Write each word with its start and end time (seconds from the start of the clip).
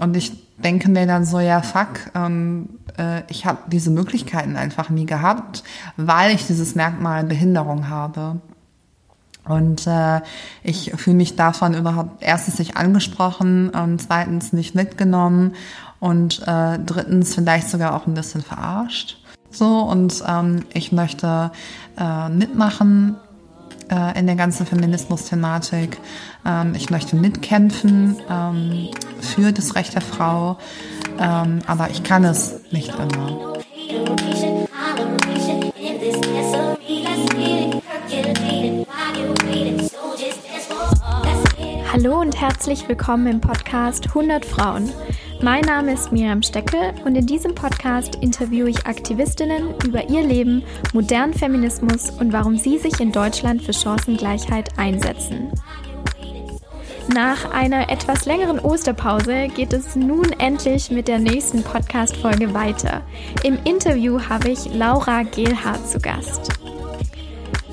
und 0.00 0.16
ich 0.16 0.32
denke 0.58 0.90
mir 0.90 1.06
dann 1.06 1.24
so, 1.24 1.40
ja, 1.40 1.62
fuck, 1.62 2.10
ähm, 2.14 2.68
äh, 2.98 3.22
ich 3.28 3.46
habe 3.46 3.58
diese 3.66 3.90
Möglichkeiten 3.90 4.56
einfach 4.56 4.90
nie 4.90 5.06
gehabt, 5.06 5.64
weil 5.96 6.34
ich 6.34 6.46
dieses 6.46 6.74
Merkmal 6.74 7.24
Behinderung 7.24 7.88
habe. 7.88 8.40
Und 9.46 9.86
äh, 9.86 10.22
ich 10.62 10.92
fühle 10.96 11.16
mich 11.16 11.36
davon 11.36 11.74
überhaupt 11.74 12.22
erstens 12.22 12.58
nicht 12.58 12.76
angesprochen, 12.76 13.68
und 13.70 14.00
zweitens 14.00 14.52
nicht 14.52 14.74
mitgenommen 14.74 15.54
und 16.00 16.42
äh, 16.46 16.78
drittens 16.78 17.34
vielleicht 17.34 17.68
sogar 17.68 17.94
auch 17.94 18.06
ein 18.06 18.14
bisschen 18.14 18.42
verarscht. 18.42 19.18
So, 19.50 19.80
und 19.80 20.22
ähm, 20.26 20.64
ich 20.72 20.92
möchte 20.92 21.50
äh, 21.98 22.28
mitmachen 22.28 23.16
äh, 23.90 24.18
in 24.18 24.26
der 24.26 24.36
ganzen 24.36 24.66
Feminismus-Thematik. 24.66 25.98
Ähm, 26.46 26.74
ich 26.74 26.90
möchte 26.90 27.16
mitkämpfen 27.16 28.16
ähm, 28.30 28.88
für 29.20 29.52
das 29.52 29.74
Recht 29.74 29.94
der 29.94 30.02
Frau, 30.02 30.58
ähm, 31.18 31.60
aber 31.66 31.90
ich 31.90 32.02
kann 32.02 32.24
es 32.24 32.60
nicht 32.70 32.92
immer. 32.94 33.54
Hallo 41.92 42.20
und 42.20 42.40
herzlich 42.40 42.88
willkommen 42.88 43.26
im 43.28 43.40
Podcast 43.40 44.08
100 44.08 44.44
Frauen. 44.44 44.90
Mein 45.44 45.60
Name 45.60 45.92
ist 45.92 46.10
Miriam 46.10 46.42
Steckel 46.42 46.94
und 47.04 47.16
in 47.16 47.26
diesem 47.26 47.54
Podcast 47.54 48.14
interviewe 48.22 48.70
ich 48.70 48.86
Aktivistinnen 48.86 49.74
über 49.84 50.08
ihr 50.08 50.22
Leben, 50.22 50.62
modernen 50.94 51.34
Feminismus 51.34 52.08
und 52.08 52.32
warum 52.32 52.56
sie 52.56 52.78
sich 52.78 52.98
in 52.98 53.12
Deutschland 53.12 53.62
für 53.62 53.74
Chancengleichheit 53.74 54.70
einsetzen. 54.78 55.52
Nach 57.14 57.50
einer 57.50 57.90
etwas 57.90 58.24
längeren 58.24 58.58
Osterpause 58.58 59.48
geht 59.48 59.74
es 59.74 59.94
nun 59.94 60.24
endlich 60.38 60.90
mit 60.90 61.08
der 61.08 61.18
nächsten 61.18 61.62
Podcast-Folge 61.62 62.54
weiter. 62.54 63.02
Im 63.42 63.58
Interview 63.64 64.18
habe 64.26 64.48
ich 64.48 64.72
Laura 64.72 65.24
Gehlhardt 65.24 65.86
zu 65.86 65.98
Gast. 65.98 66.52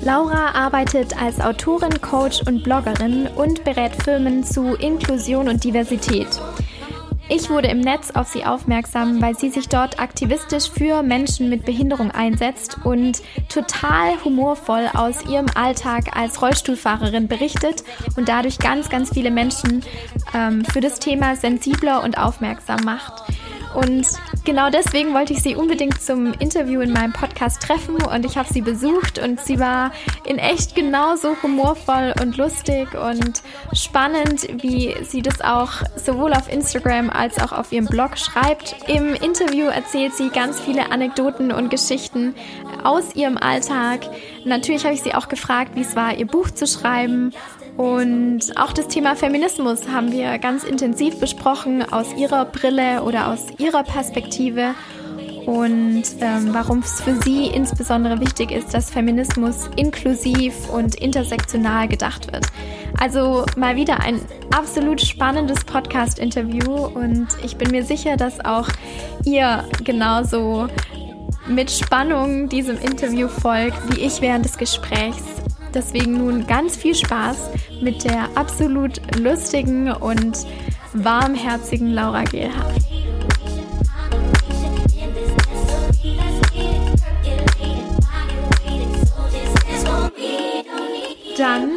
Laura 0.02 0.50
arbeitet 0.52 1.18
als 1.18 1.40
Autorin, 1.40 2.02
Coach 2.02 2.42
und 2.46 2.64
Bloggerin 2.64 3.28
und 3.28 3.64
berät 3.64 3.96
Firmen 4.02 4.44
zu 4.44 4.74
Inklusion 4.74 5.48
und 5.48 5.64
Diversität. 5.64 6.28
Ich 7.34 7.48
wurde 7.48 7.68
im 7.68 7.80
Netz 7.80 8.10
auf 8.10 8.28
sie 8.28 8.44
aufmerksam, 8.44 9.22
weil 9.22 9.34
sie 9.34 9.48
sich 9.48 9.66
dort 9.66 9.98
aktivistisch 9.98 10.68
für 10.70 11.02
Menschen 11.02 11.48
mit 11.48 11.64
Behinderung 11.64 12.10
einsetzt 12.10 12.76
und 12.84 13.22
total 13.48 14.22
humorvoll 14.22 14.90
aus 14.92 15.24
ihrem 15.24 15.46
Alltag 15.54 16.14
als 16.14 16.42
Rollstuhlfahrerin 16.42 17.28
berichtet 17.28 17.84
und 18.18 18.28
dadurch 18.28 18.58
ganz, 18.58 18.90
ganz 18.90 19.14
viele 19.14 19.30
Menschen 19.30 19.82
ähm, 20.34 20.62
für 20.66 20.82
das 20.82 20.98
Thema 20.98 21.34
sensibler 21.34 22.04
und 22.04 22.18
aufmerksam 22.18 22.80
macht. 22.84 23.22
Und 23.74 24.06
genau 24.44 24.70
deswegen 24.70 25.14
wollte 25.14 25.32
ich 25.32 25.42
sie 25.42 25.54
unbedingt 25.54 26.00
zum 26.02 26.32
Interview 26.34 26.80
in 26.80 26.92
meinem 26.92 27.12
Podcast 27.12 27.62
treffen 27.62 27.96
und 27.96 28.24
ich 28.24 28.36
habe 28.36 28.52
sie 28.52 28.60
besucht 28.60 29.18
und 29.18 29.40
sie 29.40 29.58
war 29.58 29.92
in 30.24 30.38
echt 30.38 30.74
genauso 30.74 31.36
humorvoll 31.42 32.14
und 32.20 32.36
lustig 32.36 32.88
und 32.94 33.42
spannend, 33.72 34.48
wie 34.62 34.94
sie 35.02 35.22
das 35.22 35.40
auch 35.40 35.82
sowohl 35.96 36.32
auf 36.32 36.52
Instagram 36.52 37.10
als 37.10 37.38
auch 37.38 37.52
auf 37.52 37.72
ihrem 37.72 37.86
Blog 37.86 38.18
schreibt. 38.18 38.76
Im 38.88 39.14
Interview 39.14 39.66
erzählt 39.66 40.14
sie 40.14 40.30
ganz 40.30 40.60
viele 40.60 40.90
Anekdoten 40.90 41.52
und 41.52 41.70
Geschichten 41.70 42.34
aus 42.84 43.14
ihrem 43.14 43.38
Alltag. 43.38 44.00
Natürlich 44.44 44.84
habe 44.84 44.94
ich 44.94 45.02
sie 45.02 45.14
auch 45.14 45.28
gefragt, 45.28 45.72
wie 45.74 45.82
es 45.82 45.96
war, 45.96 46.14
ihr 46.16 46.26
Buch 46.26 46.50
zu 46.50 46.66
schreiben 46.66 47.32
und 47.82 48.56
auch 48.56 48.72
das 48.72 48.86
Thema 48.86 49.16
Feminismus 49.16 49.88
haben 49.88 50.12
wir 50.12 50.38
ganz 50.38 50.62
intensiv 50.62 51.18
besprochen 51.18 51.82
aus 51.92 52.14
ihrer 52.16 52.44
Brille 52.44 53.02
oder 53.02 53.26
aus 53.26 53.46
ihrer 53.58 53.82
Perspektive 53.82 54.76
und 55.46 56.04
ähm, 56.20 56.50
warum 56.54 56.78
es 56.78 57.00
für 57.00 57.20
sie 57.22 57.46
insbesondere 57.46 58.20
wichtig 58.20 58.52
ist, 58.52 58.72
dass 58.72 58.88
Feminismus 58.88 59.68
inklusiv 59.74 60.70
und 60.70 60.94
intersektional 60.94 61.88
gedacht 61.88 62.32
wird. 62.32 62.46
Also 63.00 63.44
mal 63.56 63.74
wieder 63.74 63.98
ein 63.98 64.20
absolut 64.56 65.00
spannendes 65.00 65.64
Podcast-Interview 65.64 66.86
und 66.86 67.26
ich 67.42 67.56
bin 67.56 67.72
mir 67.72 67.82
sicher, 67.82 68.16
dass 68.16 68.44
auch 68.44 68.68
ihr 69.24 69.64
genauso 69.82 70.68
mit 71.48 71.68
Spannung 71.68 72.48
diesem 72.48 72.80
Interview 72.80 73.26
folgt, 73.26 73.92
wie 73.92 74.02
ich 74.02 74.20
während 74.20 74.44
des 74.44 74.56
Gesprächs. 74.56 75.41
Deswegen 75.74 76.18
nun 76.18 76.46
ganz 76.46 76.76
viel 76.76 76.94
Spaß 76.94 77.50
mit 77.80 78.04
der 78.04 78.28
absolut 78.34 79.00
lustigen 79.18 79.90
und 79.90 80.38
warmherzigen 80.92 81.92
Laura 81.92 82.24
Gehlhardt. 82.24 82.76
Dann 91.38 91.70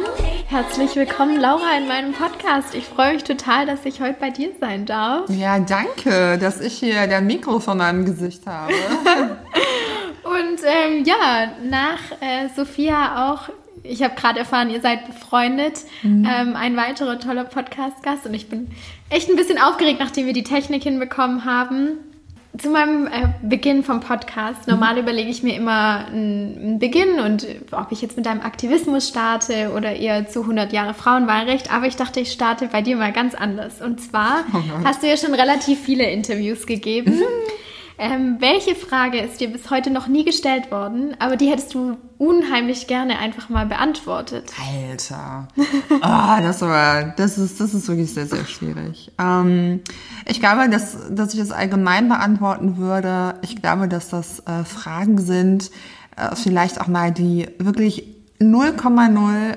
herzlich 0.46 0.94
willkommen, 0.94 1.40
Laura, 1.40 1.78
in 1.78 1.88
meinem 1.88 2.12
Podcast. 2.12 2.74
Ich 2.74 2.84
freue 2.84 3.14
mich 3.14 3.24
total, 3.24 3.64
dass 3.64 3.86
ich 3.86 4.02
heute 4.02 4.20
bei 4.20 4.28
dir 4.28 4.50
sein 4.60 4.84
darf. 4.84 5.30
Ja, 5.30 5.58
danke, 5.58 6.36
dass 6.38 6.60
ich 6.60 6.74
hier 6.74 7.06
dein 7.06 7.26
Mikro 7.26 7.58
von 7.58 7.78
meinem 7.78 8.04
Gesicht 8.04 8.46
habe. 8.46 8.72
Und 10.24 10.60
ähm, 10.64 11.04
ja, 11.04 11.52
nach 11.64 11.98
äh, 12.20 12.48
Sophia 12.54 13.32
auch 13.32 13.48
ich 13.88 14.02
habe 14.02 14.14
gerade 14.14 14.38
erfahren, 14.38 14.70
ihr 14.70 14.80
seid 14.80 15.06
befreundet. 15.06 15.80
Mhm. 16.02 16.28
Ähm, 16.30 16.56
ein 16.56 16.76
weiterer 16.76 17.18
toller 17.18 17.44
Podcast-Gast 17.44 18.26
und 18.26 18.34
ich 18.34 18.48
bin 18.48 18.68
echt 19.10 19.28
ein 19.28 19.36
bisschen 19.36 19.58
aufgeregt, 19.58 20.00
nachdem 20.00 20.26
wir 20.26 20.32
die 20.32 20.44
Technik 20.44 20.82
hinbekommen 20.82 21.44
haben. 21.44 21.98
Zu 22.58 22.70
meinem 22.70 23.06
äh, 23.06 23.28
Beginn 23.42 23.82
vom 23.82 24.00
Podcast. 24.00 24.66
Mhm. 24.66 24.74
Normal 24.74 24.94
mhm. 24.94 25.00
überlege 25.00 25.28
ich 25.28 25.42
mir 25.42 25.54
immer 25.54 26.06
einen 26.06 26.78
Beginn 26.78 27.20
und 27.20 27.46
ob 27.72 27.92
ich 27.92 28.00
jetzt 28.00 28.16
mit 28.16 28.24
deinem 28.24 28.40
Aktivismus 28.40 29.08
starte 29.08 29.72
oder 29.76 29.94
eher 29.94 30.26
zu 30.26 30.40
100 30.40 30.72
Jahre 30.72 30.94
Frauenwahlrecht. 30.94 31.72
Aber 31.72 31.86
ich 31.86 31.96
dachte, 31.96 32.20
ich 32.20 32.32
starte 32.32 32.68
bei 32.68 32.80
dir 32.80 32.96
mal 32.96 33.12
ganz 33.12 33.34
anders. 33.34 33.82
Und 33.82 34.00
zwar 34.00 34.44
oh 34.54 34.84
hast 34.84 35.02
du 35.02 35.06
ja 35.06 35.16
schon 35.16 35.34
relativ 35.34 35.80
viele 35.80 36.10
Interviews 36.10 36.66
gegeben. 36.66 37.16
Mhm. 37.16 37.22
Ähm, 37.98 38.36
welche 38.40 38.74
Frage 38.74 39.18
ist 39.18 39.40
dir 39.40 39.48
bis 39.48 39.70
heute 39.70 39.90
noch 39.90 40.06
nie 40.06 40.24
gestellt 40.24 40.70
worden, 40.70 41.16
aber 41.18 41.36
die 41.36 41.48
hättest 41.48 41.72
du 41.74 41.96
unheimlich 42.18 42.86
gerne 42.86 43.18
einfach 43.18 43.48
mal 43.48 43.66
beantwortet? 43.66 44.52
Alter. 44.60 45.48
oh, 45.56 45.62
das, 46.42 46.60
war, 46.60 47.14
das, 47.16 47.38
ist, 47.38 47.58
das 47.58 47.72
ist 47.72 47.88
wirklich 47.88 48.12
sehr, 48.12 48.26
sehr 48.26 48.44
schwierig. 48.44 49.12
Ähm, 49.18 49.80
ich 50.26 50.40
glaube, 50.40 50.68
dass, 50.68 50.96
dass 51.10 51.32
ich 51.32 51.40
das 51.40 51.52
allgemein 51.52 52.08
beantworten 52.08 52.76
würde. 52.76 53.36
Ich 53.42 53.56
glaube, 53.56 53.88
dass 53.88 54.10
das 54.10 54.40
äh, 54.40 54.64
Fragen 54.64 55.18
sind, 55.18 55.70
äh, 56.16 56.36
vielleicht 56.36 56.80
auch 56.80 56.88
mal 56.88 57.12
die 57.12 57.48
wirklich 57.58 58.14
0,0 58.40 59.56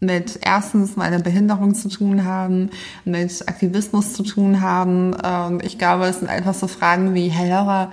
mit 0.00 0.40
erstens 0.42 0.96
meiner 0.96 1.18
Behinderung 1.18 1.74
zu 1.74 1.88
tun 1.88 2.24
haben, 2.24 2.70
mit 3.04 3.46
Aktivismus 3.46 4.14
zu 4.14 4.22
tun 4.22 4.62
haben. 4.62 5.14
Ähm, 5.22 5.60
ich 5.62 5.78
glaube, 5.78 6.06
es 6.06 6.18
sind 6.18 6.28
einfach 6.28 6.54
so 6.54 6.66
Fragen 6.66 7.14
wie, 7.14 7.28
Herr 7.28 7.48
Laura, 7.48 7.92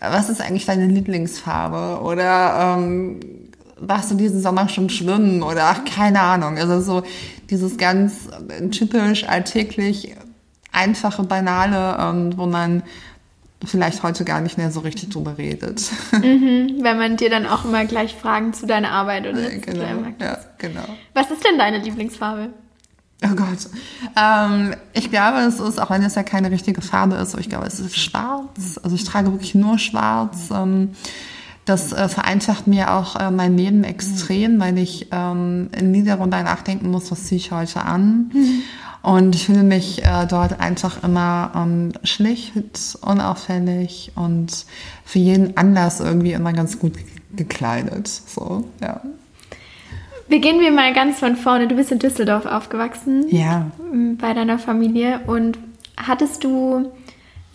was 0.00 0.30
ist 0.30 0.40
eigentlich 0.40 0.66
deine 0.66 0.86
Lieblingsfarbe? 0.86 2.02
Oder 2.02 2.76
ähm, 2.76 3.20
warst 3.78 4.10
du 4.10 4.14
diesen 4.14 4.40
Sommer 4.40 4.68
schon 4.68 4.88
schwimmen? 4.88 5.42
Oder 5.42 5.66
ach, 5.66 5.84
keine 5.84 6.20
Ahnung. 6.20 6.56
Also 6.58 6.80
so 6.80 7.02
dieses 7.50 7.76
ganz 7.76 8.28
typisch 8.70 9.24
alltäglich 9.24 10.16
einfache, 10.72 11.22
banale, 11.22 11.98
ähm, 12.00 12.32
wo 12.36 12.46
man 12.46 12.82
vielleicht 13.64 14.02
heute 14.02 14.24
gar 14.24 14.40
nicht 14.40 14.58
mehr 14.58 14.70
so 14.70 14.80
richtig 14.80 15.10
drüber 15.10 15.38
redet. 15.38 15.90
Mhm, 16.12 16.78
wenn 16.82 16.98
man 16.98 17.16
dir 17.16 17.30
dann 17.30 17.46
auch 17.46 17.64
immer 17.64 17.84
gleich 17.84 18.14
Fragen 18.14 18.52
zu 18.52 18.66
deiner 18.66 18.90
Arbeit 18.90 19.26
oder 19.26 19.40
ja, 19.40 19.58
genau, 19.58 20.04
ja, 20.20 20.38
genau. 20.58 20.84
Was 21.14 21.30
ist 21.30 21.44
denn 21.44 21.58
deine 21.58 21.78
Lieblingsfarbe? 21.78 22.50
Oh 23.24 23.34
Gott. 23.34 23.68
Ähm, 24.16 24.74
ich 24.92 25.10
glaube, 25.10 25.38
es 25.38 25.60
ist, 25.60 25.80
auch 25.80 25.90
wenn 25.90 26.02
es 26.02 26.14
ja 26.14 26.22
keine 26.22 26.50
richtige 26.50 26.82
Farbe 26.82 27.16
ist, 27.16 27.36
ich 27.38 27.48
glaube, 27.48 27.66
es 27.66 27.80
ist 27.80 27.96
schwarz. 27.96 28.80
Also 28.82 28.94
ich 28.94 29.04
trage 29.04 29.32
wirklich 29.32 29.54
nur 29.54 29.78
schwarz. 29.78 30.50
Ähm, 30.52 30.90
das 31.64 31.92
äh, 31.92 32.08
vereinfacht 32.08 32.66
mir 32.66 32.92
auch 32.92 33.16
äh, 33.16 33.30
mein 33.30 33.56
Leben 33.56 33.84
extrem, 33.84 34.58
weil 34.58 34.78
ich 34.78 35.08
ähm, 35.12 35.68
nie 35.80 36.02
darüber 36.02 36.42
nachdenken 36.42 36.90
muss, 36.90 37.10
was 37.10 37.24
ziehe 37.24 37.38
ich 37.38 37.52
heute 37.52 37.82
an. 37.82 38.30
Mhm. 38.32 38.62
Und 39.02 39.34
ich 39.34 39.46
fühle 39.46 39.64
mich 39.64 40.04
äh, 40.04 40.26
dort 40.28 40.60
einfach 40.60 41.02
immer 41.02 41.52
ähm, 41.56 41.92
schlicht, 42.04 42.52
unauffällig 43.00 44.12
und 44.14 44.64
für 45.04 45.18
jeden 45.18 45.56
Anlass 45.56 46.00
irgendwie 46.00 46.32
immer 46.32 46.52
ganz 46.52 46.78
gut 46.78 46.94
gekleidet. 47.34 48.06
So, 48.08 48.64
ja. 48.80 49.00
Beginnen 50.28 50.60
wir 50.60 50.70
mal 50.70 50.94
ganz 50.94 51.18
von 51.18 51.36
vorne. 51.36 51.66
Du 51.66 51.74
bist 51.74 51.90
in 51.90 51.98
Düsseldorf 51.98 52.46
aufgewachsen. 52.46 53.26
Ja. 53.28 53.72
Bei 54.18 54.34
deiner 54.34 54.58
Familie. 54.58 55.20
Und 55.26 55.58
hattest 55.96 56.44
du 56.44 56.92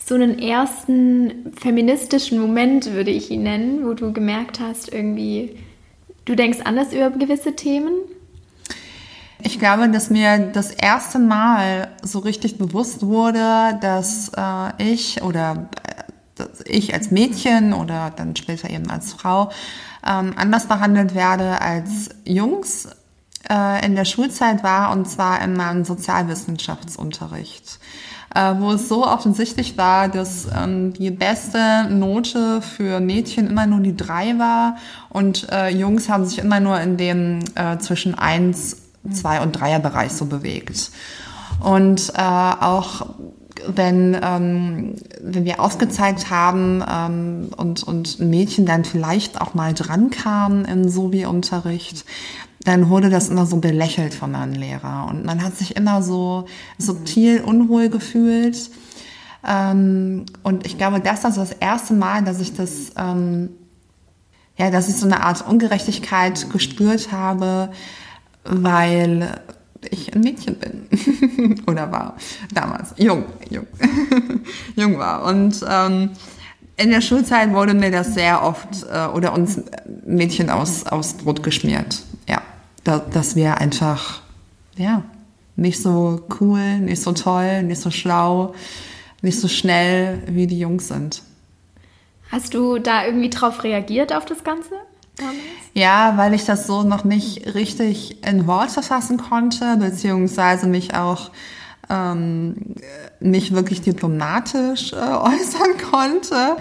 so 0.07 0.15
einen 0.15 0.39
ersten 0.39 1.51
feministischen 1.59 2.39
Moment, 2.39 2.93
würde 2.93 3.11
ich 3.11 3.29
ihn 3.29 3.43
nennen, 3.43 3.85
wo 3.85 3.93
du 3.93 4.13
gemerkt 4.13 4.61
hast, 4.61 4.93
irgendwie, 4.93 5.57
du 6.23 6.33
denkst 6.33 6.59
anders 6.63 6.93
über 6.93 7.09
gewisse 7.09 7.55
Themen? 7.57 7.91
Ich 9.43 9.59
glaube, 9.59 9.89
dass 9.89 10.09
mir 10.09 10.39
das 10.53 10.71
erste 10.71 11.19
Mal 11.19 11.89
so 12.01 12.19
richtig 12.19 12.57
bewusst 12.57 13.05
wurde, 13.05 13.77
dass 13.81 14.31
äh, 14.35 14.91
ich 14.91 15.21
oder 15.21 15.69
äh, 15.85 16.03
dass 16.35 16.61
ich 16.65 16.93
als 16.93 17.11
Mädchen 17.11 17.73
oder 17.73 18.11
dann 18.15 18.35
später 18.35 18.69
eben 18.69 18.89
als 18.89 19.11
Frau 19.11 19.51
ähm, 20.07 20.33
anders 20.37 20.67
behandelt 20.67 21.15
werde 21.15 21.61
als 21.61 22.09
Jungs 22.23 22.87
äh, 23.49 23.85
in 23.85 23.95
der 23.95 24.05
Schulzeit 24.05 24.63
war, 24.63 24.91
und 24.91 25.09
zwar 25.09 25.41
in 25.41 25.53
meinem 25.53 25.83
Sozialwissenschaftsunterricht 25.83 27.79
äh, 28.35 28.53
wo 28.57 28.71
es 28.71 28.87
so 28.87 29.05
offensichtlich 29.05 29.77
war, 29.77 30.07
dass 30.07 30.47
ähm, 30.55 30.93
die 30.93 31.11
beste 31.11 31.87
Note 31.89 32.61
für 32.61 32.99
Mädchen 32.99 33.47
immer 33.47 33.65
nur 33.65 33.79
die 33.79 33.95
drei 33.95 34.37
war 34.37 34.77
und 35.09 35.47
äh, 35.51 35.69
Jungs 35.69 36.09
haben 36.09 36.25
sich 36.25 36.39
immer 36.39 36.59
nur 36.59 36.79
in 36.79 36.97
dem 36.97 37.39
äh, 37.55 37.77
zwischen 37.79 38.15
eins, 38.15 38.77
zwei 39.11 39.41
und 39.41 39.53
dreier 39.53 39.79
Bereich 39.79 40.11
so 40.11 40.25
bewegt. 40.25 40.91
Und 41.59 42.13
äh, 42.15 42.21
auch 42.21 43.07
wenn, 43.67 44.17
ähm, 44.21 44.95
wenn 45.21 45.45
wir 45.45 45.59
aufgezeigt 45.59 46.29
haben 46.29 46.83
ähm, 46.87 47.49
und, 47.57 47.83
und 47.83 48.19
Mädchen 48.19 48.65
dann 48.65 48.85
vielleicht 48.85 49.41
auch 49.41 49.53
mal 49.53 49.73
dran 49.73 50.09
kam 50.09 50.65
im 50.65 50.89
Sobi-Unterricht, 50.89 52.05
dann 52.67 52.89
wurde 52.89 53.09
das 53.09 53.29
immer 53.29 53.45
so 53.45 53.57
belächelt 53.57 54.13
von 54.13 54.31
meinem 54.31 54.51
Lehrer. 54.51 55.07
Und 55.09 55.23
man 55.23 55.41
hat 55.41 55.55
sich 55.55 55.77
immer 55.77 56.03
so 56.03 56.47
subtil 56.77 57.39
unwohl 57.39 57.87
gefühlt. 57.87 58.69
Ähm, 59.47 60.25
und 60.43 60.65
ich 60.65 60.77
glaube, 60.77 60.99
das 60.99 61.19
ist 61.19 61.25
also 61.25 61.39
das 61.39 61.53
erste 61.53 61.93
Mal, 61.93 62.25
dass 62.25 62.41
ich 62.41 62.53
das, 62.53 62.91
ähm, 62.97 63.51
ja, 64.57 64.69
dass 64.69 64.89
ich 64.89 64.97
so 64.97 65.05
eine 65.05 65.23
Art 65.23 65.47
Ungerechtigkeit 65.47 66.49
gespürt 66.49 67.13
habe, 67.13 67.69
weil 68.43 69.39
ich 69.89 70.13
ein 70.13 70.19
Mädchen 70.19 70.55
bin. 70.55 71.63
Oder 71.67 71.89
war 71.89 72.17
damals. 72.53 72.93
Jung, 72.97 73.23
jung, 73.49 73.67
jung 74.75 74.99
war. 74.99 75.23
Und 75.23 75.65
ähm, 75.69 76.09
in 76.75 76.89
der 76.89 76.99
Schulzeit 76.99 77.53
wurde 77.53 77.73
mir 77.73 77.91
das 77.91 78.13
sehr 78.13 78.43
oft 78.43 78.83
äh, 78.91 79.07
oder 79.07 79.33
uns 79.33 79.61
Mädchen 80.05 80.49
aus 80.49 80.85
aus 80.85 81.13
Brot 81.13 81.41
geschmiert 81.41 82.03
da, 82.87 82.99
dass 82.99 83.35
wir 83.35 83.57
einfach, 83.57 84.21
ja, 84.77 85.03
nicht 85.55 85.81
so 85.81 86.21
cool, 86.39 86.79
nicht 86.79 87.01
so 87.01 87.11
toll, 87.11 87.63
nicht 87.63 87.81
so 87.81 87.91
schlau, 87.91 88.53
nicht 89.21 89.39
so 89.39 89.47
schnell 89.47 90.21
wie 90.27 90.47
die 90.47 90.59
Jungs 90.59 90.87
sind. 90.87 91.21
Hast 92.31 92.53
du 92.53 92.77
da 92.77 93.05
irgendwie 93.05 93.29
drauf 93.29 93.63
reagiert 93.63 94.13
auf 94.13 94.25
das 94.25 94.43
Ganze? 94.43 94.75
Damals? 95.17 95.37
Ja, 95.73 96.13
weil 96.17 96.33
ich 96.33 96.45
das 96.45 96.67
so 96.67 96.83
noch 96.83 97.03
nicht 97.03 97.55
richtig 97.55 98.23
in 98.25 98.47
Worte 98.47 98.83
fassen 98.83 99.17
konnte, 99.17 99.77
beziehungsweise 99.77 100.67
mich 100.67 100.93
auch 100.93 101.31
ähm, 101.89 102.75
nicht 103.19 103.53
wirklich 103.53 103.81
diplomatisch 103.81 104.93
äh, 104.93 104.95
äußern 104.97 105.77
konnte, 105.89 106.57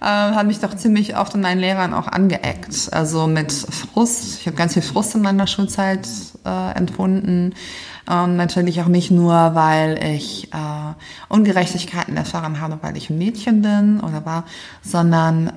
äh, 0.00 0.04
habe 0.04 0.48
mich 0.48 0.60
doch 0.60 0.74
ziemlich 0.74 1.16
oft 1.16 1.34
an 1.34 1.42
meinen 1.42 1.60
Lehrern 1.60 1.92
auch 1.92 2.06
angeeckt. 2.06 2.92
Also 2.92 3.26
mit 3.26 3.52
Frust. 3.52 4.40
Ich 4.40 4.46
habe 4.46 4.56
ganz 4.56 4.72
viel 4.72 4.82
Frust 4.82 5.14
in 5.14 5.22
meiner 5.22 5.46
Schulzeit 5.46 6.08
äh, 6.44 6.72
empfunden. 6.76 7.54
Ähm, 8.10 8.36
natürlich 8.36 8.80
auch 8.80 8.88
nicht 8.88 9.10
nur, 9.10 9.54
weil 9.54 10.02
ich 10.02 10.52
äh, 10.52 10.94
Ungerechtigkeiten 11.28 12.16
erfahren 12.16 12.60
habe, 12.60 12.78
weil 12.80 12.96
ich 12.96 13.10
ein 13.10 13.18
Mädchen 13.18 13.62
bin 13.62 14.00
oder 14.00 14.24
war, 14.24 14.44
sondern 14.82 15.48
äh, 15.48 15.52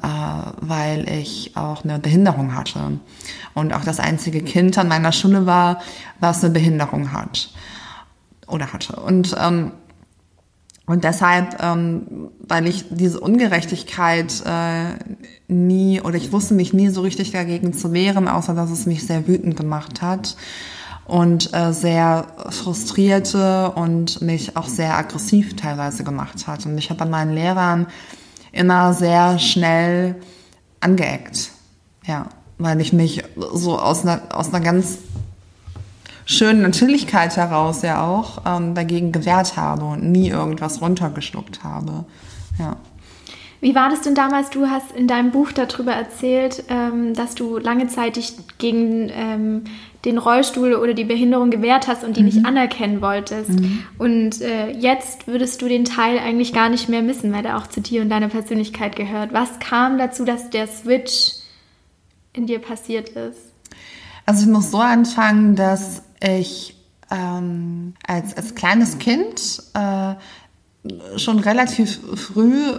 weil 0.59 1.09
ich 1.09 1.53
auch 1.55 1.83
eine 1.83 1.99
Behinderung 1.99 2.53
hatte. 2.55 2.99
Und 3.53 3.73
auch 3.73 3.85
das 3.85 3.99
einzige 3.99 4.41
Kind 4.41 4.77
an 4.77 4.89
meiner 4.89 5.13
Schule 5.13 5.45
war, 5.45 5.81
was 6.19 6.43
eine 6.43 6.53
Behinderung 6.53 7.13
hat 7.13 7.49
oder 8.47 8.73
hatte. 8.73 8.97
Und 8.97 9.35
ähm, 9.39 9.71
und 10.85 11.06
deshalb, 11.06 11.63
ähm, 11.63 12.30
weil 12.39 12.68
ich 12.68 12.85
diese 12.89 13.19
Ungerechtigkeit 13.19 14.44
äh, 14.45 14.95
nie 15.47 16.01
oder 16.01 16.15
ich 16.15 16.33
wusste 16.33 16.53
mich 16.56 16.74
nie 16.74 16.89
so 16.89 17.01
richtig 17.01 17.31
dagegen 17.31 17.74
zu 17.74 17.94
wehren, 17.94 18.27
außer 18.27 18.53
dass 18.53 18.69
es 18.69 18.85
mich 18.85 19.07
sehr 19.07 19.25
wütend 19.25 19.56
gemacht 19.56 20.01
hat 20.01 20.35
und 21.06 21.53
äh, 21.53 21.71
sehr 21.71 22.27
frustrierte 22.50 23.71
und 23.71 24.21
mich 24.21 24.57
auch 24.57 24.68
sehr 24.68 24.97
aggressiv 24.97 25.56
teilweise 25.56 26.03
gemacht 26.03 26.47
hat. 26.47 26.65
Und 26.65 26.77
ich 26.77 26.89
habe 26.89 27.01
an 27.01 27.09
meinen 27.09 27.33
Lehrern 27.33 27.88
immer 28.51 28.94
sehr 28.94 29.39
schnell 29.39 30.15
angeeckt, 30.81 31.51
ja, 32.06 32.27
weil 32.57 32.81
ich 32.81 32.91
mich 32.91 33.24
so 33.53 33.79
aus 33.79 34.03
einer, 34.03 34.21
aus 34.33 34.53
einer 34.53 34.63
ganz 34.63 34.97
schönen 36.25 36.61
Natürlichkeit 36.61 37.35
heraus 37.37 37.81
ja 37.81 38.05
auch 38.05 38.41
ähm, 38.45 38.75
dagegen 38.75 39.11
gewehrt 39.11 39.57
habe 39.57 39.85
und 39.85 40.11
nie 40.11 40.29
irgendwas 40.29 40.81
runtergeschluckt 40.81 41.63
habe. 41.63 42.05
Ja. 42.59 42.77
Wie 43.63 43.75
war 43.75 43.89
das 43.89 44.01
denn 44.01 44.13
damals? 44.13 44.49
Du 44.49 44.67
hast 44.67 44.91
in 44.91 45.07
deinem 45.07 45.31
Buch 45.31 45.53
darüber 45.53 45.93
erzählt, 45.93 46.65
ähm, 46.67 47.13
dass 47.13 47.33
du 47.33 47.57
lange 47.57 47.87
Zeit 47.87 48.17
dich 48.17 48.33
gegen 48.57 49.09
ähm, 49.09 49.63
den 50.03 50.17
Rollstuhl 50.17 50.73
oder 50.73 50.93
die 50.93 51.05
Behinderung 51.05 51.49
gewehrt 51.49 51.87
hast 51.87 52.03
und 52.03 52.17
die 52.17 52.21
mhm. 52.21 52.25
nicht 52.25 52.45
anerkennen 52.45 53.01
wolltest. 53.01 53.51
Mhm. 53.51 53.85
Und 53.97 54.41
äh, 54.41 54.69
jetzt 54.71 55.27
würdest 55.27 55.61
du 55.61 55.69
den 55.69 55.85
Teil 55.85 56.19
eigentlich 56.19 56.51
gar 56.51 56.67
nicht 56.67 56.89
mehr 56.89 57.01
missen, 57.01 57.31
weil 57.31 57.45
er 57.45 57.57
auch 57.57 57.67
zu 57.67 57.79
dir 57.79 58.01
und 58.01 58.09
deiner 58.09 58.27
Persönlichkeit 58.27 58.97
gehört. 58.97 59.31
Was 59.31 59.59
kam 59.59 59.97
dazu, 59.97 60.25
dass 60.25 60.49
der 60.49 60.67
Switch 60.67 61.31
in 62.33 62.47
dir 62.47 62.59
passiert 62.59 63.09
ist? 63.09 63.39
Also 64.25 64.43
ich 64.43 64.51
muss 64.51 64.71
so 64.71 64.79
anfangen, 64.79 65.55
dass 65.55 66.03
ich 66.23 66.75
ähm, 67.11 67.93
als, 68.07 68.35
als 68.35 68.55
kleines 68.55 68.97
Kind 68.97 69.63
äh, 69.73 70.15
schon 71.17 71.39
relativ 71.39 71.99
früh 72.15 72.73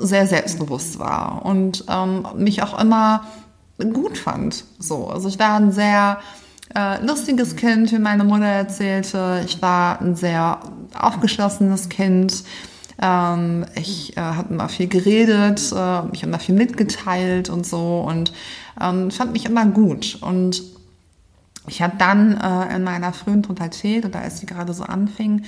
sehr 0.00 0.26
selbstbewusst 0.26 0.98
war 0.98 1.44
und 1.44 1.84
ähm, 1.88 2.26
mich 2.36 2.62
auch 2.62 2.78
immer 2.80 3.24
gut 3.78 4.18
fand. 4.18 4.64
So, 4.78 5.06
also 5.08 5.28
ich 5.28 5.38
war 5.38 5.54
ein 5.54 5.72
sehr 5.72 6.18
äh, 6.74 7.04
lustiges 7.04 7.56
Kind, 7.56 7.92
wie 7.92 7.98
meine 7.98 8.24
Mutter 8.24 8.44
erzählte. 8.44 9.42
Ich 9.44 9.62
war 9.62 10.00
ein 10.00 10.16
sehr 10.16 10.60
aufgeschlossenes 10.98 11.88
Kind. 11.88 12.42
Ähm, 13.00 13.66
ich 13.76 14.16
äh, 14.16 14.20
habe 14.20 14.52
immer 14.52 14.68
viel 14.68 14.88
geredet, 14.88 15.72
äh, 15.74 16.02
mich 16.02 16.24
immer 16.24 16.40
viel 16.40 16.56
mitgeteilt 16.56 17.48
und 17.48 17.64
so 17.64 18.00
und 18.00 18.32
ähm, 18.80 19.10
fand 19.10 19.32
mich 19.32 19.46
immer 19.46 19.66
gut 19.66 20.18
und 20.20 20.62
ich 21.68 21.82
habe 21.82 21.94
dann 21.98 22.36
äh, 22.36 22.76
in 22.76 22.84
meiner 22.84 23.12
frühen 23.12 23.42
Pubertät 23.42 24.04
oder 24.04 24.20
als 24.20 24.38
sie 24.38 24.46
gerade 24.46 24.74
so 24.74 24.84
anfing, 24.84 25.44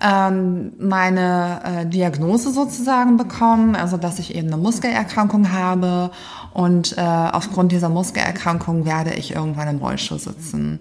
ähm, 0.00 0.72
meine 0.78 1.60
äh, 1.64 1.86
Diagnose 1.86 2.52
sozusagen 2.52 3.16
bekommen, 3.16 3.76
also 3.76 3.96
dass 3.96 4.18
ich 4.18 4.34
eben 4.34 4.48
eine 4.48 4.56
Muskelerkrankung 4.56 5.52
habe 5.52 6.10
und 6.54 6.96
äh, 6.96 7.00
aufgrund 7.00 7.72
dieser 7.72 7.90
Muskelerkrankung 7.90 8.84
werde 8.86 9.12
ich 9.14 9.34
irgendwann 9.34 9.68
im 9.68 9.78
Rollstuhl 9.78 10.18
sitzen. 10.18 10.80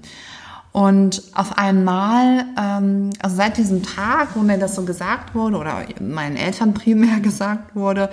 Und 0.72 1.24
auf 1.34 1.58
einmal, 1.58 2.46
ähm, 2.58 3.10
also 3.22 3.36
seit 3.36 3.58
diesem 3.58 3.84
Tag, 3.84 4.30
wo 4.36 4.42
mir 4.42 4.58
das 4.58 4.76
so 4.76 4.84
gesagt 4.84 5.36
wurde 5.36 5.58
oder 5.58 5.84
meinen 6.00 6.38
Eltern 6.38 6.74
primär 6.74 7.20
gesagt 7.22 7.76
wurde, 7.76 8.10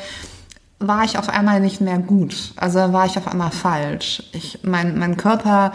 war 0.79 1.05
ich 1.05 1.19
auf 1.19 1.29
einmal 1.29 1.61
nicht 1.61 1.81
mehr 1.81 1.99
gut. 1.99 2.53
Also 2.57 2.79
war 2.93 3.07
ich 3.07 3.17
auf 3.17 3.29
einmal 3.29 3.51
falsch. 3.51 4.23
Ich, 4.33 4.59
mein, 4.63 4.99
mein 4.99 5.17
Körper 5.17 5.73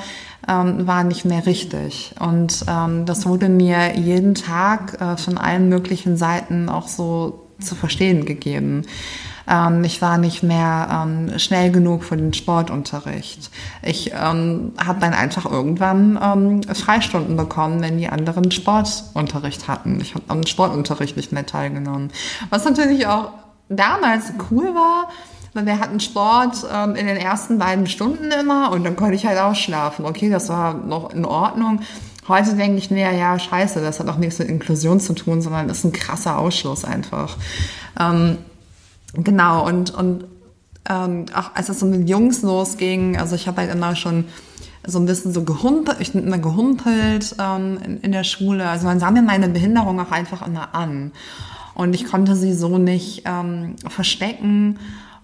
ähm, 0.48 0.86
war 0.86 1.04
nicht 1.04 1.26
mehr 1.26 1.46
richtig. 1.46 2.14
Und 2.20 2.66
ähm, 2.68 3.06
das 3.06 3.26
wurde 3.26 3.50
mir 3.50 3.98
jeden 3.98 4.36
Tag 4.36 5.02
äh, 5.02 5.18
von 5.18 5.38
allen 5.38 5.70
möglichen 5.70 6.18
Seiten 6.18 6.70
auch 6.70 6.88
so 6.88 7.48
zu 7.60 7.76
verstehen 7.76 8.26
gegeben. 8.26 8.86
Ähm, 9.48 9.84
ich 9.84 10.02
war 10.02 10.18
nicht 10.18 10.44
mehr 10.44 10.88
ähm, 11.04 11.40
schnell 11.40 11.72
genug 11.72 12.04
für 12.04 12.18
den 12.18 12.34
Sportunterricht. 12.34 13.50
Ich 13.82 14.12
ähm, 14.14 14.74
habe 14.84 15.00
dann 15.00 15.14
einfach 15.14 15.46
irgendwann 15.46 16.20
ähm, 16.22 16.64
Freistunden 16.76 17.38
bekommen, 17.38 17.82
wenn 17.82 17.98
die 17.98 18.08
anderen 18.08 18.52
Sportunterricht 18.52 19.68
hatten. 19.68 20.00
Ich 20.00 20.14
habe 20.14 20.26
am 20.28 20.46
Sportunterricht 20.46 21.18
nicht 21.18 21.32
mehr 21.32 21.46
teilgenommen. 21.46 22.12
Was 22.50 22.66
natürlich 22.66 23.08
auch 23.08 23.32
damals 23.72 24.34
cool 24.50 24.76
war, 24.76 25.10
weil 25.54 25.66
wir 25.66 25.80
hatten 25.80 26.00
Sport 26.00 26.66
ähm, 26.72 26.96
in 26.96 27.08
den 27.08 27.18
ersten 27.18 27.58
beiden 27.58 27.88
Stunden 27.88 28.32
immer 28.32 28.72
und 28.72 28.84
dann 28.84 28.96
konnte 28.96 29.16
ich 29.16 29.26
halt 29.26 29.40
ausschlafen. 29.40 30.06
Okay, 30.06 30.30
das 30.30 30.50
war 30.50 30.74
noch 30.74 31.14
in 31.14 31.26
Ordnung. 31.26 31.82
Heute 32.28 32.56
denke 32.56 32.78
ich, 32.78 32.92
nee, 32.92 33.02
ja, 33.02 33.38
scheiße, 33.38 33.82
das 33.82 34.00
hat 34.00 34.08
auch 34.08 34.18
nichts 34.18 34.40
mit 34.40 34.48
Inklusion 34.48 35.00
zu 35.00 35.14
tun, 35.14 35.42
sondern 35.42 35.70
ist 35.70 35.84
ein 35.84 35.92
krasser 35.92 36.38
Ausschluss 36.38 36.86
einfach. 36.86 37.36
Ähm, 38.00 38.38
genau, 39.14 39.66
und, 39.66 39.94
und 39.94 40.26
ähm, 40.88 41.26
auch 41.34 41.52
als 41.56 41.70
es 41.70 41.80
so 41.80 41.86
mit 41.86 42.08
Jungs 42.08 42.42
losging, 42.44 43.18
also 43.18 43.36
ich 43.36 43.48
habe 43.48 43.62
halt 43.62 43.72
immer 43.72 43.96
schon 43.96 44.26
so 44.86 45.00
ein 45.00 45.06
bisschen 45.06 45.34
so 45.34 45.44
gehumpelt, 45.44 45.98
ich 46.00 46.14
bin 46.14 46.26
immer 46.26 46.40
gehumpelt 46.40 47.36
ähm, 47.40 47.80
in, 47.84 48.02
in 48.02 48.12
der 48.12 48.24
Schule. 48.24 48.68
Also 48.68 48.86
man 48.86 49.00
sah 49.00 49.12
mir 49.12 49.22
meine 49.22 49.50
Behinderung 49.50 50.00
auch 50.00 50.12
einfach 50.12 50.46
immer 50.46 50.74
an. 50.74 51.12
Und 51.74 51.94
ich 51.94 52.06
konnte 52.06 52.36
sie 52.36 52.54
so 52.54 52.78
nicht 52.78 53.24
ähm, 53.26 53.76
verstecken. 53.88 54.80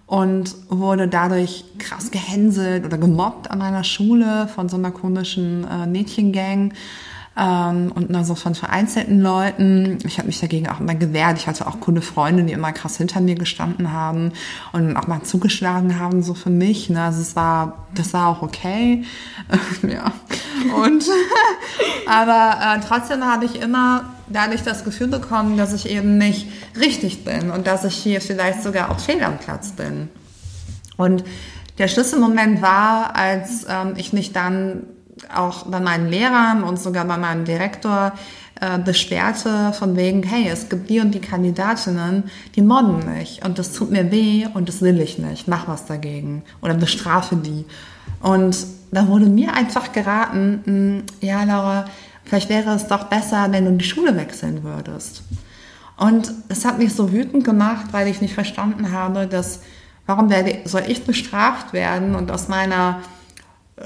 und 0.06 0.54
wurde 0.70 1.06
dadurch 1.06 1.64
krass 1.76 2.10
gehänselt 2.10 2.86
oder 2.86 2.96
gemobbt 2.96 3.50
an 3.50 3.60
einer 3.60 3.84
Schule 3.84 4.48
von 4.48 4.70
so 4.70 4.78
einer 4.78 4.90
komischen 4.90 5.66
äh, 5.68 5.86
Mädchengang 5.86 6.72
ähm, 7.38 7.92
und 7.94 8.14
also 8.14 8.34
von 8.34 8.54
vereinzelten 8.54 9.20
Leuten. 9.20 9.98
Ich 10.04 10.18
habe 10.18 10.26
mich 10.26 10.40
dagegen 10.40 10.68
auch 10.68 10.80
immer 10.80 10.94
gewehrt. 10.96 11.38
Ich 11.38 11.46
hatte 11.46 11.66
auch 11.66 11.78
coole 11.80 12.02
Freunde, 12.02 12.42
die 12.42 12.52
immer 12.52 12.72
krass 12.72 12.96
hinter 12.96 13.20
mir 13.20 13.36
gestanden 13.36 13.92
haben 13.92 14.32
und 14.72 14.96
auch 14.96 15.06
mal 15.06 15.22
zugeschlagen 15.22 15.98
haben, 15.98 16.22
so 16.22 16.34
für 16.34 16.50
mich. 16.50 16.90
Ne? 16.90 17.02
Also 17.02 17.20
es 17.20 17.36
war, 17.36 17.86
das 17.94 18.12
war 18.12 18.28
auch 18.28 18.42
okay. 18.42 19.04
ja. 19.82 20.12
Und 20.84 21.04
aber 22.06 22.58
äh, 22.60 22.80
trotzdem 22.86 23.24
habe 23.24 23.44
ich 23.44 23.60
immer 23.60 24.04
dadurch 24.30 24.62
das 24.62 24.84
Gefühl 24.84 25.08
bekommen, 25.08 25.56
dass 25.56 25.72
ich 25.72 25.88
eben 25.88 26.18
nicht 26.18 26.48
richtig 26.78 27.24
bin 27.24 27.50
und 27.50 27.66
dass 27.66 27.84
ich 27.84 27.94
hier 27.94 28.20
vielleicht 28.20 28.62
sogar 28.62 28.90
auch 28.90 29.00
fehl 29.00 29.22
am 29.22 29.38
Platz 29.38 29.72
bin. 29.72 30.08
Und 30.96 31.24
der 31.78 31.88
Schlüsselmoment 31.88 32.60
war, 32.60 33.14
als 33.14 33.66
ähm, 33.68 33.94
ich 33.96 34.12
mich 34.12 34.32
dann 34.32 34.84
auch 35.34 35.66
bei 35.66 35.80
meinen 35.80 36.08
Lehrern 36.08 36.62
und 36.64 36.78
sogar 36.78 37.04
bei 37.04 37.16
meinem 37.16 37.44
Direktor 37.44 38.12
äh, 38.60 38.78
beschwerte 38.78 39.72
von 39.72 39.96
wegen, 39.96 40.22
hey, 40.22 40.48
es 40.48 40.68
gibt 40.68 40.90
die 40.90 41.00
und 41.00 41.12
die 41.12 41.20
Kandidatinnen, 41.20 42.24
die 42.56 42.62
modden 42.62 43.14
mich 43.14 43.40
und 43.44 43.58
das 43.58 43.72
tut 43.72 43.90
mir 43.90 44.10
weh 44.10 44.46
und 44.52 44.68
das 44.68 44.82
will 44.82 45.00
ich 45.00 45.18
nicht, 45.18 45.48
mach 45.48 45.68
was 45.68 45.86
dagegen 45.86 46.42
oder 46.62 46.74
bestrafe 46.74 47.36
die. 47.36 47.64
Und 48.20 48.56
da 48.90 49.06
wurde 49.06 49.26
mir 49.26 49.54
einfach 49.54 49.92
geraten, 49.92 50.62
mh, 50.64 50.72
hm, 50.72 51.02
ja 51.20 51.44
Laura, 51.44 51.84
vielleicht 52.28 52.48
wäre 52.48 52.74
es 52.74 52.86
doch 52.86 53.04
besser, 53.04 53.48
wenn 53.50 53.64
du 53.64 53.72
die 53.72 53.84
Schule 53.84 54.16
wechseln 54.16 54.62
würdest. 54.62 55.22
Und 55.96 56.32
es 56.48 56.64
hat 56.64 56.78
mich 56.78 56.94
so 56.94 57.12
wütend 57.12 57.42
gemacht, 57.42 57.86
weil 57.90 58.06
ich 58.06 58.20
nicht 58.20 58.34
verstanden 58.34 58.92
habe, 58.92 59.26
dass, 59.26 59.60
warum 60.06 60.30
werde, 60.30 60.60
soll 60.64 60.84
ich 60.86 61.04
bestraft 61.04 61.72
werden 61.72 62.14
und 62.14 62.30
aus 62.30 62.46
meiner 62.46 63.00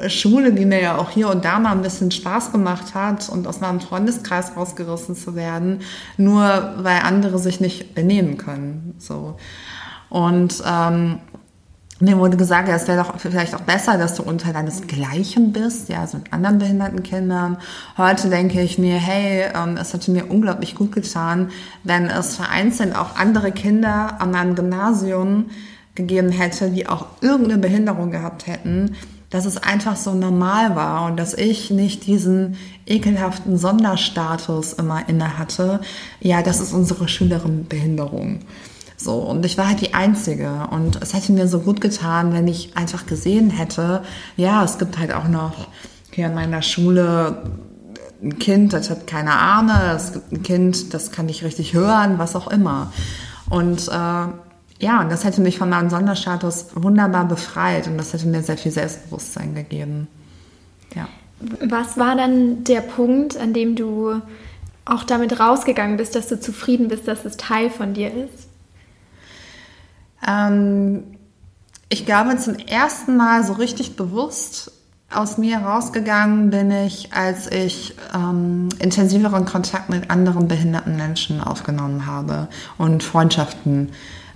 Schule, 0.09 0.53
die 0.53 0.65
mir 0.65 0.81
ja 0.81 0.97
auch 0.97 1.11
hier 1.11 1.29
und 1.29 1.45
da 1.45 1.59
mal 1.59 1.73
ein 1.73 1.83
bisschen 1.83 2.11
Spaß 2.11 2.53
gemacht 2.53 2.95
hat 2.95 3.29
und 3.29 3.47
aus 3.47 3.61
meinem 3.61 3.81
Freundeskreis 3.81 4.57
rausgerissen 4.57 5.15
zu 5.15 5.35
werden, 5.35 5.81
nur 6.17 6.75
weil 6.79 7.01
andere 7.03 7.39
sich 7.39 7.61
nicht 7.61 7.95
benehmen 7.95 8.39
können. 8.39 8.95
So. 8.99 9.37
Und 10.09 10.63
ähm, 10.67 11.21
mir 12.03 12.19
wurde 12.19 12.37
gesagt, 12.37 12.69
ja, 12.69 12.75
es 12.75 12.89
wäre 12.89 13.05
doch 13.05 13.19
vielleicht 13.21 13.55
auch 13.55 13.61
besser, 13.61 13.97
dass 13.97 14.17
du 14.17 14.25
unter 14.25 14.53
deinesgleichen 14.53 15.53
bist, 15.53 15.89
ja, 15.89 16.05
so 16.05 16.19
mit 16.19 16.33
anderen 16.33 16.59
behinderten 16.59 17.05
Kindern. 17.05 17.59
Heute 17.97 18.29
denke 18.29 18.61
ich 18.61 18.77
mir, 18.77 18.97
hey, 18.97 19.45
ähm, 19.55 19.77
es 19.77 19.93
hätte 19.93 20.11
mir 20.11 20.29
unglaublich 20.29 20.75
gut 20.75 20.91
getan, 20.91 21.53
wenn 21.85 22.07
es 22.07 22.35
vereinzelt 22.35 22.97
auch 22.97 23.15
andere 23.15 23.53
Kinder 23.53 24.21
an 24.21 24.33
meinem 24.33 24.57
Gymnasium 24.57 25.47
gegeben 25.95 26.31
hätte, 26.31 26.71
die 26.71 26.89
auch 26.89 27.07
irgendeine 27.21 27.59
Behinderung 27.59 28.11
gehabt 28.11 28.49
hätten, 28.49 28.97
dass 29.31 29.45
es 29.45 29.57
einfach 29.57 29.95
so 29.95 30.13
normal 30.13 30.75
war 30.75 31.07
und 31.07 31.17
dass 31.17 31.35
ich 31.35 31.71
nicht 31.71 32.07
diesen 32.07 32.57
ekelhaften 32.85 33.59
Sonderstatus 33.59 34.73
immer 34.73 35.09
inne 35.09 35.39
hatte. 35.39 35.81
Ja, 36.21 36.43
das 36.43 36.61
ist 36.61 36.73
unsere 36.73 37.07
Schülerinnenbehinderung. 37.07 38.41
So, 39.03 39.15
und 39.17 39.45
ich 39.45 39.59
war 39.59 39.69
halt 39.69 39.81
die 39.81 39.95
Einzige. 39.95 40.69
Und 40.71 41.03
es 41.03 41.13
hätte 41.13 41.33
mir 41.33 41.49
so 41.49 41.61
gut 41.61 41.81
getan, 41.81 42.33
wenn 42.33 42.47
ich 42.47 42.77
einfach 42.77 43.07
gesehen 43.07 43.51
hätte, 43.51 44.03
ja, 44.37 44.63
es 44.63 44.79
gibt 44.79 44.99
halt 44.99 45.13
auch 45.13 45.27
noch 45.27 45.67
hier 46.13 46.27
an 46.27 46.35
meiner 46.35 46.63
Schule 46.63 47.43
ein 48.23 48.39
Kind, 48.39 48.73
das 48.73 48.91
hat 48.91 49.09
keine 49.09 49.33
Arme, 49.33 49.95
es 49.97 50.13
gibt 50.13 50.33
ein 50.33 50.43
Kind, 50.45 50.95
das 50.95 51.11
kann 51.11 51.27
nicht 51.27 51.43
richtig 51.43 51.75
hören, 51.75 52.19
was 52.19 52.37
auch 52.37 52.47
immer. 52.47 52.93
Und 53.51 53.89
äh, 53.89 53.91
ja, 53.91 55.05
das 55.09 55.25
hätte 55.25 55.41
mich 55.41 55.59
von 55.59 55.69
meinem 55.69 55.91
Sonderstatus 55.91 56.67
wunderbar 56.75 57.27
befreit 57.27 57.89
und 57.89 57.99
das 57.99 58.13
hätte 58.13 58.29
mir 58.29 58.43
sehr 58.43 58.59
viel 58.59 58.71
Selbstbewusstsein 58.71 59.57
gegeben. 59.57 60.07
Ja. 60.95 61.09
Was 61.67 61.99
war 61.99 62.15
dann 62.15 62.63
der 62.63 62.83
Punkt, 62.83 63.37
an 63.37 63.53
dem 63.53 63.75
du 63.75 64.21
auch 64.85 65.03
damit 65.03 65.41
rausgegangen 65.41 65.97
bist, 65.97 66.15
dass 66.15 66.29
du 66.29 66.39
zufrieden 66.39 66.87
bist, 66.87 67.09
dass 67.09 67.25
es 67.25 67.37
Teil 67.37 67.69
von 67.71 67.95
dir 67.95 68.09
ist? 68.09 68.52
Ähm, 70.27 71.05
ich 71.89 72.07
glaube, 72.07 72.37
zum 72.39 72.55
ersten 72.55 73.17
Mal 73.17 73.45
so 73.45 73.53
richtig 73.55 73.97
bewusst 73.97 74.73
aus 75.11 75.37
mir 75.37 75.59
rausgegangen 75.59 76.51
bin 76.51 76.71
ich, 76.71 77.13
als 77.13 77.51
ich 77.51 77.95
ähm, 78.15 78.71
intensiveren 78.79 79.45
Kontakt 79.45 79.91
mit 79.91 80.11
anderen 80.11 80.49
behinderten 80.49 80.97
Menschen 80.97 81.41
aufgenommen 81.41 82.07
habe 82.07 82.49
und 82.79 83.03
Freundschaften 83.03 83.91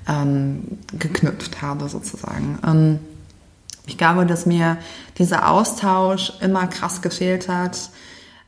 ähm, 0.08 0.78
geknüpft 0.98 1.62
habe 1.62 1.88
sozusagen. 1.88 2.58
Ähm, 2.66 2.98
ich 3.86 3.96
glaube, 3.96 4.26
dass 4.26 4.46
mir 4.46 4.76
dieser 5.18 5.48
Austausch 5.48 6.32
immer 6.40 6.66
krass 6.66 7.02
gefehlt 7.02 7.48
hat. 7.48 7.90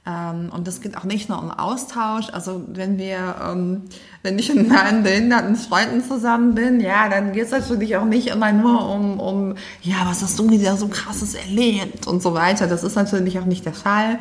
Ähm, 0.08 0.50
und 0.50 0.66
das 0.66 0.80
geht 0.80 0.96
auch 0.96 1.04
nicht 1.04 1.28
nur 1.28 1.38
um 1.38 1.50
Austausch. 1.50 2.30
Also 2.32 2.62
wenn 2.68 2.96
wir, 2.96 3.36
ähm, 3.46 3.82
wenn 4.22 4.38
ich 4.38 4.52
mit 4.54 4.68
meinen 4.68 5.02
behinderten 5.02 5.56
Freunden 5.56 6.02
zusammen 6.02 6.54
bin, 6.54 6.80
ja, 6.80 7.08
dann 7.08 7.32
geht 7.32 7.44
es 7.44 7.50
natürlich 7.50 7.96
auch 7.96 8.06
nicht 8.06 8.28
immer 8.28 8.52
nur 8.52 8.88
um, 8.88 9.20
um, 9.20 9.54
ja, 9.82 9.96
was 10.06 10.22
hast 10.22 10.38
du 10.38 10.48
wieder 10.50 10.76
so 10.76 10.88
krasses 10.88 11.34
erlebt 11.34 12.06
und 12.06 12.22
so 12.22 12.32
weiter. 12.32 12.66
Das 12.66 12.84
ist 12.84 12.94
natürlich 12.94 13.38
auch 13.38 13.44
nicht 13.44 13.66
der 13.66 13.74
Fall. 13.74 14.18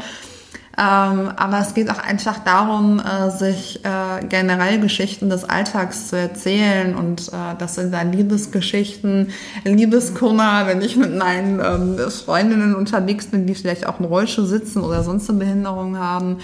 Ähm, 0.80 1.32
aber 1.36 1.60
es 1.60 1.74
geht 1.74 1.90
auch 1.90 1.98
einfach 1.98 2.38
darum, 2.44 3.00
äh, 3.00 3.32
sich 3.32 3.84
äh, 3.84 4.24
generell 4.28 4.80
Geschichten 4.80 5.28
des 5.28 5.44
Alltags 5.44 6.10
zu 6.10 6.18
erzählen. 6.18 6.96
Und 6.96 7.30
äh, 7.30 7.56
das 7.58 7.76
sind 7.76 7.92
dann 7.92 8.12
Liebesgeschichten, 8.12 9.32
Liebeskummer, 9.64 10.68
wenn 10.68 10.84
ich 10.84 10.96
mit 10.96 11.16
meinen 11.18 11.60
ähm, 11.60 12.12
Freundinnen 12.12 12.76
unterwegs 12.76 13.26
bin, 13.26 13.48
die 13.48 13.56
vielleicht 13.56 13.88
auch 13.88 13.98
einen 13.98 14.06
Rollstuhl 14.06 14.46
sitzen 14.46 14.84
oder 14.84 15.02
sonst 15.02 15.28
eine 15.30 15.40
Behinderung 15.40 15.98
haben. 15.98 16.38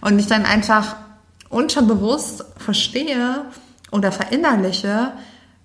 Und 0.00 0.16
ich 0.20 0.28
dann 0.28 0.44
einfach 0.44 0.94
unterbewusst 1.48 2.44
verstehe 2.58 3.46
oder 3.90 4.12
verinnerliche, 4.12 5.12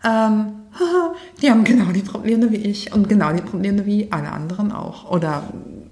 ähm, 0.03 0.53
die 1.41 1.51
haben 1.51 1.63
genau 1.63 1.91
die 1.91 2.01
Probleme 2.01 2.51
wie 2.51 2.57
ich 2.57 2.93
und 2.93 3.09
genau 3.09 3.31
die 3.31 3.43
Probleme 3.43 3.85
wie 3.85 4.11
alle 4.11 4.31
anderen 4.31 4.71
auch. 4.71 5.09
Oder 5.11 5.43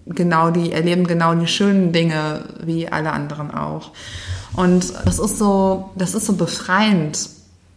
genau 0.06 0.52
die, 0.52 0.72
erleben 0.72 1.06
genau 1.08 1.34
die 1.36 1.48
schönen 1.48 1.92
Dinge 1.92 2.46
wie 2.64 2.88
alle 2.88 3.12
anderen 3.12 3.52
auch. 3.52 3.92
Und 4.56 4.94
das 5.06 5.20
ist 5.20 5.38
so, 5.38 5.92
das 5.96 6.14
ist 6.14 6.26
so 6.26 6.34
befreiend 6.34 7.30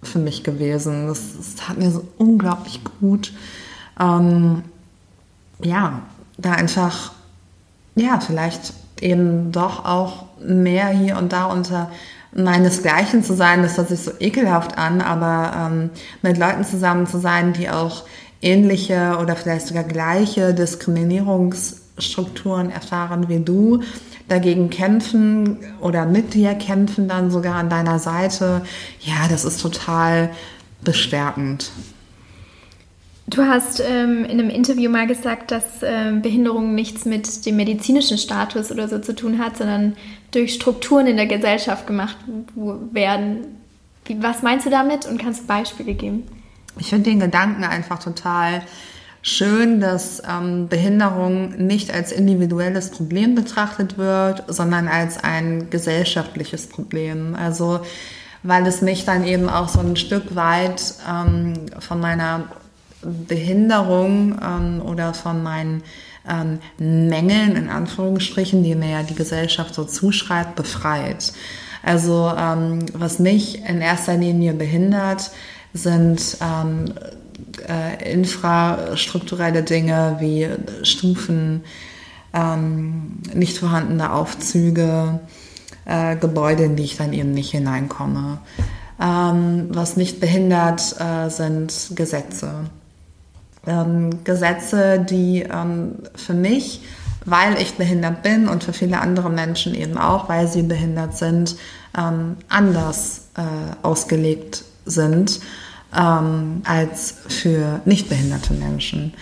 für 0.02 0.18
mich 0.18 0.44
gewesen. 0.44 1.08
Das, 1.08 1.20
das 1.37 1.68
hat 1.68 1.78
mir 1.78 1.90
so 1.90 2.04
unglaublich 2.18 2.80
gut, 3.00 3.32
ähm, 4.00 4.62
ja, 5.61 6.02
da 6.37 6.52
einfach, 6.52 7.12
ja, 7.97 8.20
vielleicht 8.20 8.73
eben 9.00 9.50
doch 9.50 9.85
auch 9.85 10.26
mehr 10.40 10.88
hier 10.88 11.16
und 11.16 11.32
da 11.32 11.47
unter 11.47 11.90
meinesgleichen 12.32 13.25
zu 13.25 13.35
sein, 13.35 13.62
das 13.62 13.76
hört 13.76 13.88
sich 13.88 14.00
so 14.00 14.12
ekelhaft 14.20 14.78
an, 14.78 15.00
aber 15.00 15.52
ähm, 15.56 15.90
mit 16.23 16.38
Leuten 16.38 16.64
zusammen 16.64 17.06
zu 17.06 17.18
sein, 17.18 17.52
die 17.52 17.70
auch 17.70 18.04
ähnliche 18.40 19.18
oder 19.20 19.35
vielleicht 19.35 19.66
sogar 19.66 19.85
gleiche 19.85 20.54
Diskriminierungsstrukturen 21.99 22.71
erfahren 22.71 23.28
wie 23.28 23.40
du, 23.40 23.83
dagegen 24.28 24.71
kämpfen 24.71 25.59
oder 25.81 26.07
mit 26.07 26.35
dir 26.35 26.55
kämpfen 26.55 27.09
dann 27.09 27.31
sogar 27.31 27.57
an 27.57 27.69
deiner 27.69 27.99
Seite, 27.99 28.62
ja, 29.00 29.28
das 29.28 29.45
ist 29.45 29.61
total 29.61 30.31
bestärkend. 30.83 31.71
Du 33.26 33.43
hast 33.43 33.81
ähm, 33.81 34.25
in 34.25 34.40
einem 34.40 34.49
Interview 34.49 34.90
mal 34.90 35.07
gesagt, 35.07 35.50
dass 35.50 35.83
ähm, 35.83 36.23
Behinderung 36.23 36.75
nichts 36.75 37.05
mit 37.05 37.45
dem 37.45 37.57
medizinischen 37.57 38.17
Status 38.17 38.71
oder 38.71 38.88
so 38.88 38.99
zu 39.00 39.14
tun 39.14 39.38
hat, 39.38 39.59
sondern 39.59 39.97
durch 40.31 40.55
Strukturen 40.55 41.07
in 41.07 41.17
der 41.17 41.26
Gesellschaft 41.26 41.87
gemacht 41.87 42.17
werden. 42.55 43.59
Was 44.17 44.43
meinst 44.43 44.64
du 44.64 44.71
damit 44.71 45.05
und 45.05 45.19
kannst 45.19 45.47
Beispiele 45.47 45.93
geben? 45.93 46.23
Ich 46.78 46.88
finde 46.88 47.11
den 47.11 47.21
Gedanken 47.21 47.64
einfach 47.64 47.99
total 47.99 48.62
schön, 49.22 49.80
dass 49.80 50.22
ähm, 50.28 50.68
Behinderung 50.68 51.50
nicht 51.66 51.92
als 51.92 52.12
individuelles 52.12 52.90
Problem 52.90 53.34
betrachtet 53.34 53.98
wird, 53.98 54.44
sondern 54.48 54.88
als 54.88 55.22
ein 55.22 55.70
gesellschaftliches 55.70 56.68
Problem. 56.68 57.34
Also 57.34 57.80
weil 58.42 58.66
es 58.66 58.82
mich 58.82 59.04
dann 59.04 59.25
eben 59.25 59.48
auch 59.48 59.68
so 59.68 59.80
ein 59.80 59.96
Stück 59.96 60.34
weit 60.37 60.94
ähm, 61.08 61.54
von 61.80 62.00
meiner 62.00 62.44
Behinderung 63.02 64.38
ähm, 64.42 64.82
oder 64.82 65.14
von 65.14 65.42
meinen 65.42 65.82
ähm, 66.28 66.58
Mängeln 66.78 67.56
in 67.56 67.68
Anführungsstrichen, 67.68 68.62
die 68.62 68.75
mir 68.75 68.90
ja 68.90 69.02
die 69.02 69.14
Gesellschaft 69.14 69.75
so 69.75 69.84
zuschreibt, 69.84 70.56
befreit. 70.56 71.32
Also 71.82 72.32
ähm, 72.37 72.87
was 72.92 73.18
mich 73.18 73.64
in 73.64 73.80
erster 73.80 74.16
Linie 74.16 74.52
behindert, 74.52 75.30
sind 75.72 76.38
ähm, 76.40 76.92
äh, 77.68 78.12
infrastrukturelle 78.12 79.62
Dinge 79.62 80.16
wie 80.20 80.48
Stufen, 80.82 81.62
ähm, 82.32 83.18
nicht 83.34 83.58
vorhandene 83.58 84.12
Aufzüge, 84.12 85.20
äh, 85.84 86.16
Gebäude, 86.16 86.64
in 86.64 86.76
die 86.76 86.84
ich 86.84 86.96
dann 86.96 87.12
eben 87.12 87.32
nicht 87.32 87.50
hineinkomme. 87.50 88.38
Ähm, 89.00 89.68
was 89.70 89.96
nicht 89.96 90.20
behindert, 90.20 90.96
äh, 91.00 91.28
sind 91.28 91.92
Gesetze. 91.94 92.66
ähm, 93.66 94.25
Gesetze, 94.25 94.98
die 94.98 95.42
ähm, 95.42 95.96
für 96.14 96.34
mich, 96.34 96.82
weil 97.25 97.60
ich 97.60 97.75
behindert 97.75 98.22
bin 98.22 98.48
und 98.48 98.64
für 98.64 98.72
viele 98.72 99.00
andere 99.00 99.30
Menschen 99.30 99.75
eben 99.75 99.98
auch, 99.98 100.28
weil 100.28 100.48
sie 100.48 100.62
behindert 100.62 101.16
sind, 101.16 101.56
ähm, 101.96 102.37
anders 102.48 103.28
äh, 103.37 103.42
ausgelegt 103.82 104.64
sind 104.87 105.40
ähm, 105.97 106.62
als 106.64 107.14
für 107.28 107.80
nicht 107.85 108.09
behinderte 108.09 108.54
Menschen. 108.54 109.14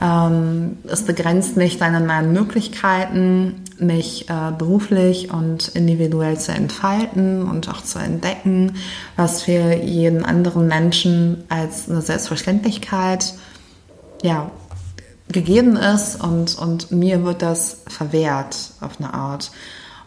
Ähm, 0.00 0.78
es 0.88 1.04
begrenzt 1.04 1.56
mich 1.56 1.78
dann 1.78 1.94
in 1.94 2.06
meinen 2.06 2.32
Möglichkeiten, 2.32 3.62
mich 3.78 4.28
äh, 4.28 4.52
beruflich 4.56 5.32
und 5.32 5.68
individuell 5.68 6.38
zu 6.38 6.52
entfalten 6.52 7.48
und 7.48 7.68
auch 7.68 7.82
zu 7.82 7.98
entdecken, 7.98 8.74
was 9.16 9.42
für 9.42 9.74
jeden 9.74 10.24
anderen 10.24 10.66
Menschen 10.66 11.44
als 11.48 11.88
eine 11.88 12.02
Selbstverständlichkeit 12.02 13.34
ja, 14.22 14.50
gegeben 15.28 15.76
ist 15.76 16.22
und, 16.22 16.58
und 16.58 16.90
mir 16.90 17.24
wird 17.24 17.42
das 17.42 17.82
verwehrt 17.88 18.72
auf 18.80 18.98
eine 18.98 19.14
Art. 19.14 19.50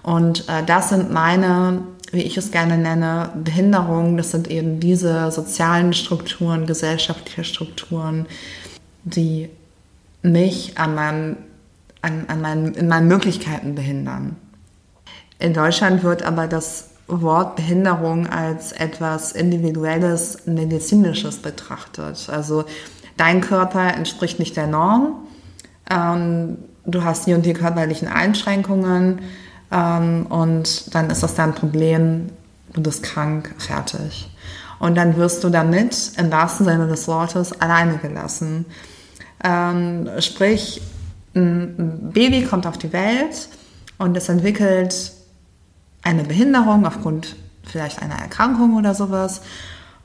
Und 0.03 0.47
äh, 0.50 0.63
das 0.65 0.89
sind 0.89 1.12
meine, 1.12 1.81
wie 2.15 2.24
ich 2.24 2.38
es 2.38 2.51
gerne 2.51 2.77
nenne, 2.77 3.29
Behinderungen. 3.36 4.17
Das 4.17 4.31
sind 4.31 4.50
eben 4.50 4.79
diese 4.79 5.31
sozialen 5.31 5.93
Strukturen, 5.93 6.65
gesellschaftliche 6.65 7.43
Strukturen, 7.43 8.25
die 9.03 9.50
mich 10.22 10.77
an 10.77 10.95
meinem, 10.95 11.38
an, 12.01 12.25
an 12.27 12.41
meinen, 12.41 12.74
in 12.74 12.88
meinen 12.88 13.07
Möglichkeiten 13.07 13.75
behindern. 13.75 14.36
In 15.38 15.53
Deutschland 15.53 16.03
wird 16.03 16.24
aber 16.24 16.48
das 16.48 16.89
Wort 17.07 17.55
Behinderung 17.55 18.27
als 18.27 18.72
etwas 18.72 19.31
Individuelles, 19.34 20.48
Medizinisches 20.48 21.38
betrachtet. 21.38 22.29
Also 22.29 22.65
dein 23.17 23.41
Körper 23.41 23.93
entspricht 23.93 24.39
nicht 24.39 24.57
der 24.57 24.67
Norm, 24.67 25.27
ähm, 25.91 26.57
du 26.86 27.03
hast 27.03 27.27
die 27.27 27.34
und 27.34 27.45
die 27.45 27.53
körperlichen 27.53 28.07
Einschränkungen 28.07 29.19
ähm, 29.72 30.25
und 30.27 30.93
dann 30.93 31.10
ist 31.10 31.24
das 31.24 31.36
dein 31.36 31.53
Problem, 31.53 32.29
du 32.74 32.81
bist 32.81 33.03
krank, 33.03 33.53
fertig. 33.57 34.29
Und 34.79 34.95
dann 34.95 35.15
wirst 35.15 35.43
du 35.43 35.50
damit 35.50 36.12
im 36.17 36.31
wahrsten 36.31 36.65
Sinne 36.65 36.88
des 36.88 37.07
Wortes 37.07 37.60
alleine 37.62 37.98
gelassen. 37.98 38.65
Ähm, 39.43 40.10
sprich, 40.19 40.81
ein 41.34 42.12
Baby 42.13 42.43
kommt 42.43 42.67
auf 42.67 42.77
die 42.77 42.93
Welt 42.93 43.50
und 43.98 44.15
es 44.15 44.29
entwickelt 44.29 45.12
eine 46.03 46.24
Behinderung 46.24 46.86
aufgrund 46.86 47.36
vielleicht 47.63 48.01
einer 48.01 48.15
Erkrankung 48.15 48.77
oder 48.77 48.93
sowas 48.93 49.41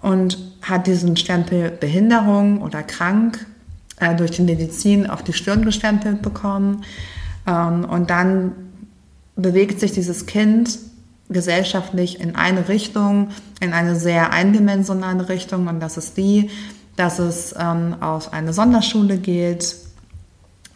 und 0.02 0.38
hat 0.62 0.86
diesen 0.86 1.16
Stempel 1.16 1.70
Behinderung 1.70 2.62
oder 2.62 2.82
krank 2.82 3.46
äh, 3.98 4.14
durch 4.16 4.32
die 4.32 4.42
Medizin 4.42 5.08
auf 5.08 5.22
die 5.22 5.32
Stirn 5.32 5.64
gestempelt 5.64 6.22
bekommen. 6.22 6.84
Ähm, 7.46 7.84
und 7.84 8.10
dann 8.10 8.52
bewegt 9.42 9.80
sich 9.80 9.92
dieses 9.92 10.26
Kind 10.26 10.78
gesellschaftlich 11.28 12.20
in 12.20 12.34
eine 12.34 12.68
Richtung, 12.68 13.28
in 13.60 13.72
eine 13.72 13.96
sehr 13.96 14.32
eindimensionale 14.32 15.28
Richtung 15.28 15.68
und 15.68 15.80
das 15.80 15.96
ist 15.96 16.16
die, 16.16 16.50
dass 16.96 17.18
es 17.18 17.54
ähm, 17.58 17.96
auf 18.00 18.32
eine 18.32 18.52
Sonderschule 18.52 19.16
geht, 19.16 19.76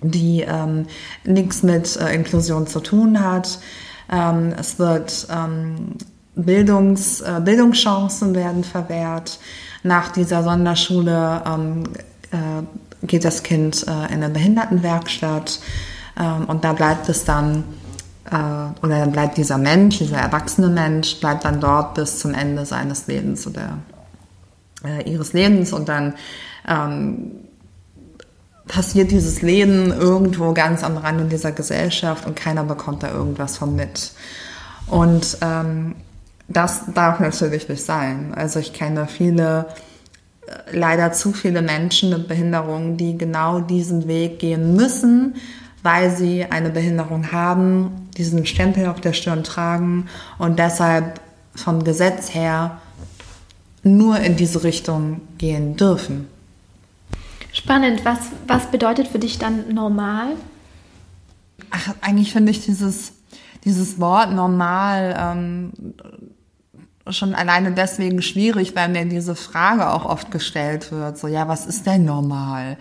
die 0.03 0.43
ähm, 0.43 0.87
nichts 1.25 1.63
mit 1.63 1.97
äh, 1.97 2.15
Inklusion 2.15 2.67
zu 2.67 2.81
tun 2.81 3.21
hat. 3.21 3.59
Ähm, 4.11 4.55
es 4.59 4.79
wird 4.79 5.27
ähm, 5.31 5.97
Bildungs, 6.37 7.21
äh, 7.21 7.41
Bildungschancen 7.45 8.35
werden 8.35 8.65
verwehrt. 8.65 9.39
Nach 9.83 10.13
dieser 10.13 10.43
Sonderschule 10.43 11.43
ähm, 11.47 11.85
äh, 12.31 13.07
geht 13.07 13.25
das 13.25 13.43
Kind 13.43 13.87
äh, 13.87 14.13
in 14.13 14.23
eine 14.23 14.31
Behindertenwerkstatt 14.31 15.59
ähm, 16.19 16.45
und 16.47 16.65
da 16.65 16.73
bleibt 16.73 17.09
es 17.09 17.25
dann 17.25 17.65
oder 18.31 19.01
dann 19.01 19.13
bleibt 19.13 19.37
dieser 19.37 19.59
Mensch, 19.59 19.99
dieser 19.99 20.19
erwachsene 20.19 20.69
Mensch, 20.69 21.21
bleibt 21.21 21.45
dann 21.45 21.61
dort 21.61 21.95
bis 21.95 22.21
zum 22.21 22.33
Ende 22.33 22.65
seines 22.65 23.07
Lebens 23.07 23.47
oder 23.47 23.79
äh, 24.85 25.11
ihres 25.11 25.33
Lebens 25.35 25.73
und 25.73 25.89
dann 25.89 26.15
ähm, 26.67 27.33
passiert 28.67 29.11
dieses 29.11 29.43
Leben 29.43 29.93
irgendwo 29.93 30.53
ganz 30.55 30.83
am 30.83 30.97
Rande 30.97 31.25
dieser 31.25 31.53
Gesellschaft 31.53 32.27
und 32.27 32.35
keiner 32.35 32.65
bekommt 32.65 33.03
da 33.03 33.13
irgendwas 33.13 33.59
von 33.59 33.77
mit. 33.77 34.13
Und 34.87 35.39
ähm, 35.41 35.97
das 36.49 36.83
darf 36.93 37.21
natürlich 37.21 37.69
nicht 37.69 37.85
sein. 37.85 38.33
Also 38.35 38.59
ich 38.61 38.73
kenne 38.73 39.07
viele, 39.07 39.67
äh, 40.47 40.77
leider 40.77 41.13
zu 41.13 41.33
viele 41.33 41.63
Menschen 41.63 42.11
mit 42.11 42.29
Behinderungen, 42.29 42.97
die 42.97 43.19
genau 43.19 43.61
diesen 43.61 44.09
Weg 44.09 44.39
gehen 44.39 44.75
müssen, 44.75 45.37
weil 45.85 46.11
sie 46.11 46.45
eine 46.45 46.71
Behinderung 46.71 47.31
haben, 47.31 48.09
diesen 48.17 48.47
Stempel 48.47 48.87
auf 48.87 49.01
der 49.01 49.13
Stirn 49.13 49.45
tragen 49.45 50.09
und 50.39 50.59
deshalb 50.59 51.21
vom 51.55 51.85
Gesetz 51.85 52.35
her 52.35 52.81
nur 53.83 54.19
in 54.19 54.35
diese 54.35 54.65
Richtung 54.65 55.21
gehen 55.37 55.77
dürfen. 55.77 56.27
Spannend. 57.53 58.05
Was, 58.05 58.19
was 58.47 58.71
bedeutet 58.71 59.09
für 59.09 59.19
dich 59.19 59.39
dann 59.39 59.73
normal? 59.73 60.31
Ach, 61.71 61.95
eigentlich 62.01 62.33
finde 62.33 62.51
ich 62.51 62.65
dieses, 62.65 63.13
dieses 63.65 64.01
Wort 64.01 64.33
normal 64.33 65.15
ähm, 65.19 65.73
schon 67.11 67.35
alleine 67.35 67.73
deswegen 67.73 68.23
schwierig, 68.23 68.75
weil 68.75 68.89
mir 68.89 69.05
diese 69.05 69.35
Frage 69.35 69.91
auch 69.91 70.07
oft 70.07 70.31
gestellt 70.31 70.91
wird. 70.91 71.19
So, 71.19 71.29
ja, 71.29 71.47
was 71.47 71.67
ist 71.67 71.87
denn 71.87 72.07
normal? 72.07 72.79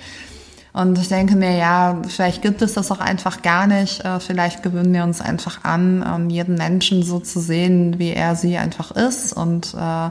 Und 0.73 0.97
ich 0.97 1.07
denke 1.07 1.36
mir, 1.36 1.55
ja, 1.55 2.01
vielleicht 2.07 2.41
gibt 2.41 2.63
es 2.63 2.73
das 2.73 2.89
auch 2.91 2.99
einfach 2.99 3.43
gar 3.43 3.67
nicht. 3.67 4.03
Äh, 4.03 4.19
vielleicht 4.19 4.63
gewöhnen 4.63 4.91
wir 4.91 5.03
uns 5.03 5.21
einfach 5.21 5.63
an, 5.63 6.03
ähm, 6.05 6.29
jeden 6.31 6.55
Menschen 6.55 7.03
so 7.03 7.19
zu 7.19 7.39
sehen, 7.39 7.99
wie 7.99 8.09
er 8.09 8.36
sie 8.36 8.57
einfach 8.57 8.89
ist 8.89 9.33
und 9.33 9.75
äh, 9.75 10.07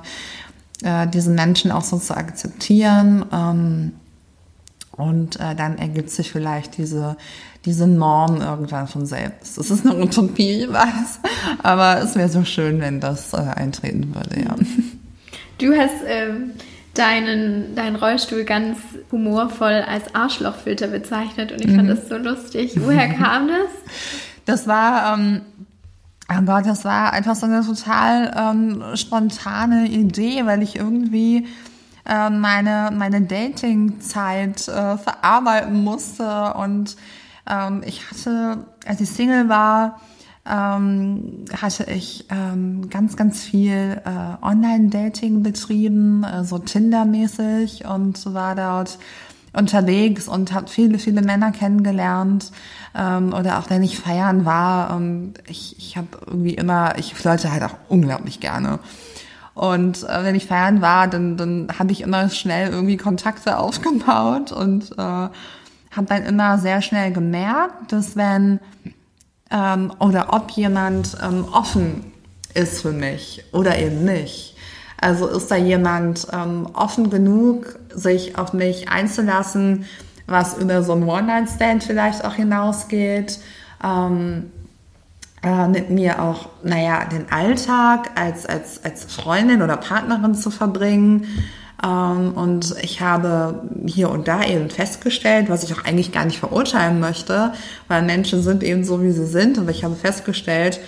äh, 0.84 1.08
diesen 1.08 1.34
Menschen 1.34 1.72
auch 1.72 1.82
so 1.82 1.98
zu 1.98 2.16
akzeptieren. 2.16 3.24
Ähm, 3.32 3.92
und 4.92 5.40
äh, 5.40 5.56
dann 5.56 5.78
ergibt 5.78 6.10
sich 6.10 6.30
vielleicht 6.30 6.78
diese, 6.78 7.16
diese 7.64 7.88
Norm 7.88 8.40
irgendwann 8.40 8.86
von 8.86 9.04
selbst. 9.04 9.58
Das 9.58 9.68
ist 9.68 9.84
eine 9.84 9.96
Utopie, 10.00 10.62
ich 10.62 10.72
weiß, 10.72 11.20
aber 11.62 12.02
es 12.02 12.14
wäre 12.14 12.28
so 12.28 12.44
schön, 12.44 12.80
wenn 12.80 13.00
das 13.00 13.32
äh, 13.32 13.38
eintreten 13.38 14.14
würde, 14.14 14.40
ja. 14.44 14.54
Du 15.58 15.72
hast 15.74 16.02
ähm, 16.06 16.52
deinen, 16.94 17.74
deinen 17.74 17.96
Rollstuhl 17.96 18.44
ganz 18.44 18.78
humorvoll 19.10 19.84
als 19.88 20.14
Arschlochfilter 20.14 20.88
bezeichnet 20.88 21.52
und 21.52 21.60
ich 21.60 21.70
fand 21.74 21.84
mhm. 21.84 21.88
das 21.88 22.08
so 22.08 22.16
lustig. 22.16 22.72
Woher 22.76 23.08
kam 23.14 23.48
das? 23.48 23.70
Das 24.44 24.66
war, 24.66 25.14
ähm, 25.14 25.42
aber 26.28 26.62
das 26.62 26.84
war 26.84 27.12
einfach 27.12 27.34
so 27.34 27.46
eine 27.46 27.64
total 27.64 28.34
ähm, 28.36 28.82
spontane 28.96 29.86
Idee, 29.86 30.44
weil 30.44 30.62
ich 30.62 30.76
irgendwie 30.76 31.46
äh, 32.04 32.30
meine, 32.30 32.90
meine 32.92 33.22
Dating-Zeit 33.22 34.68
äh, 34.68 34.98
verarbeiten 34.98 35.82
musste 35.84 36.54
und 36.54 36.96
ähm, 37.48 37.82
ich 37.86 38.10
hatte, 38.10 38.66
als 38.86 39.00
ich 39.00 39.08
Single 39.08 39.48
war, 39.48 40.00
ähm, 40.48 41.44
hatte 41.60 41.84
ich 41.90 42.26
ähm, 42.30 42.88
ganz, 42.90 43.16
ganz 43.16 43.42
viel 43.42 44.00
äh, 44.04 44.44
Online-Dating 44.44 45.42
betrieben, 45.42 46.24
äh, 46.24 46.44
so 46.44 46.58
Tinder-mäßig 46.58 47.86
und 47.86 48.34
war 48.34 48.56
dort 48.56 48.98
unterwegs 49.52 50.28
und 50.28 50.52
habe 50.52 50.68
viele, 50.68 50.98
viele 50.98 51.22
Männer 51.22 51.52
kennengelernt. 51.52 52.50
Ähm, 52.94 53.32
oder 53.32 53.58
auch 53.58 53.70
wenn 53.70 53.82
ich 53.82 53.98
feiern 53.98 54.44
war, 54.44 54.96
ähm, 54.96 55.34
ich, 55.46 55.76
ich 55.78 55.96
habe 55.96 56.08
irgendwie 56.26 56.54
immer, 56.54 56.98
ich 56.98 57.14
flirte 57.14 57.52
halt 57.52 57.62
auch 57.62 57.76
unglaublich 57.88 58.40
gerne. 58.40 58.80
Und 59.54 60.02
äh, 60.04 60.24
wenn 60.24 60.34
ich 60.34 60.46
feiern 60.46 60.80
war, 60.80 61.06
dann, 61.08 61.36
dann 61.36 61.68
habe 61.78 61.92
ich 61.92 62.00
immer 62.00 62.28
schnell 62.30 62.70
irgendwie 62.70 62.96
Kontakte 62.96 63.58
aufgebaut 63.60 64.50
und 64.50 64.92
äh, 64.92 64.96
habe 64.98 66.06
dann 66.06 66.24
immer 66.24 66.58
sehr 66.58 66.82
schnell 66.82 67.12
gemerkt, 67.12 67.92
dass 67.92 68.16
wenn 68.16 68.58
ähm, 69.52 69.92
oder 69.98 70.32
ob 70.32 70.50
jemand 70.50 71.16
ähm, 71.22 71.44
offen 71.52 72.12
ist 72.54 72.82
für 72.82 72.92
mich 72.92 73.44
oder 73.52 73.78
eben 73.78 74.04
nicht. 74.04 74.56
Also 75.00 75.26
ist 75.26 75.50
da 75.50 75.56
jemand 75.56 76.28
ähm, 76.32 76.68
offen 76.74 77.10
genug, 77.10 77.78
sich 77.92 78.38
auf 78.38 78.52
mich 78.52 78.88
einzulassen, 78.88 79.84
was 80.26 80.56
über 80.56 80.82
so 80.82 80.92
ein 80.92 81.02
One-Night-Stand 81.02 81.82
vielleicht 81.82 82.24
auch 82.24 82.34
hinausgeht, 82.34 83.40
ähm, 83.84 84.52
äh, 85.42 85.66
mit 85.66 85.90
mir 85.90 86.22
auch, 86.22 86.50
naja, 86.62 87.04
den 87.04 87.30
Alltag 87.32 88.10
als, 88.14 88.46
als, 88.46 88.84
als 88.84 89.04
Freundin 89.12 89.62
oder 89.62 89.76
Partnerin 89.76 90.36
zu 90.36 90.50
verbringen. 90.50 91.26
Ähm, 91.84 92.32
und 92.34 92.74
ich 92.82 93.00
habe 93.00 93.68
hier 93.86 94.10
und 94.10 94.28
da 94.28 94.44
eben 94.44 94.70
festgestellt, 94.70 95.48
was 95.48 95.64
ich 95.64 95.72
auch 95.74 95.84
eigentlich 95.84 96.12
gar 96.12 96.24
nicht 96.24 96.38
verurteilen 96.38 97.00
möchte, 97.00 97.52
weil 97.88 98.02
Menschen 98.02 98.42
sind 98.42 98.62
eben 98.62 98.84
so, 98.84 99.02
wie 99.02 99.12
sie 99.12 99.26
sind. 99.26 99.58
Aber 99.58 99.70
ich 99.70 99.84
habe 99.84 99.94
festgestellt, 99.94 100.80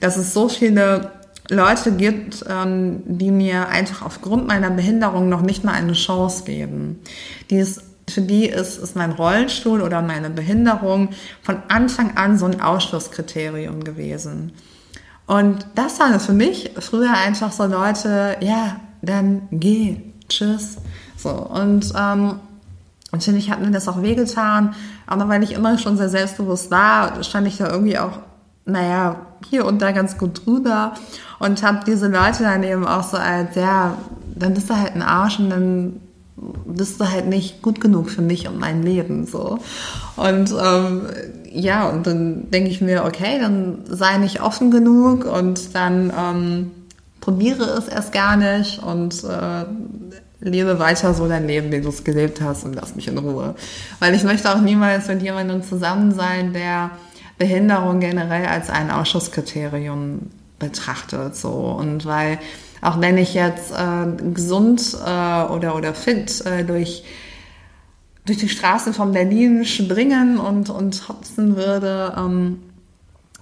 dass 0.00 0.16
es 0.16 0.34
so 0.34 0.48
viele 0.48 1.12
Leute 1.48 1.92
gibt, 1.92 2.44
ähm, 2.48 3.02
die 3.06 3.30
mir 3.30 3.68
einfach 3.68 4.02
aufgrund 4.02 4.46
meiner 4.46 4.70
Behinderung 4.70 5.28
noch 5.28 5.42
nicht 5.42 5.64
mal 5.64 5.74
eine 5.74 5.92
Chance 5.92 6.44
geben, 6.44 7.00
die 7.50 7.58
es 7.58 7.82
für 8.08 8.20
die 8.20 8.46
ist, 8.46 8.78
ist 8.78 8.96
mein 8.96 9.12
Rollstuhl 9.12 9.80
oder 9.80 10.02
meine 10.02 10.30
Behinderung 10.30 11.10
von 11.42 11.62
Anfang 11.68 12.16
an 12.16 12.36
so 12.36 12.46
ein 12.46 12.60
Ausschlusskriterium 12.60 13.84
gewesen. 13.84 14.52
Und 15.26 15.66
das 15.74 16.00
waren 16.00 16.18
für 16.20 16.32
mich 16.32 16.72
früher 16.78 17.12
einfach 17.12 17.52
so 17.52 17.64
Leute, 17.64 18.36
ja, 18.40 18.80
dann 19.02 19.48
geh, 19.50 20.11
tschüss. 20.32 20.76
So, 21.16 21.30
und 21.30 21.92
ähm, 21.96 22.40
und 23.12 23.22
finde 23.22 23.38
ich, 23.38 23.50
hat 23.50 23.60
mir 23.60 23.70
das 23.70 23.88
auch 23.88 24.02
wehgetan. 24.02 24.74
Aber 25.06 25.28
weil 25.28 25.42
ich 25.42 25.52
immer 25.52 25.78
schon 25.78 25.98
sehr 25.98 26.08
selbstbewusst 26.08 26.70
war, 26.70 27.22
stand 27.22 27.46
ich 27.46 27.58
da 27.58 27.70
irgendwie 27.70 27.98
auch, 27.98 28.18
naja, 28.64 29.26
hier 29.48 29.66
und 29.66 29.82
da 29.82 29.92
ganz 29.92 30.16
gut 30.16 30.46
drüber. 30.46 30.94
Und 31.38 31.62
habe 31.62 31.80
diese 31.86 32.08
Leute 32.08 32.44
dann 32.44 32.62
eben 32.62 32.86
auch 32.86 33.02
so 33.02 33.18
als, 33.18 33.54
ja, 33.54 33.98
dann 34.34 34.54
bist 34.54 34.70
du 34.70 34.76
halt 34.76 34.94
ein 34.94 35.02
Arsch 35.02 35.38
und 35.38 35.50
dann 35.50 36.00
bist 36.64 37.00
du 37.00 37.10
halt 37.10 37.26
nicht 37.26 37.60
gut 37.60 37.80
genug 37.80 38.08
für 38.08 38.22
mich 38.22 38.48
und 38.48 38.58
mein 38.58 38.82
Leben 38.82 39.26
so. 39.26 39.58
Und 40.16 40.50
ähm, 40.50 41.02
ja, 41.52 41.88
und 41.88 42.06
dann 42.06 42.50
denke 42.50 42.70
ich 42.70 42.80
mir, 42.80 43.04
okay, 43.04 43.38
dann 43.38 43.80
sei 43.86 44.16
nicht 44.16 44.40
offen 44.40 44.70
genug 44.70 45.26
und 45.26 45.74
dann 45.74 46.10
ähm, 46.18 46.70
probiere 47.20 47.64
es 47.64 47.88
erst 47.88 48.12
gar 48.12 48.36
nicht 48.36 48.82
und 48.82 49.22
äh, 49.24 49.64
lebe 50.42 50.78
weiter 50.78 51.14
so 51.14 51.28
dein 51.28 51.46
Leben, 51.46 51.70
wie 51.72 51.80
du 51.80 51.88
es 51.88 52.04
gelebt 52.04 52.40
hast 52.40 52.64
und 52.64 52.74
lass 52.74 52.94
mich 52.94 53.08
in 53.08 53.18
Ruhe. 53.18 53.54
Weil 54.00 54.14
ich 54.14 54.24
möchte 54.24 54.52
auch 54.52 54.60
niemals 54.60 55.08
mit 55.08 55.22
jemandem 55.22 55.62
zusammen 55.62 56.12
sein, 56.12 56.52
der 56.52 56.90
Behinderung 57.38 58.00
generell 58.00 58.46
als 58.46 58.68
ein 58.68 58.90
Ausschusskriterium 58.90 60.30
betrachtet. 60.58 61.36
So. 61.36 61.50
Und 61.50 62.04
weil 62.04 62.38
auch 62.80 63.00
wenn 63.00 63.16
ich 63.16 63.34
jetzt 63.34 63.72
äh, 63.72 64.32
gesund 64.34 64.96
äh, 65.06 65.44
oder, 65.44 65.76
oder 65.76 65.94
fit 65.94 66.44
äh, 66.44 66.64
durch, 66.64 67.04
durch 68.26 68.38
die 68.38 68.48
Straße 68.48 68.92
von 68.92 69.12
Berlin 69.12 69.64
springen 69.64 70.38
und, 70.38 70.68
und 70.68 71.08
hopsen 71.08 71.56
würde, 71.56 72.14
ähm, 72.18 72.58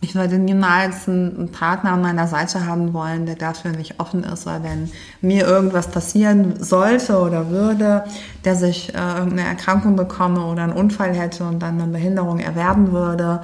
ich 0.03 0.15
würde 0.15 0.39
niemals 0.39 1.09
einen 1.09 1.51
Partner 1.53 1.93
an 1.93 2.01
meiner 2.01 2.27
Seite 2.27 2.67
haben 2.67 2.95
wollen, 2.95 3.27
der 3.27 3.35
dafür 3.35 3.73
nicht 3.73 4.01
offen 4.01 4.25
ist, 4.25 4.47
weil 4.47 4.63
wenn 4.63 4.91
mir 5.21 5.47
irgendwas 5.47 5.89
passieren 5.91 6.63
sollte 6.63 7.19
oder 7.19 7.51
würde, 7.51 8.05
der 8.45 8.57
sich 8.57 8.95
äh, 8.95 8.99
irgendeine 8.99 9.49
Erkrankung 9.49 9.97
bekomme 9.97 10.47
oder 10.47 10.63
einen 10.63 10.73
Unfall 10.73 11.15
hätte 11.15 11.45
und 11.45 11.59
dann 11.59 11.81
eine 11.81 11.93
Behinderung 11.93 12.39
erwerben 12.39 12.93
würde, 12.93 13.43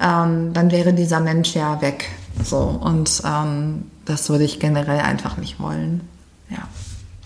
ähm, 0.00 0.52
dann 0.52 0.72
wäre 0.72 0.92
dieser 0.92 1.20
Mensch 1.20 1.54
ja 1.54 1.80
weg. 1.80 2.08
So 2.42 2.58
und 2.58 3.22
ähm, 3.24 3.84
das 4.06 4.28
würde 4.28 4.44
ich 4.44 4.58
generell 4.58 5.00
einfach 5.00 5.36
nicht 5.36 5.60
wollen. 5.60 6.00
Ja. 6.48 6.66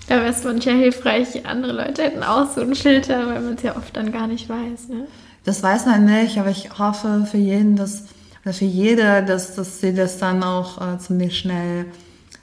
Da 0.06 0.16
wäre 0.16 0.28
es 0.28 0.44
manchmal 0.44 0.76
hilfreich, 0.76 1.46
andere 1.46 1.72
Leute 1.72 2.02
hätten 2.02 2.22
auch 2.22 2.50
so 2.50 2.60
ein 2.60 2.74
Filter, 2.74 3.26
weil 3.26 3.40
man 3.40 3.54
es 3.54 3.62
ja 3.62 3.74
oft 3.74 3.96
dann 3.96 4.12
gar 4.12 4.26
nicht 4.26 4.50
weiß. 4.50 4.88
Ne? 4.90 5.06
Das 5.44 5.62
weiß 5.62 5.86
man 5.86 6.04
nicht, 6.04 6.38
aber 6.38 6.50
ich 6.50 6.78
hoffe 6.78 7.26
für 7.30 7.38
jeden, 7.38 7.76
dass 7.76 8.04
für 8.52 8.64
jede, 8.64 9.22
dass, 9.22 9.54
dass 9.54 9.80
sie 9.80 9.94
das 9.94 10.18
dann 10.18 10.42
auch 10.42 10.80
äh, 10.80 10.98
ziemlich 10.98 11.38
schnell 11.38 11.86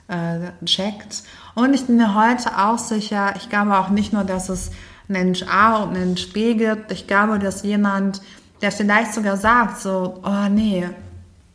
äh, 0.08 0.66
checkt. 0.66 1.24
Und 1.56 1.74
ich 1.74 1.86
bin 1.86 1.98
mir 1.98 2.16
heute 2.16 2.58
auch 2.58 2.78
sicher, 2.78 3.34
ich 3.38 3.50
glaube 3.50 3.78
auch 3.78 3.90
nicht 3.90 4.14
nur, 4.14 4.24
dass 4.24 4.50
es 4.50 4.72
Mensch 5.08 5.44
A 5.44 5.84
und 5.84 5.94
Mensch 5.94 6.32
B 6.34 6.56
gibt. 6.56 6.92
Ich 6.92 7.08
glaube, 7.08 7.38
dass 7.38 7.64
jemand, 7.64 8.22
der 8.62 8.72
vielleicht 8.72 9.14
sogar 9.14 9.38
sagt, 9.38 9.82
so, 9.82 10.22
oh 10.24 10.50
nee, 10.50 10.88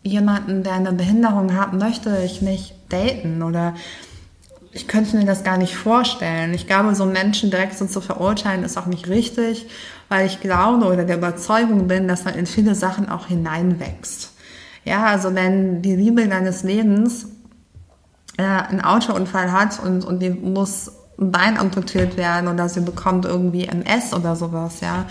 jemanden, 0.03 0.63
der 0.63 0.75
eine 0.75 0.93
Behinderung 0.93 1.57
hat, 1.57 1.73
möchte 1.73 2.19
ich 2.25 2.43
nicht 2.43 2.75
daten 2.89 3.43
oder 3.43 3.75
ich 4.73 4.87
könnte 4.87 5.17
mir 5.17 5.25
das 5.25 5.43
gar 5.43 5.57
nicht 5.57 5.75
vorstellen. 5.75 6.53
Ich 6.53 6.67
glaube, 6.67 6.95
so 6.95 7.07
Menschen 7.07 7.51
direkt 7.51 7.79
so 7.79 7.87
zu 7.87 8.03
verurteilen, 8.03 8.63
ist 8.63 8.77
auch 8.77 8.87
nicht 8.87 9.09
richtig, 9.09 9.67
weil 10.09 10.27
ich 10.27 10.41
glaube 10.41 10.87
oder 10.87 11.05
der 11.05 11.17
Überzeugung 11.17 11.89
bin, 11.89 12.07
dass 12.07 12.25
man 12.25 12.35
in 12.35 12.47
viele 12.47 12.75
Sachen 12.75 13.09
auch 13.09 13.27
hineinwächst. 13.27 14.36
Ja, 14.87 15.05
also 15.07 15.35
wenn 15.35 15.83
die 15.83 15.97
Liebe 15.97 16.29
deines 16.29 16.63
Lebens 16.63 17.27
äh, 18.39 18.43
einen 18.43 18.81
Autounfall 18.81 19.51
hat 19.51 19.81
und, 19.81 20.05
und 20.05 20.21
die 20.21 20.31
muss 20.31 20.93
ein 21.19 21.33
Bein 21.33 21.59
amputiert 21.59 22.17
werden 22.17 22.47
oder 22.47 22.69
sie 22.69 22.81
bekommt 22.81 23.25
irgendwie 23.25 23.65
MS 23.67 24.15
oder 24.15 24.37
sowas, 24.37 24.81
ja, 24.81 25.07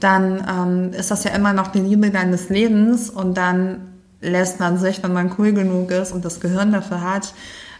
dann 0.00 0.44
ähm, 0.46 0.92
ist 0.92 1.10
das 1.10 1.24
ja 1.24 1.30
immer 1.30 1.54
noch 1.54 1.68
die 1.68 1.80
Liebe 1.80 2.10
deines 2.10 2.50
Lebens 2.50 3.08
und 3.08 3.38
dann 3.38 3.78
lässt 4.20 4.60
man 4.60 4.76
sich, 4.76 5.02
wenn 5.02 5.14
man 5.14 5.32
cool 5.38 5.54
genug 5.54 5.90
ist 5.92 6.12
und 6.12 6.24
das 6.24 6.40
Gehirn 6.40 6.72
dafür 6.72 7.00
hat, 7.00 7.32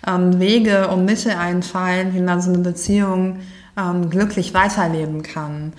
ähm, 0.07 0.40
Wege 0.40 0.88
und 0.88 1.05
Mittel 1.05 1.33
einfallen, 1.33 2.14
wie 2.14 2.22
man 2.22 2.40
so 2.40 2.51
eine 2.51 2.61
Beziehung 2.61 3.40
ähm, 3.77 4.09
glücklich 4.09 4.55
weiterleben 4.55 5.22
kann. 5.22 5.75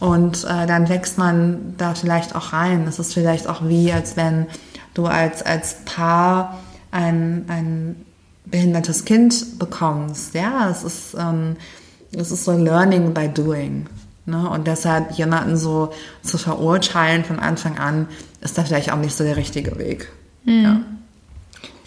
Und 0.00 0.44
äh, 0.44 0.66
dann 0.66 0.88
wächst 0.88 1.18
man 1.18 1.74
da 1.76 1.94
vielleicht 1.94 2.34
auch 2.34 2.54
rein. 2.54 2.86
Es 2.88 2.98
ist 2.98 3.12
vielleicht 3.12 3.46
auch 3.46 3.68
wie, 3.68 3.92
als 3.92 4.16
wenn 4.16 4.46
du 4.94 5.06
als, 5.06 5.42
als 5.42 5.76
Paar 5.84 6.60
ein, 6.90 7.44
ein 7.48 7.96
behindertes 8.44 9.04
Kind 9.04 9.58
bekommst. 9.58 10.34
Ja, 10.34 10.70
es 10.70 10.84
ist, 10.84 11.14
ähm, 11.18 11.56
es 12.14 12.30
ist 12.30 12.44
so 12.44 12.52
Learning 12.52 13.14
by 13.14 13.28
Doing. 13.28 13.86
Ne? 14.26 14.48
Und 14.48 14.66
deshalb 14.66 15.12
jemanden 15.12 15.56
so 15.56 15.92
zu 16.22 16.38
verurteilen 16.38 17.24
von 17.24 17.38
Anfang 17.38 17.78
an, 17.78 18.08
ist 18.40 18.56
da 18.56 18.64
vielleicht 18.64 18.92
auch 18.92 18.98
nicht 18.98 19.16
so 19.16 19.24
der 19.24 19.36
richtige 19.36 19.78
Weg. 19.78 20.08
Mhm. 20.44 20.62
Ja. 20.62 20.80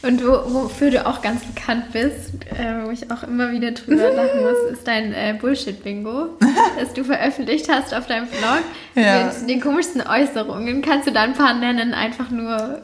Und 0.01 0.23
wo, 0.23 0.53
wofür 0.53 0.91
du 0.91 1.05
auch 1.05 1.21
ganz 1.21 1.43
bekannt 1.43 1.91
bist, 1.91 2.35
äh, 2.51 2.85
wo 2.85 2.91
ich 2.91 3.09
auch 3.09 3.23
immer 3.23 3.51
wieder 3.51 3.71
drüber 3.71 4.11
lachen 4.11 4.41
muss, 4.41 4.71
ist 4.71 4.87
dein 4.87 5.13
äh, 5.13 5.35
Bullshit-Bingo, 5.39 6.29
das 6.79 6.93
du 6.93 7.03
veröffentlicht 7.03 7.69
hast 7.69 7.93
auf 7.93 8.05
deinem 8.05 8.27
Blog 8.27 8.61
ja. 8.95 9.25
mit 9.25 9.49
den 9.49 9.61
komischsten 9.61 10.01
Äußerungen. 10.01 10.83
Kannst 10.83 11.07
du 11.07 11.11
da 11.11 11.21
ein 11.23 11.33
paar 11.33 11.55
nennen, 11.55 11.93
einfach 11.93 12.29
nur 12.29 12.81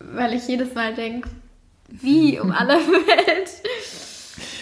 weil 0.00 0.34
ich 0.34 0.46
jedes 0.48 0.74
Mal 0.74 0.94
denke, 0.94 1.28
wie 1.88 2.38
um 2.38 2.50
alle 2.52 2.74
Welt. 2.76 3.50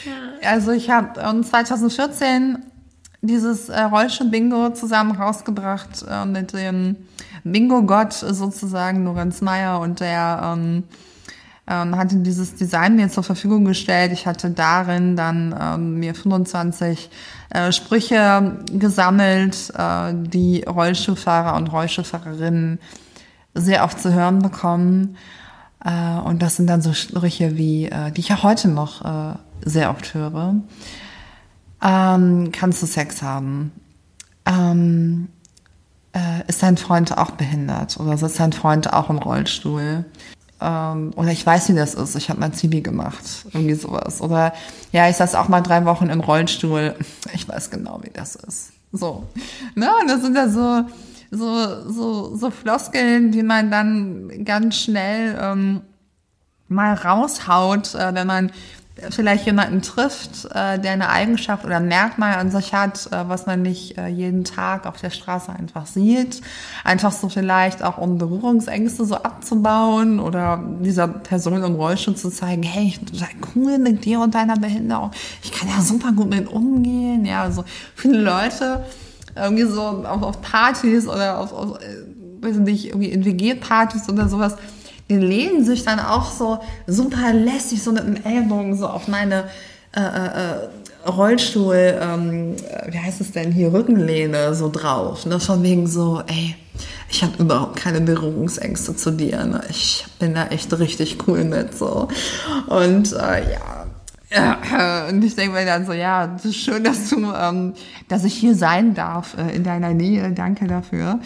Ja. 0.05 0.51
Also 0.51 0.73
ich 0.73 0.91
habe 0.91 1.21
2014 1.43 2.59
dieses 3.21 3.69
äh, 3.69 3.81
Rollstuhl-Bingo 3.81 4.71
zusammen 4.71 5.13
rausgebracht 5.13 6.05
äh, 6.09 6.25
mit 6.25 6.53
dem 6.53 6.97
Bingo-Gott 7.45 8.13
sozusagen, 8.13 9.05
Lorenz 9.05 9.41
Meyer, 9.41 9.81
und 9.81 10.01
der 10.01 10.41
ähm, 10.45 10.85
ähm, 11.69 11.97
hatte 11.97 12.17
dieses 12.17 12.55
Design 12.55 12.97
mir 12.97 13.09
zur 13.09 13.25
Verfügung 13.25 13.65
gestellt. 13.65 14.13
Ich 14.13 14.27
hatte 14.27 14.51
darin 14.51 15.17
dann 15.17 15.55
ähm, 15.59 15.99
mir 15.99 16.15
25 16.15 17.11
äh, 17.51 17.73
Sprüche 17.73 18.59
gesammelt, 18.73 19.73
äh, 19.77 20.13
die 20.15 20.63
Rollstuhlfahrer 20.63 21.57
und 21.57 21.73
Rollstuhlfahrerinnen 21.73 22.79
sehr 23.57 23.85
oft 23.85 24.01
zu 24.01 24.13
hören 24.13 24.41
bekommen. 24.41 25.17
Äh, 25.85 26.19
und 26.21 26.43
das 26.43 26.57
sind 26.57 26.69
dann 26.69 26.83
so 26.83 26.93
Sprüche 26.93 27.57
wie, 27.57 27.87
äh, 27.87 28.11
die 28.13 28.21
ich 28.21 28.29
ja 28.29 28.43
heute 28.43 28.69
noch 28.69 29.05
äh, 29.05 29.35
sehr 29.65 29.91
oft 29.91 30.15
höre. 30.15 30.55
Ähm, 31.83 32.53
kannst 32.53 32.83
du 32.83 32.87
Sex 32.87 33.23
haben? 33.23 33.73
Ähm, 34.45 35.29
äh, 36.13 36.49
ist 36.49 36.63
dein 36.63 36.77
Freund 36.77 37.17
auch 37.17 37.33
behindert? 37.33 37.99
Oder 37.99 38.17
sitzt 38.17 38.41
dein 38.41 38.53
Freund 38.53 38.93
auch 38.93 39.11
im 39.11 39.19
Rollstuhl? 39.19 40.05
Ähm, 40.61 41.13
oder 41.17 41.31
ich 41.33 41.45
weiß, 41.45 41.69
wie 41.69 41.75
das 41.75 41.95
ist. 41.95 42.17
Ich 42.17 42.31
habe 42.31 42.41
mal 42.41 42.53
Zivi 42.53 42.81
gemacht. 42.81 43.47
Irgendwie 43.53 43.75
sowas. 43.75 44.23
Oder 44.23 44.55
ja, 44.93 45.09
ich 45.09 45.17
saß 45.17 45.35
auch 45.35 45.49
mal 45.49 45.61
drei 45.61 45.85
Wochen 45.85 46.09
im 46.09 46.21
Rollstuhl. 46.21 46.95
Ich 47.35 47.47
weiß 47.49 47.71
genau, 47.71 48.01
wie 48.03 48.11
das 48.11 48.37
ist. 48.37 48.73
So. 48.93 49.25
Ne? 49.75 49.91
Das 50.07 50.23
sind 50.23 50.35
ja 50.35 50.49
so 50.49 50.85
so, 51.37 51.91
so, 51.91 52.37
so 52.37 52.51
Floskeln, 52.51 53.33
die 53.33 53.43
man 53.43 53.71
dann 53.71 54.45
ganz 54.45 54.77
schnell 54.77 55.39
ähm, 55.41 55.83
mal 56.69 56.95
raushaut, 56.95 57.95
äh, 57.95 58.15
wenn 58.15 58.27
man 58.27 58.53
vielleicht 59.11 59.45
jemanden 59.45 59.83
trifft, 59.83 60.47
äh, 60.47 60.79
der 60.79 60.93
eine 60.93 61.11
Eigenschaft 61.11 61.65
oder 61.65 61.77
ein 61.77 61.89
Merkmal 61.89 62.37
an 62.37 62.51
sich 62.51 62.73
hat, 62.73 63.07
äh, 63.13 63.29
was 63.29 63.47
man 63.47 63.63
nicht 63.63 63.99
äh, 63.99 64.07
jeden 64.07 64.45
Tag 64.45 64.87
auf 64.87 65.01
der 65.01 65.11
Straße 65.11 65.53
einfach 65.53 65.87
sieht. 65.87 66.41
Einfach 66.83 67.13
so 67.13 67.29
vielleicht 67.29 67.83
auch 67.83 67.99
um 67.99 68.17
Berührungsängste 68.19 69.05
so 69.05 69.17
abzubauen 69.17 70.19
oder 70.19 70.63
dieser 70.81 71.09
Person 71.09 71.63
im 71.63 71.75
Rollstuhl 71.75 72.17
zu 72.17 72.31
zeigen, 72.31 72.63
hey, 72.63 72.87
ich 72.87 73.01
bin 73.01 73.13
total 73.13 73.35
cool 73.55 73.79
mit 73.79 74.05
dir 74.05 74.21
und 74.21 74.35
deiner 74.35 74.57
Behinderung. 74.57 75.11
Ich 75.43 75.53
kann 75.53 75.69
ja 75.69 75.83
super 75.83 76.13
gut 76.13 76.31
mit 76.31 76.49
umgehen. 76.49 77.27
Ja, 77.27 77.43
also 77.43 77.65
viele 77.95 78.19
Leute 78.19 78.85
irgendwie 79.37 79.65
so 79.65 79.83
auf, 79.83 80.23
auf 80.23 80.43
Partys 80.43 81.07
oder 81.07 81.39
auf, 81.39 81.53
auf 81.53 81.81
äh, 81.81 82.43
weiß 82.43 82.57
nicht, 82.57 82.87
irgendwie 82.87 83.11
in 83.11 83.25
WG-Partys 83.25 84.09
oder 84.09 84.29
sowas, 84.29 84.57
die 85.09 85.17
lehnen 85.17 85.65
sich 85.65 85.85
dann 85.85 86.01
auch 86.01 86.31
so 86.31 86.59
super 86.87 87.33
lässig 87.33 87.83
so 87.83 87.93
mit 87.93 88.05
dem 88.05 88.17
Ellbogen 88.25 88.77
so 88.77 88.87
auf 88.87 89.09
meine 89.09 89.45
äh, 89.95 90.01
äh, 90.01 90.27
äh 90.27 90.69
Rollstuhl, 91.07 91.99
ähm, 92.01 92.57
wie 92.89 92.99
heißt 92.99 93.21
es 93.21 93.31
denn 93.31 93.53
hier, 93.53 93.73
Rückenlehne 93.73 94.55
so 94.55 94.69
drauf. 94.69 95.25
Ne? 95.25 95.39
Von 95.39 95.63
wegen 95.63 95.87
so, 95.87 96.21
ey, 96.27 96.57
ich 97.09 97.23
habe 97.23 97.35
überhaupt 97.39 97.77
keine 97.77 98.01
Berührungsängste 98.01 98.97
zu 98.97 99.13
dir. 99.13 99.45
Ne? 99.45 99.61
Ich 99.71 100.05
bin 100.19 100.35
da 100.35 100.47
echt 100.49 100.77
richtig 100.79 101.19
cool 101.27 101.45
mit 101.45 101.79
so. 101.79 102.09
Und 102.67 103.13
äh, 103.13 103.53
ja, 103.53 103.76
Und 105.09 105.25
ich 105.25 105.35
denke 105.35 105.55
mir 105.55 105.65
dann 105.65 105.87
so, 105.87 105.93
ja, 105.93 106.35
es 106.37 106.45
ist 106.45 106.57
schön, 106.57 106.85
dass 106.85 107.11
du, 107.11 107.33
ähm, 107.33 107.75
dass 108.09 108.25
ich 108.25 108.35
hier 108.35 108.55
sein 108.55 108.95
darf 108.95 109.37
äh, 109.37 109.55
in 109.55 109.65
deiner 109.65 109.95
Nähe. 109.95 110.33
Danke 110.33 110.67
dafür. 110.67 111.21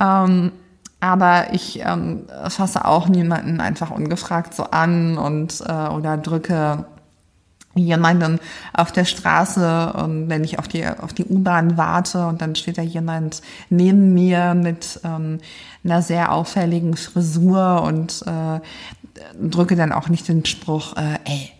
Ähm, 0.00 0.52
aber 1.00 1.52
ich 1.52 1.80
ähm, 1.80 2.26
fasse 2.48 2.84
auch 2.84 3.08
niemanden 3.08 3.60
einfach 3.60 3.90
ungefragt 3.90 4.54
so 4.54 4.64
an 4.64 5.18
und 5.18 5.60
äh, 5.66 5.88
oder 5.88 6.16
drücke 6.16 6.86
jemanden 7.74 8.38
auf 8.72 8.92
der 8.92 9.04
Straße 9.04 9.94
und 9.94 10.28
wenn 10.28 10.44
ich 10.44 10.58
auf 10.58 10.68
die 10.68 10.86
auf 10.86 11.12
die 11.12 11.24
U-Bahn 11.24 11.76
warte 11.76 12.26
und 12.26 12.42
dann 12.42 12.54
steht 12.54 12.78
da 12.78 12.82
jemand 12.82 13.42
neben 13.70 14.12
mir 14.14 14.54
mit 14.54 15.00
ähm, 15.04 15.38
einer 15.82 16.02
sehr 16.02 16.32
auffälligen 16.32 16.96
Frisur 16.96 17.82
und 17.82 18.22
äh, 18.26 18.60
drücke 19.40 19.74
dann 19.74 19.92
auch 19.92 20.08
nicht 20.08 20.28
den 20.28 20.44
Spruch, 20.44 20.96
äh, 20.96 21.18
ey, 21.24 21.52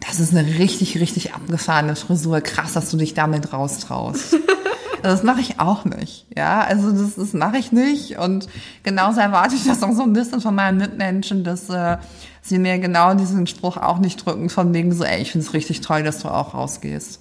das 0.00 0.20
ist 0.20 0.36
eine 0.36 0.58
richtig, 0.58 0.98
richtig 1.00 1.34
abgefahrene 1.34 1.96
Frisur. 1.96 2.40
Krass, 2.40 2.74
dass 2.74 2.90
du 2.90 2.96
dich 2.96 3.14
damit 3.14 3.52
raustraust. 3.52 4.36
das 5.02 5.22
mache 5.22 5.40
ich 5.40 5.58
auch 5.58 5.84
nicht. 5.84 6.26
Ja, 6.36 6.60
also 6.60 6.92
das, 6.92 7.14
das 7.16 7.32
mache 7.32 7.58
ich 7.58 7.72
nicht. 7.72 8.18
Und 8.18 8.48
genauso 8.82 9.20
erwarte 9.20 9.54
ich 9.54 9.64
das 9.64 9.82
auch 9.82 9.92
so 9.92 10.02
ein 10.02 10.12
bisschen 10.12 10.40
von 10.40 10.54
meinen 10.54 10.78
Mitmenschen, 10.78 11.44
dass 11.44 11.70
äh, 11.70 11.96
sie 12.42 12.58
mir 12.58 12.78
genau 12.78 13.14
diesen 13.14 13.46
Spruch 13.46 13.76
auch 13.76 13.98
nicht 13.98 14.24
drücken, 14.24 14.50
von 14.50 14.74
wegen 14.74 14.92
so, 14.92 15.04
ey, 15.04 15.22
ich 15.22 15.32
finde 15.32 15.46
es 15.46 15.54
richtig 15.54 15.80
toll, 15.80 16.02
dass 16.02 16.18
du 16.20 16.28
auch 16.28 16.54
rausgehst. 16.54 17.20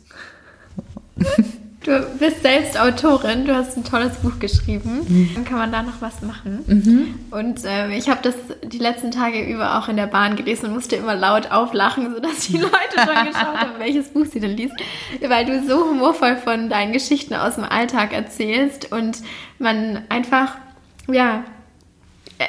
Du 1.85 1.99
bist 2.17 2.41
selbst 2.41 2.79
Autorin, 2.79 3.45
du 3.45 3.53
hast 3.53 3.77
ein 3.77 3.83
tolles 3.83 4.15
Buch 4.15 4.39
geschrieben. 4.39 5.05
Mhm. 5.07 5.29
Dann 5.35 5.45
kann 5.45 5.59
man 5.59 5.71
da 5.71 5.83
noch 5.83 6.01
was 6.01 6.23
machen. 6.23 6.63
Mhm. 6.65 7.19
Und 7.29 7.63
äh, 7.63 7.95
ich 7.95 8.09
habe 8.09 8.21
das 8.23 8.33
die 8.63 8.79
letzten 8.79 9.11
Tage 9.11 9.43
über 9.45 9.77
auch 9.77 9.87
in 9.87 9.95
der 9.95 10.07
Bahn 10.07 10.35
gelesen 10.35 10.65
und 10.65 10.73
musste 10.73 10.95
immer 10.95 11.13
laut 11.13 11.51
auflachen, 11.51 12.11
sodass 12.11 12.47
die 12.47 12.57
Leute 12.57 12.73
schon 12.97 13.27
geschaut 13.27 13.55
haben, 13.55 13.73
welches 13.77 14.09
Buch 14.09 14.25
sie 14.25 14.39
denn 14.39 14.57
liest. 14.57 14.73
Weil 15.21 15.45
du 15.45 15.63
so 15.67 15.87
humorvoll 15.91 16.37
von 16.37 16.69
deinen 16.69 16.91
Geschichten 16.91 17.35
aus 17.35 17.53
dem 17.53 17.65
Alltag 17.65 18.13
erzählst 18.13 18.91
und 18.91 19.19
man 19.59 20.05
einfach, 20.09 20.55
ja, 21.07 21.43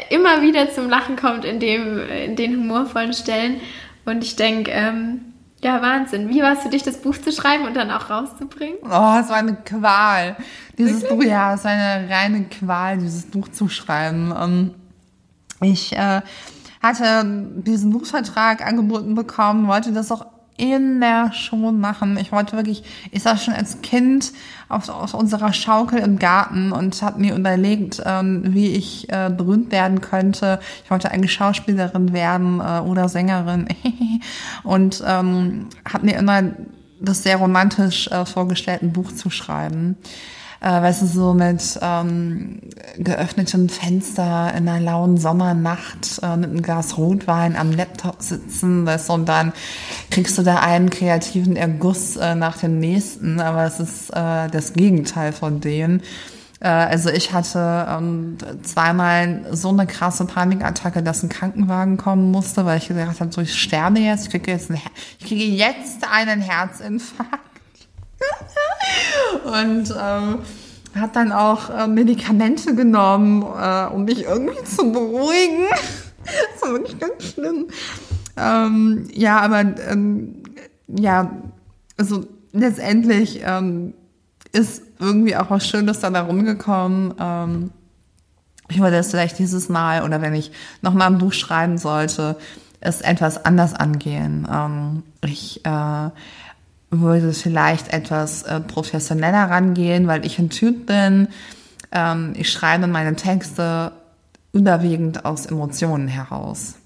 immer 0.09 0.40
wieder 0.40 0.70
zum 0.70 0.88
Lachen 0.88 1.16
kommt 1.16 1.44
in, 1.44 1.61
dem, 1.61 2.09
in 2.09 2.37
den 2.37 2.57
humorvollen 2.57 3.12
Stellen. 3.12 3.61
Und 4.07 4.25
ich 4.25 4.37
denke, 4.37 4.70
ähm, 4.70 5.20
ja, 5.66 5.83
Wahnsinn. 5.83 6.29
Wie 6.29 6.42
war 6.42 6.52
es 6.52 6.61
für 6.61 6.68
dich, 6.68 6.85
das 6.85 6.98
Buch 6.98 7.16
zu 7.18 7.33
schreiben 7.33 7.64
und 7.64 7.74
dann 7.74 7.90
auch 7.90 8.09
rauszubringen? 8.09 8.79
Oh, 8.85 9.18
es 9.20 9.29
war 9.29 9.37
eine 9.37 9.57
Qual. 9.57 10.37
Dieses 10.79 11.02
Wirklich? 11.02 11.18
Buch, 11.18 11.24
ja, 11.24 11.55
es 11.55 11.64
war 11.64 11.72
eine 11.72 12.09
reine 12.09 12.44
Qual, 12.44 12.98
dieses 12.98 13.26
Buch 13.26 13.48
zu 13.48 13.68
schreiben. 13.68 14.33
Ähm, 14.40 14.74
ich 15.61 15.92
äh, 15.92 16.20
hatte 16.81 17.24
diesen 17.57 17.90
Buchvertrag 17.90 18.64
angeboten 18.64 19.16
bekommen, 19.16 19.66
wollte 19.66 19.92
das 19.92 20.12
auch 20.12 20.26
immer 20.57 21.33
schon 21.33 21.81
machen. 21.81 22.16
Ich 22.19 22.33
wollte 22.33 22.57
wirklich, 22.57 22.83
ich 23.11 23.23
saß 23.23 23.45
schon 23.45 23.55
als 23.55 23.83
Kind 23.83 24.33
auf, 24.69 24.88
auf 24.88 25.14
unserer 25.14 25.53
Schaukel 25.53 25.99
im 25.99 26.19
Garten 26.19 26.73
und 26.73 27.01
habe 27.03 27.21
mir 27.21 27.37
überlegt, 27.37 28.03
ähm, 28.05 28.42
wie 28.55 28.69
ich 28.69 29.11
äh, 29.11 29.31
berühmt 29.31 29.71
werden 29.73 30.01
könnte. 30.01 30.61
Ich 30.85 30.90
wollte 30.90 31.11
eigentlich 31.11 31.33
Schauspielerin 31.33 32.12
werden 32.12 32.61
äh, 32.61 32.81
oder 32.81 33.09
Sängerin 33.09 33.69
und 34.62 35.03
ähm, 35.07 35.69
habe 35.90 36.07
mir 36.07 36.16
immer 36.16 36.42
das 37.01 37.23
sehr 37.23 37.37
romantisch 37.37 38.09
äh, 38.09 38.25
vorgestellt, 38.25 38.92
Buch 38.92 39.12
zu 39.12 39.31
schreiben 39.31 39.97
äh, 40.61 40.69
weißt 40.69 41.03
du, 41.03 41.07
so 41.07 41.35
mit 41.35 41.79
ähm, 41.83 42.61
geöffnetem 42.99 43.69
Fenster 43.69 44.53
in 44.57 44.69
einer 44.69 44.81
lauen 44.81 45.19
Sommernacht 45.19 46.21
äh, 46.23 46.37
mit 46.37 46.51
einem 46.51 46.62
Glas 46.62 46.97
Rotwein 46.97 47.57
am 47.57 47.73
Laptop 47.73 48.23
sitzen, 48.23 48.87
weißt 48.87 49.09
du, 49.09 49.12
und 49.14 49.29
dann 49.29 49.53
kriegst 50.11 50.38
du 50.38 50.42
da 50.42 50.61
einen 50.61 50.90
kreativen 50.90 51.57
Erguss 51.57 52.16
äh, 52.16 52.35
nach 52.35 52.59
dem 52.59 52.79
nächsten, 52.79 53.40
aber 53.40 53.64
es 53.64 53.81
ist 53.81 54.11
äh, 54.11 54.49
das 54.49 54.73
Gegenteil 54.73 55.33
von 55.33 55.61
denen. 55.61 56.03
Äh, 56.61 56.69
also 56.69 57.11
ich 57.11 57.33
hatte 57.33 57.87
ähm, 57.88 58.38
zweimal 58.62 59.47
so 59.53 59.69
eine 59.69 59.87
krasse 59.87 60.25
Panikattacke, 60.25 61.03
dass 61.03 61.23
ein 61.23 61.29
Krankenwagen 61.29 61.97
kommen 61.97 62.31
musste, 62.31 62.64
weil 62.64 62.79
ich 62.79 62.88
gedacht 62.88 63.21
habe, 63.21 63.33
so 63.33 63.40
ich 63.40 63.61
sterbe 63.61 64.01
jetzt, 64.01 64.25
ich 64.25 64.31
kriege 64.31 64.51
jetzt, 64.53 64.71
einen, 64.71 64.81
ich 65.19 65.27
kriege 65.27 65.45
jetzt 65.45 66.07
einen 66.11 66.40
Herzinfarkt. 66.40 67.40
und 69.46 69.94
ähm, 69.98 70.38
hat 70.94 71.16
dann 71.16 71.32
auch 71.32 71.70
äh, 71.70 71.87
Medikamente 71.87 72.74
genommen, 72.74 73.42
äh, 73.42 73.87
um 73.87 74.04
mich 74.04 74.24
irgendwie 74.24 74.62
zu 74.64 74.92
beruhigen. 74.92 75.66
das 76.24 76.62
war 76.62 76.72
wirklich 76.72 76.98
ganz 76.98 77.24
schlimm. 77.24 77.66
Ähm, 78.37 79.09
ja, 79.12 79.40
aber 79.40 79.61
ähm, 79.61 80.42
ja, 80.88 81.30
also 81.96 82.26
letztendlich 82.52 83.40
ähm, 83.44 83.94
ist 84.52 84.82
irgendwie 84.98 85.37
auch 85.37 85.50
was 85.50 85.66
Schönes 85.66 86.00
da 86.00 86.20
rumgekommen. 86.20 87.14
Ähm, 87.18 87.70
ich 88.68 88.80
würde 88.80 88.96
es 88.96 89.11
vielleicht 89.11 89.38
dieses 89.38 89.68
Mal 89.68 90.02
oder 90.02 90.20
wenn 90.22 90.35
ich 90.35 90.50
nochmal 90.82 91.09
ein 91.09 91.18
Buch 91.18 91.32
schreiben 91.32 91.78
sollte, 91.78 92.37
es 92.80 93.00
etwas 93.00 93.44
anders 93.44 93.74
angehen. 93.74 94.46
Ähm, 94.50 95.02
ich 95.24 95.64
äh, 95.64 96.11
würde 96.90 97.33
vielleicht 97.33 97.92
etwas 97.92 98.42
äh, 98.42 98.61
professioneller 98.61 99.51
rangehen, 99.51 100.07
weil 100.07 100.25
ich 100.25 100.38
ein 100.38 100.51
Typ 100.51 100.87
bin. 100.87 101.29
Ähm, 101.92 102.33
ich 102.37 102.51
schreibe 102.51 102.87
meine 102.87 103.16
Texte 103.16 103.92
überwiegend 104.53 105.25
aus 105.25 105.46
Emotionen 105.46 106.09
heraus. 106.09 106.77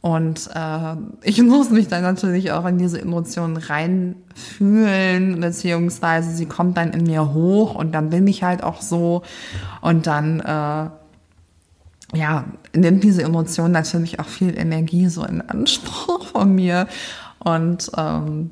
Und 0.00 0.48
äh, 0.54 0.96
ich 1.22 1.42
muss 1.42 1.70
mich 1.70 1.88
dann 1.88 2.02
natürlich 2.02 2.52
auch 2.52 2.64
in 2.66 2.78
diese 2.78 3.00
Emotionen 3.00 3.56
reinfühlen, 3.56 5.40
beziehungsweise 5.40 6.30
sie 6.30 6.46
kommt 6.46 6.76
dann 6.76 6.92
in 6.92 7.04
mir 7.04 7.34
hoch 7.34 7.74
und 7.74 7.92
dann 7.92 8.10
bin 8.10 8.26
ich 8.26 8.42
halt 8.42 8.62
auch 8.62 8.80
so. 8.80 9.22
Und 9.80 10.06
dann, 10.06 10.40
äh, 10.40 10.90
ja, 12.16 12.44
nimmt 12.74 13.04
diese 13.04 13.22
Emotion 13.22 13.70
natürlich 13.70 14.18
auch 14.18 14.26
viel 14.26 14.58
Energie 14.58 15.06
so 15.08 15.24
in 15.24 15.42
Anspruch 15.42 16.26
von 16.26 16.54
mir. 16.54 16.88
Und 17.38 17.90
ähm, 17.96 18.50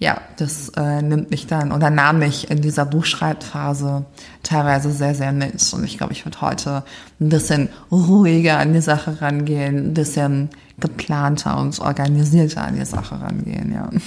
ja, 0.00 0.18
das 0.38 0.70
äh, 0.70 1.02
nimmt 1.02 1.30
mich 1.30 1.46
dann 1.46 1.72
oder 1.72 1.90
nahm 1.90 2.20
mich 2.20 2.50
in 2.50 2.62
dieser 2.62 2.86
Buchschreibphase 2.86 4.06
teilweise 4.42 4.90
sehr, 4.92 5.14
sehr 5.14 5.30
mit. 5.30 5.72
Und 5.74 5.84
ich 5.84 5.98
glaube, 5.98 6.14
ich 6.14 6.24
würde 6.24 6.40
heute 6.40 6.84
ein 7.20 7.28
bisschen 7.28 7.68
ruhiger 7.92 8.58
an 8.58 8.72
die 8.72 8.80
Sache 8.80 9.20
rangehen, 9.20 9.90
ein 9.90 9.94
bisschen 9.94 10.48
geplanter 10.80 11.58
und 11.58 11.78
organisierter 11.80 12.62
an 12.62 12.76
die 12.76 12.86
Sache 12.86 13.20
rangehen, 13.20 13.72
ja. 13.72 13.90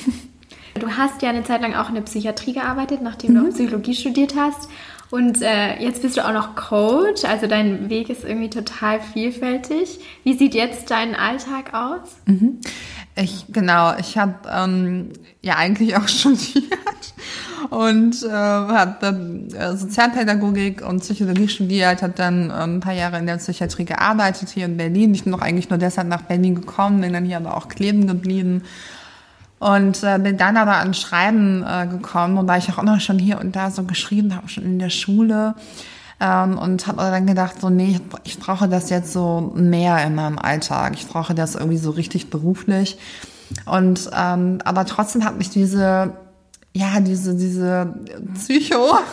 Du 0.79 0.87
hast 0.87 1.21
ja 1.21 1.29
eine 1.29 1.43
Zeit 1.43 1.61
lang 1.61 1.75
auch 1.75 1.89
in 1.89 1.93
der 1.93 2.01
Psychiatrie 2.01 2.53
gearbeitet, 2.53 3.03
nachdem 3.03 3.35
mhm. 3.35 3.45
du 3.45 3.49
Psychologie 3.51 3.93
studiert 3.93 4.33
hast. 4.35 4.67
Und 5.11 5.43
äh, 5.43 5.79
jetzt 5.79 6.01
bist 6.01 6.17
du 6.17 6.25
auch 6.25 6.33
noch 6.33 6.55
Coach, 6.55 7.23
also 7.25 7.45
dein 7.45 7.91
Weg 7.91 8.09
ist 8.09 8.23
irgendwie 8.23 8.49
total 8.49 8.99
vielfältig. 8.99 9.99
Wie 10.23 10.35
sieht 10.35 10.55
jetzt 10.55 10.89
dein 10.89 11.13
Alltag 11.13 11.75
aus? 11.75 12.17
Mhm. 12.25 12.59
Ich 13.15 13.45
genau, 13.49 13.95
ich 13.97 14.17
habe 14.17 14.33
ähm, 14.51 15.09
ja 15.41 15.55
eigentlich 15.55 15.95
auch 15.95 16.07
studiert 16.07 16.63
und 17.69 18.23
äh, 18.23 18.29
habe 18.29 19.47
äh, 19.55 19.75
Sozialpädagogik 19.75 20.81
und 20.87 21.01
Psychologie 21.01 21.47
studiert, 21.47 22.01
habe 22.01 22.13
dann 22.15 22.49
äh, 22.49 22.53
ein 22.53 22.79
paar 22.79 22.93
Jahre 22.93 23.19
in 23.19 23.27
der 23.27 23.37
Psychiatrie 23.37 23.85
gearbeitet 23.85 24.49
hier 24.49 24.65
in 24.65 24.77
Berlin. 24.77 25.13
Ich 25.13 25.23
bin 25.23 25.31
noch 25.31 25.41
eigentlich 25.41 25.69
nur 25.69 25.77
deshalb 25.77 26.07
nach 26.07 26.23
Berlin 26.23 26.55
gekommen, 26.55 27.01
bin 27.01 27.13
dann 27.13 27.25
hier 27.25 27.37
aber 27.37 27.55
auch 27.55 27.67
kleben 27.67 28.07
geblieben 28.07 28.63
und 29.59 30.03
äh, 30.03 30.19
bin 30.19 30.37
dann 30.37 30.57
aber 30.57 30.77
an 30.77 30.93
Schreiben 30.93 31.63
äh, 31.63 31.87
gekommen, 31.87 32.35
wobei 32.35 32.57
ich 32.57 32.69
auch 32.71 32.79
immer 32.79 32.99
schon 32.99 33.19
hier 33.19 33.39
und 33.39 33.55
da 33.55 33.69
so 33.71 33.83
geschrieben 33.83 34.35
habe, 34.35 34.49
schon 34.49 34.65
in 34.65 34.79
der 34.79 34.89
Schule. 34.89 35.55
Ähm, 36.19 36.57
und 36.57 36.87
habe 36.87 36.97
dann 36.97 37.27
gedacht, 37.27 37.59
so, 37.59 37.69
nee, 37.69 37.99
ich 38.23 38.39
brauche 38.39 38.67
das 38.67 38.89
jetzt 38.89 39.11
so 39.13 39.51
mehr 39.55 40.05
in 40.05 40.15
meinem 40.15 40.39
Alltag. 40.39 40.93
Ich 40.95 41.07
brauche 41.07 41.33
das 41.33 41.55
irgendwie 41.55 41.77
so 41.77 41.91
richtig 41.91 42.29
beruflich. 42.29 42.97
Und 43.65 44.09
ähm, 44.15 44.59
aber 44.63 44.85
trotzdem 44.85 45.23
hat 45.25 45.37
mich 45.37 45.49
diese, 45.49 46.13
ja, 46.73 46.99
diese, 46.99 47.35
diese 47.35 47.93
Psycho. 48.35 48.97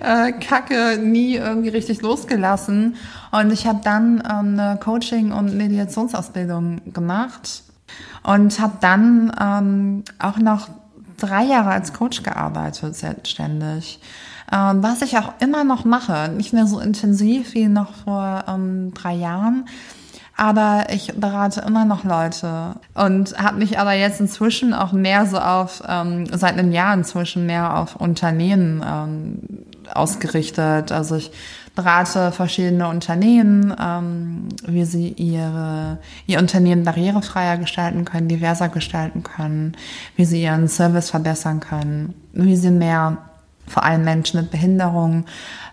Äh, 0.00 0.32
Kacke 0.32 0.98
nie 0.98 1.34
irgendwie 1.34 1.68
richtig 1.68 2.00
losgelassen. 2.00 2.96
Und 3.32 3.52
ich 3.52 3.66
habe 3.66 3.80
dann 3.84 4.20
ähm, 4.20 4.58
eine 4.58 4.78
Coaching- 4.82 5.32
und 5.32 5.54
Mediationsausbildung 5.54 6.80
gemacht 6.94 7.62
und 8.22 8.58
habe 8.58 8.78
dann 8.80 9.30
ähm, 9.38 10.04
auch 10.18 10.38
noch 10.38 10.68
drei 11.18 11.44
Jahre 11.44 11.70
als 11.70 11.92
Coach 11.92 12.22
gearbeitet, 12.22 12.96
selbstständig. 12.96 14.00
Ähm, 14.52 14.82
was 14.82 15.02
ich 15.02 15.16
auch 15.16 15.32
immer 15.40 15.64
noch 15.64 15.84
mache, 15.84 16.28
nicht 16.28 16.52
mehr 16.52 16.66
so 16.66 16.78
intensiv 16.78 17.54
wie 17.54 17.68
noch 17.68 17.94
vor 18.04 18.44
ähm, 18.48 18.92
drei 18.92 19.14
Jahren, 19.14 19.64
aber 20.36 20.86
ich 20.90 21.12
berate 21.14 21.60
immer 21.60 21.84
noch 21.84 22.04
Leute 22.04 22.76
und 22.94 23.38
habe 23.38 23.58
mich 23.58 23.78
aber 23.78 23.92
jetzt 23.92 24.20
inzwischen 24.20 24.74
auch 24.74 24.92
mehr 24.92 25.26
so 25.26 25.38
auf, 25.38 25.82
ähm, 25.88 26.26
seit 26.26 26.58
einem 26.58 26.72
Jahr 26.72 26.94
inzwischen 26.94 27.46
mehr 27.46 27.78
auf 27.78 27.96
Unternehmen 27.96 28.82
ähm, 28.84 29.38
ausgerichtet. 29.94 30.90
Also 30.90 31.16
ich 31.16 31.30
berate 31.74 32.32
verschiedene 32.32 32.88
Unternehmen, 32.88 33.74
ähm, 33.80 34.48
wie 34.66 34.84
sie 34.84 35.08
ihre, 35.10 35.98
ihr 36.26 36.38
Unternehmen 36.38 36.84
barrierefreier 36.84 37.56
gestalten 37.56 38.04
können, 38.04 38.28
diverser 38.28 38.68
gestalten 38.68 39.22
können, 39.22 39.76
wie 40.16 40.24
sie 40.24 40.42
ihren 40.42 40.68
Service 40.68 41.10
verbessern 41.10 41.60
können, 41.60 42.14
wie 42.32 42.56
sie 42.56 42.70
mehr 42.70 43.18
vor 43.66 43.84
allem 43.84 44.04
Menschen 44.04 44.40
mit 44.40 44.50
Behinderung 44.50 45.24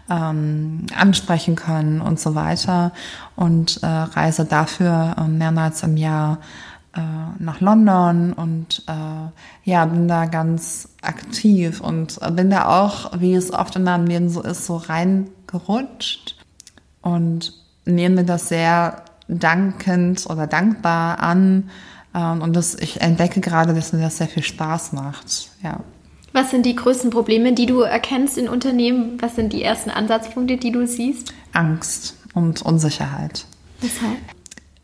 ähm, 0.09 0.85
ansprechen 0.95 1.55
können 1.55 2.01
und 2.01 2.19
so 2.19 2.35
weiter. 2.35 2.91
Und 3.35 3.81
äh, 3.83 3.87
reise 3.87 4.45
dafür 4.45 5.15
äh, 5.17 5.27
mehrmals 5.27 5.83
im 5.83 5.97
Jahr 5.97 6.39
äh, 6.95 6.99
nach 7.37 7.61
London 7.61 8.33
und 8.33 8.83
äh, 8.87 9.69
ja, 9.69 9.85
bin 9.85 10.07
da 10.07 10.25
ganz 10.25 10.89
aktiv 11.01 11.81
und 11.81 12.19
bin 12.35 12.49
da 12.49 12.65
auch, 12.65 13.19
wie 13.19 13.35
es 13.35 13.53
oft 13.53 13.75
in 13.75 13.83
meinem 13.83 14.07
Leben 14.07 14.29
so 14.29 14.41
ist, 14.41 14.65
so 14.65 14.77
reingerutscht 14.77 16.35
und 17.01 17.53
nehme 17.85 18.23
das 18.23 18.49
sehr 18.49 19.03
dankend 19.27 20.25
oder 20.27 20.47
dankbar 20.47 21.19
an. 21.19 21.69
Ähm, 22.15 22.41
und 22.41 22.55
das, 22.55 22.75
ich 22.75 23.01
entdecke 23.01 23.41
gerade, 23.41 23.73
dass 23.73 23.93
mir 23.93 24.01
das 24.01 24.17
sehr 24.17 24.27
viel 24.27 24.43
Spaß 24.43 24.93
macht. 24.93 25.51
Ja. 25.61 25.81
Was 26.33 26.51
sind 26.51 26.65
die 26.65 26.75
größten 26.75 27.09
Probleme, 27.09 27.53
die 27.53 27.65
du 27.65 27.81
erkennst 27.81 28.37
in 28.37 28.49
Unternehmen? 28.49 29.21
Was 29.21 29.35
sind 29.35 29.53
die 29.53 29.63
ersten 29.63 29.89
Ansatzpunkte, 29.89 30.57
die 30.57 30.71
du 30.71 30.85
siehst? 30.85 31.33
Angst 31.53 32.15
und 32.33 32.61
Unsicherheit. 32.61 33.45
Weshalb? 33.81 34.17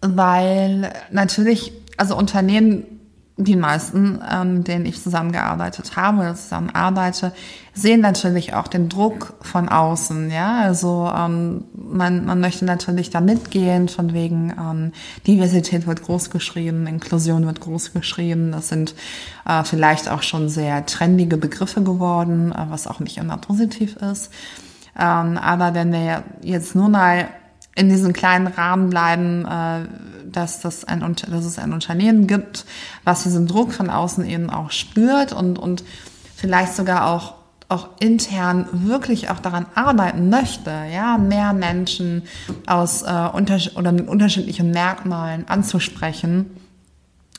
Weil 0.01 0.93
natürlich 1.11 1.71
also 1.97 2.17
Unternehmen, 2.17 2.94
die 3.37 3.57
meisten, 3.57 4.21
ähm, 4.31 4.63
denen 4.63 4.85
ich 4.85 5.01
zusammengearbeitet 5.01 5.97
habe 5.97 6.19
oder 6.19 6.35
zusammenarbeite, 6.35 7.33
sehen 7.73 7.99
natürlich 7.99 8.53
auch 8.53 8.69
den 8.69 8.87
Druck 8.87 9.33
von 9.41 9.67
außen. 9.67 10.31
Ja, 10.31 10.61
also 10.61 11.11
ähm, 11.13 11.65
man, 11.73 12.25
man 12.25 12.39
möchte 12.39 12.63
natürlich 12.63 13.09
da 13.09 13.19
mitgehen, 13.19 13.89
von 13.89 14.13
wegen 14.13 14.53
ähm, 14.57 14.93
Diversität 15.27 15.85
wird 15.85 16.03
groß 16.03 16.29
geschrieben, 16.29 16.87
Inklusion 16.87 17.45
wird 17.45 17.59
groß 17.59 17.91
geschrieben. 17.91 18.53
Das 18.53 18.69
sind 18.69 18.95
äh, 19.45 19.65
vielleicht 19.65 20.09
auch 20.09 20.21
schon 20.21 20.47
sehr 20.47 20.85
trendige 20.85 21.35
Begriffe 21.35 21.81
geworden, 21.83 22.53
äh, 22.53 22.65
was 22.69 22.87
auch 22.87 23.01
nicht 23.01 23.17
immer 23.17 23.37
positiv 23.37 23.97
ist. 23.97 24.31
Ähm, 24.97 25.37
aber 25.37 25.73
wenn 25.73 25.91
wir 25.91 26.23
jetzt 26.41 26.73
nur 26.73 26.87
mal 26.87 27.27
in 27.75 27.89
diesem 27.89 28.13
kleinen 28.13 28.47
Rahmen 28.47 28.89
bleiben, 28.89 29.45
äh, 29.45 29.87
dass, 30.31 30.61
das 30.61 30.85
ein, 30.85 31.01
dass 31.01 31.45
es 31.45 31.59
ein 31.59 31.73
Unternehmen 31.73 32.25
gibt, 32.25 32.65
was 33.03 33.23
diesen 33.23 33.47
Druck 33.47 33.73
von 33.73 33.89
außen 33.89 34.25
eben 34.25 34.49
auch 34.49 34.71
spürt 34.71 35.33
und, 35.33 35.59
und 35.59 35.83
vielleicht 36.35 36.75
sogar 36.75 37.07
auch 37.07 37.35
auch 37.67 37.89
intern 37.99 38.67
wirklich 38.71 39.31
auch 39.31 39.39
daran 39.39 39.65
arbeiten 39.73 40.29
möchte, 40.29 40.69
ja, 40.93 41.17
mehr 41.17 41.51
Menschen 41.51 42.21
aus 42.67 43.01
äh, 43.01 43.29
unter 43.33 43.57
oder 43.75 43.91
mit 43.91 44.07
unterschiedlichen 44.07 44.69
Merkmalen 44.69 45.47
anzusprechen 45.47 46.45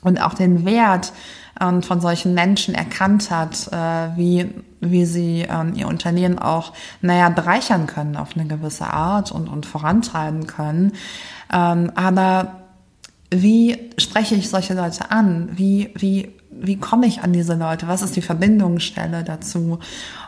und 0.07 0.23
auch 0.23 0.35
den 0.35 0.65
Wert 0.65 1.13
ähm, 1.61 1.83
von 1.83 2.01
solchen 2.01 2.33
Menschen 2.33 2.75
erkannt 2.75 3.31
hat, 3.31 3.69
äh, 3.73 4.17
wie, 4.17 4.55
wie 4.81 5.05
sie 5.05 5.45
ähm, 5.49 5.75
ihr 5.75 5.89
Unternehmen 5.89 6.39
auch, 6.39 6.73
naja, 7.03 7.29
bereichern 7.29 7.87
können 7.87 8.17
auf 8.17 8.37
eine 8.37 8.47
gewisse 8.47 8.87
Art 8.87 9.33
und, 9.33 9.49
und 9.49 9.67
vorantreiben 9.67 10.47
können. 10.47 10.93
Ähm, 11.53 11.91
aber 11.97 12.63
wie 13.31 13.91
spreche 13.99 14.37
ich 14.37 14.49
solche 14.49 14.75
Leute 14.75 15.11
an? 15.11 15.49
Wie, 15.53 15.91
wie, 15.97 16.31
wie 16.53 16.77
komme 16.77 17.07
ich 17.07 17.23
an 17.23 17.33
diese 17.33 17.55
Leute? 17.55 17.89
Was 17.89 18.03
ist 18.03 18.15
die 18.15 18.23
Verbindungsstelle 18.23 19.25
dazu? 19.25 19.81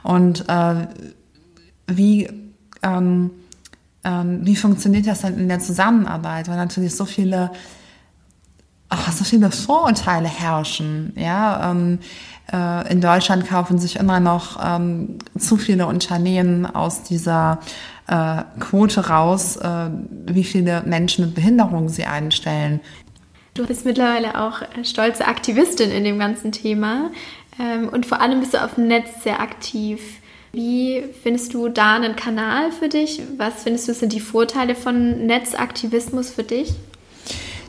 Und 0.03 0.49
äh, 0.49 0.89
wie, 1.87 2.29
ähm, 2.83 3.31
ähm, 4.03 4.41
wie 4.43 4.57
funktioniert 4.57 5.07
das 5.07 5.21
dann 5.21 5.39
in 5.39 5.49
der 5.49 5.61
Zusammenarbeit? 5.61 6.49
Weil 6.49 6.57
natürlich 6.57 6.97
so 6.97 7.05
viele 7.05 7.53
ach, 8.89 9.13
so 9.13 9.25
viele 9.25 9.51
Vorurteile 9.51 10.29
herrschen. 10.29 11.13
Ja, 11.17 11.71
ähm, 11.71 11.99
äh, 12.53 12.91
in 12.91 13.01
Deutschland 13.01 13.47
kaufen 13.47 13.79
sich 13.79 13.97
immer 13.97 14.21
noch 14.21 14.59
ähm, 14.65 15.19
zu 15.39 15.57
viele 15.57 15.87
Unternehmen 15.87 16.67
aus 16.67 17.03
dieser 17.03 17.61
äh, 18.07 18.43
Quote 18.59 19.09
raus, 19.09 19.57
äh, 19.57 19.91
wie 20.27 20.45
viele 20.45 20.83
Menschen 20.83 21.27
mit 21.27 21.35
Behinderung 21.35 21.89
sie 21.89 22.05
einstellen. 22.05 22.81
Du 23.55 23.67
bist 23.67 23.85
mittlerweile 23.85 24.41
auch 24.41 24.63
stolze 24.85 25.27
Aktivistin 25.27 25.91
in 25.91 26.05
dem 26.05 26.19
ganzen 26.19 26.53
Thema 26.53 27.11
ähm, 27.61 27.89
und 27.89 28.07
vor 28.07 28.21
allem 28.21 28.41
bist 28.41 28.55
du 28.55 28.65
auf 28.65 28.77
dem 28.77 28.87
Netz 28.87 29.25
sehr 29.25 29.41
aktiv. 29.41 30.01
Wie 30.53 31.05
findest 31.23 31.53
du 31.53 31.69
da 31.69 31.97
einen 31.97 32.17
Kanal 32.17 32.73
für 32.73 32.89
dich? 32.89 33.21
Was 33.37 33.65
findest 33.65 33.89
du 33.89 33.95
sind 33.95 34.13
die 34.15 34.21
Vorteile 34.21 34.75
von 34.75 35.27
Netzaktivismus 35.27 36.31
für 36.31 36.45
dich? 36.45 36.75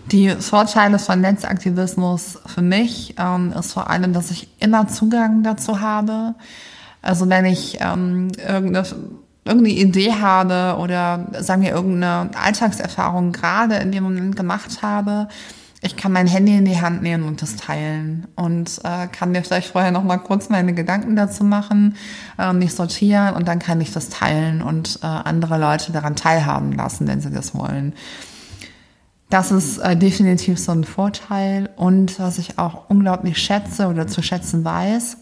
Die 0.07 0.29
Vorteile 0.29 0.97
von 0.97 1.21
Netzaktivismus 1.21 2.39
für 2.45 2.61
mich 2.61 3.15
ähm, 3.19 3.53
ist 3.57 3.73
vor 3.73 3.89
allem, 3.89 4.13
dass 4.13 4.31
ich 4.31 4.49
immer 4.59 4.87
Zugang 4.87 5.43
dazu 5.43 5.81
habe. 5.81 6.33
Also 7.01 7.29
wenn 7.29 7.45
ich 7.45 7.77
ähm, 7.79 8.29
irgendeine, 8.37 8.87
irgendeine 9.45 9.75
Idee 9.75 10.13
habe 10.13 10.79
oder 10.79 11.27
sagen 11.39 11.61
wir 11.61 11.71
irgendeine 11.71 12.31
Alltagserfahrung 12.35 13.31
gerade 13.31 13.75
in 13.75 13.91
dem 13.91 14.03
Moment 14.03 14.35
gemacht 14.35 14.81
habe, 14.81 15.27
ich 15.81 15.95
kann 15.95 16.11
mein 16.11 16.27
Handy 16.27 16.57
in 16.57 16.65
die 16.65 16.81
Hand 16.81 17.01
nehmen 17.01 17.23
und 17.23 17.41
das 17.41 17.55
teilen 17.55 18.27
und 18.35 18.81
äh, 18.83 19.07
kann 19.07 19.31
mir 19.31 19.43
vielleicht 19.43 19.69
vorher 19.69 19.91
noch 19.91 20.03
mal 20.03 20.17
kurz 20.17 20.49
meine 20.49 20.73
Gedanken 20.73 21.15
dazu 21.15 21.45
machen, 21.45 21.95
äh, 22.37 22.51
mich 22.51 22.73
sortieren 22.73 23.33
und 23.35 23.47
dann 23.47 23.59
kann 23.59 23.79
ich 23.79 23.93
das 23.93 24.09
teilen 24.09 24.61
und 24.61 24.99
äh, 25.01 25.05
andere 25.05 25.57
Leute 25.57 25.93
daran 25.93 26.17
teilhaben 26.17 26.73
lassen, 26.73 27.07
wenn 27.07 27.21
sie 27.21 27.31
das 27.31 27.55
wollen. 27.55 27.93
Das 29.29 29.51
ist 29.51 29.77
äh, 29.77 29.95
definitiv 29.95 30.59
so 30.59 30.71
ein 30.71 30.83
Vorteil. 30.83 31.69
Und 31.75 32.19
was 32.19 32.39
ich 32.39 32.57
auch 32.57 32.89
unglaublich 32.89 33.37
schätze 33.37 33.87
oder 33.87 34.07
zu 34.07 34.23
schätzen 34.23 34.65
weiß, 34.65 35.17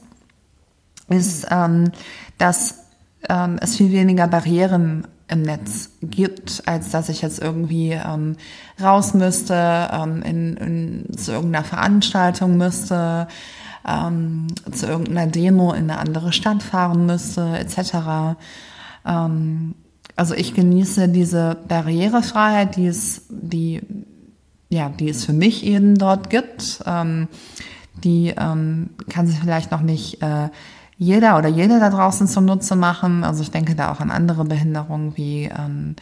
ist, 1.09 1.47
ähm, 1.51 1.91
dass 2.37 2.85
ähm, 3.29 3.57
es 3.61 3.75
viel 3.75 3.91
weniger 3.91 4.27
Barrieren 4.27 5.07
im 5.29 5.41
Netz 5.41 5.89
gibt, 6.01 6.63
als 6.65 6.91
dass 6.91 7.09
ich 7.09 7.21
jetzt 7.21 7.39
irgendwie 7.39 7.91
ähm, 7.91 8.37
raus 8.81 9.13
müsste, 9.13 9.89
ähm, 9.91 10.21
in, 10.21 10.57
in, 10.57 11.17
zu 11.17 11.33
irgendeiner 11.33 11.65
Veranstaltung 11.65 12.55
müsste, 12.55 13.27
ähm, 13.85 14.47
zu 14.71 14.85
irgendeiner 14.85 15.27
Demo 15.27 15.73
in 15.73 15.89
eine 15.89 15.99
andere 15.99 16.31
Stadt 16.31 16.63
fahren 16.63 17.05
müsste, 17.05 17.57
etc. 17.57 18.37
Ähm, 19.05 19.75
also 20.17 20.33
ich 20.33 20.53
genieße 20.53 21.09
diese 21.09 21.57
Barrierefreiheit, 21.67 22.75
die 22.75 22.87
es, 22.87 23.27
die, 23.29 23.81
ja, 24.69 24.89
die 24.89 25.09
es 25.09 25.23
für 25.23 25.33
mich 25.33 25.63
eben 25.63 25.97
dort 25.97 26.29
gibt. 26.29 26.83
Ähm, 26.85 27.27
die 28.03 28.33
ähm, 28.37 28.89
kann 29.09 29.27
sich 29.27 29.39
vielleicht 29.39 29.71
noch 29.71 29.81
nicht 29.81 30.21
äh, 30.21 30.49
jeder 30.97 31.37
oder 31.37 31.47
jede 31.49 31.79
da 31.79 31.89
draußen 31.89 32.27
zunutze 32.27 32.75
machen. 32.75 33.23
Also 33.23 33.41
ich 33.43 33.51
denke 33.51 33.75
da 33.75 33.91
auch 33.91 33.99
an 33.99 34.11
andere 34.11 34.45
Behinderungen 34.45 35.15
wie 35.15 35.45
ähm, 35.45 35.95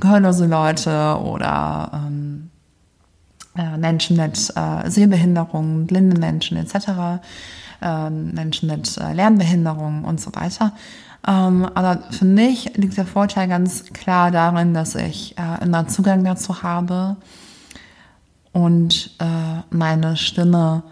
gehörlose 0.00 0.46
Leute 0.46 1.18
oder 1.22 1.90
ähm, 1.94 2.50
äh, 3.56 3.76
Menschen 3.78 4.16
mit 4.16 4.52
äh, 4.56 4.90
Sehbehinderungen, 4.90 5.86
blinde 5.86 6.18
Menschen 6.18 6.56
etc., 6.56 7.22
äh, 7.82 8.10
Menschen 8.10 8.68
mit 8.68 8.96
äh, 8.98 9.12
Lernbehinderungen 9.12 10.04
und 10.04 10.20
so 10.20 10.34
weiter. 10.34 10.72
Ähm, 11.26 11.68
aber 11.74 12.02
für 12.10 12.24
mich 12.24 12.76
liegt 12.76 12.96
der 12.96 13.06
Vorteil 13.06 13.48
ganz 13.48 13.92
klar 13.92 14.30
darin, 14.30 14.72
dass 14.72 14.94
ich 14.94 15.36
äh, 15.38 15.62
immer 15.62 15.86
Zugang 15.86 16.24
dazu 16.24 16.62
habe 16.62 17.16
und 18.52 19.10
äh, 19.18 19.62
meine 19.70 20.16
Stimme 20.16 20.82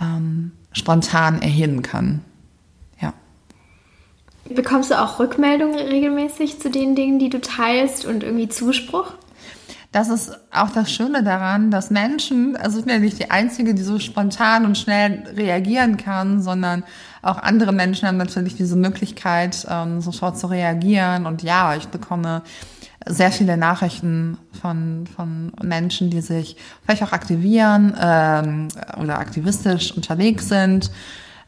ähm, 0.00 0.52
spontan 0.72 1.42
erheben 1.42 1.82
kann. 1.82 2.22
Ja. 3.00 3.12
Bekommst 4.48 4.90
du 4.90 5.00
auch 5.00 5.18
Rückmeldungen 5.18 5.78
regelmäßig 5.78 6.60
zu 6.60 6.70
den 6.70 6.94
Dingen, 6.94 7.18
die 7.18 7.28
du 7.28 7.40
teilst 7.40 8.06
und 8.06 8.22
irgendwie 8.22 8.48
Zuspruch? 8.48 9.12
Das 9.96 10.10
ist 10.10 10.30
auch 10.52 10.68
das 10.68 10.92
Schöne 10.92 11.22
daran, 11.22 11.70
dass 11.70 11.88
Menschen, 11.88 12.54
also 12.54 12.78
ich 12.78 12.84
bin 12.84 12.92
ja 12.92 13.00
nicht 13.00 13.18
die 13.18 13.30
Einzige, 13.30 13.72
die 13.72 13.80
so 13.80 13.98
spontan 13.98 14.66
und 14.66 14.76
schnell 14.76 15.24
reagieren 15.34 15.96
kann, 15.96 16.42
sondern 16.42 16.84
auch 17.22 17.38
andere 17.38 17.72
Menschen 17.72 18.06
haben 18.06 18.18
natürlich 18.18 18.56
diese 18.56 18.76
Möglichkeit, 18.76 19.66
ähm, 19.70 20.02
sofort 20.02 20.38
zu 20.38 20.48
reagieren. 20.48 21.24
Und 21.24 21.42
ja, 21.42 21.74
ich 21.76 21.88
bekomme 21.88 22.42
sehr 23.06 23.32
viele 23.32 23.56
Nachrichten 23.56 24.36
von, 24.60 25.06
von 25.16 25.52
Menschen, 25.62 26.10
die 26.10 26.20
sich 26.20 26.58
vielleicht 26.84 27.02
auch 27.02 27.12
aktivieren 27.12 27.96
ähm, 27.98 28.68
oder 29.00 29.18
aktivistisch 29.18 29.92
unterwegs 29.92 30.50
sind, 30.50 30.90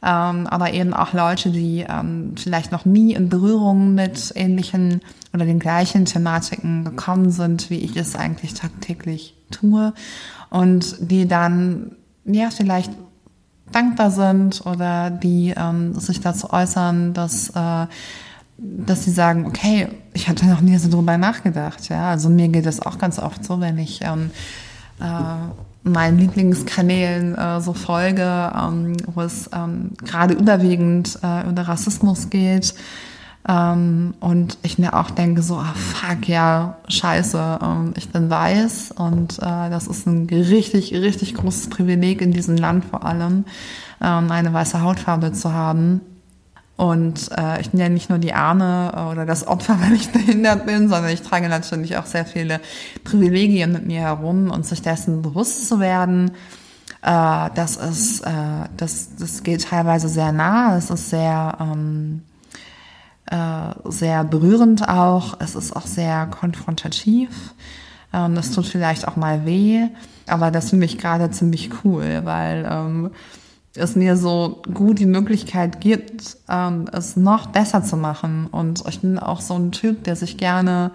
ähm, 0.02 0.46
aber 0.46 0.72
eben 0.72 0.94
auch 0.94 1.12
Leute, 1.12 1.50
die 1.50 1.84
ähm, 1.86 2.32
vielleicht 2.38 2.72
noch 2.72 2.86
nie 2.86 3.12
in 3.12 3.28
Berührung 3.28 3.92
mit 3.92 4.32
ähnlichen 4.36 5.02
oder 5.34 5.44
den 5.44 5.58
gleichen 5.58 6.04
Thematiken 6.04 6.84
gekommen 6.84 7.30
sind, 7.30 7.70
wie 7.70 7.78
ich 7.78 7.96
es 7.96 8.16
eigentlich 8.16 8.54
tagtäglich 8.54 9.34
tue 9.50 9.92
und 10.50 10.96
die 11.00 11.26
dann 11.28 11.92
ja 12.24 12.50
vielleicht 12.50 12.92
dankbar 13.72 14.10
sind 14.10 14.64
oder 14.66 15.10
die 15.10 15.54
ähm, 15.56 15.94
sich 15.94 16.20
dazu 16.20 16.50
äußern, 16.50 17.12
dass 17.12 17.50
äh, 17.50 17.86
dass 18.58 19.04
sie 19.04 19.12
sagen, 19.12 19.46
okay, 19.46 19.88
ich 20.14 20.28
hatte 20.28 20.46
noch 20.46 20.60
nie 20.60 20.76
so 20.78 20.90
drüber 20.90 21.16
nachgedacht. 21.16 21.88
Ja, 21.88 22.10
also 22.10 22.28
mir 22.28 22.48
geht 22.48 22.66
es 22.66 22.80
auch 22.80 22.98
ganz 22.98 23.20
oft 23.20 23.44
so, 23.44 23.60
wenn 23.60 23.78
ich 23.78 24.00
ähm, 24.02 24.30
äh, 25.00 25.88
meinen 25.88 26.18
Lieblingskanälen 26.18 27.36
äh, 27.36 27.60
so 27.60 27.72
folge, 27.72 28.52
ähm, 28.54 28.96
wo 29.06 29.20
es 29.20 29.48
ähm, 29.54 29.92
gerade 30.04 30.34
überwiegend 30.34 31.18
äh, 31.22 31.48
über 31.48 31.62
Rassismus 31.62 32.30
geht. 32.30 32.74
Ähm, 33.48 34.12
und 34.20 34.58
ich 34.62 34.78
mir 34.78 34.92
auch 34.92 35.10
denke 35.10 35.42
so, 35.42 35.56
ah, 35.56 35.74
fuck, 35.74 36.28
ja, 36.28 36.76
scheiße, 36.86 37.58
ähm, 37.62 37.94
ich 37.96 38.10
bin 38.10 38.28
weiß. 38.28 38.92
Und 38.92 39.38
äh, 39.38 39.70
das 39.70 39.86
ist 39.86 40.06
ein 40.06 40.26
richtig, 40.30 40.92
richtig 40.92 41.34
großes 41.34 41.70
Privileg 41.70 42.20
in 42.20 42.30
diesem 42.30 42.58
Land 42.58 42.84
vor 42.84 43.06
allem, 43.06 43.46
ähm, 44.02 44.30
eine 44.30 44.52
weiße 44.52 44.82
Hautfarbe 44.82 45.32
zu 45.32 45.54
haben. 45.54 46.02
Und 46.76 47.30
äh, 47.36 47.60
ich 47.60 47.70
bin 47.70 47.80
ja 47.80 47.88
nicht 47.88 48.10
nur 48.10 48.18
die 48.18 48.34
Arme 48.34 48.92
äh, 48.94 49.10
oder 49.10 49.24
das 49.24 49.46
Opfer, 49.46 49.78
wenn 49.80 49.94
ich 49.94 50.10
behindert 50.10 50.66
bin, 50.66 50.90
sondern 50.90 51.10
ich 51.10 51.22
trage 51.22 51.48
natürlich 51.48 51.96
auch 51.96 52.06
sehr 52.06 52.26
viele 52.26 52.60
Privilegien 53.02 53.72
mit 53.72 53.86
mir 53.86 54.00
herum. 54.00 54.50
Und 54.50 54.66
sich 54.66 54.82
dessen 54.82 55.22
bewusst 55.22 55.66
zu 55.66 55.80
werden, 55.80 56.32
äh, 57.00 57.48
das 57.54 57.76
ist, 57.76 58.20
äh, 58.20 58.68
das, 58.76 59.08
das 59.18 59.42
geht 59.42 59.64
teilweise 59.64 60.10
sehr 60.10 60.32
nah, 60.32 60.76
es 60.76 60.90
ist 60.90 61.08
sehr, 61.08 61.56
ähm, 61.60 62.22
äh, 63.30 63.74
sehr 63.84 64.24
berührend 64.24 64.88
auch, 64.88 65.36
es 65.40 65.54
ist 65.54 65.74
auch 65.74 65.86
sehr 65.86 66.26
konfrontativ. 66.26 67.28
Ähm, 68.12 68.34
das 68.34 68.52
tut 68.52 68.66
vielleicht 68.66 69.06
auch 69.06 69.16
mal 69.16 69.44
weh, 69.44 69.86
aber 70.26 70.50
das 70.50 70.70
finde 70.70 70.86
ich 70.86 70.98
gerade 70.98 71.30
ziemlich 71.30 71.70
cool, 71.84 72.22
weil 72.24 72.66
ähm, 72.70 73.10
es 73.74 73.96
mir 73.96 74.16
so 74.16 74.62
gut 74.72 74.98
die 74.98 75.06
Möglichkeit 75.06 75.80
gibt, 75.80 76.36
ähm, 76.48 76.86
es 76.92 77.16
noch 77.16 77.46
besser 77.46 77.84
zu 77.84 77.96
machen. 77.96 78.46
Und 78.50 78.84
ich 78.88 79.00
bin 79.00 79.18
auch 79.18 79.40
so 79.40 79.54
ein 79.54 79.72
Typ, 79.72 80.04
der 80.04 80.16
sich 80.16 80.36
gerne 80.36 80.90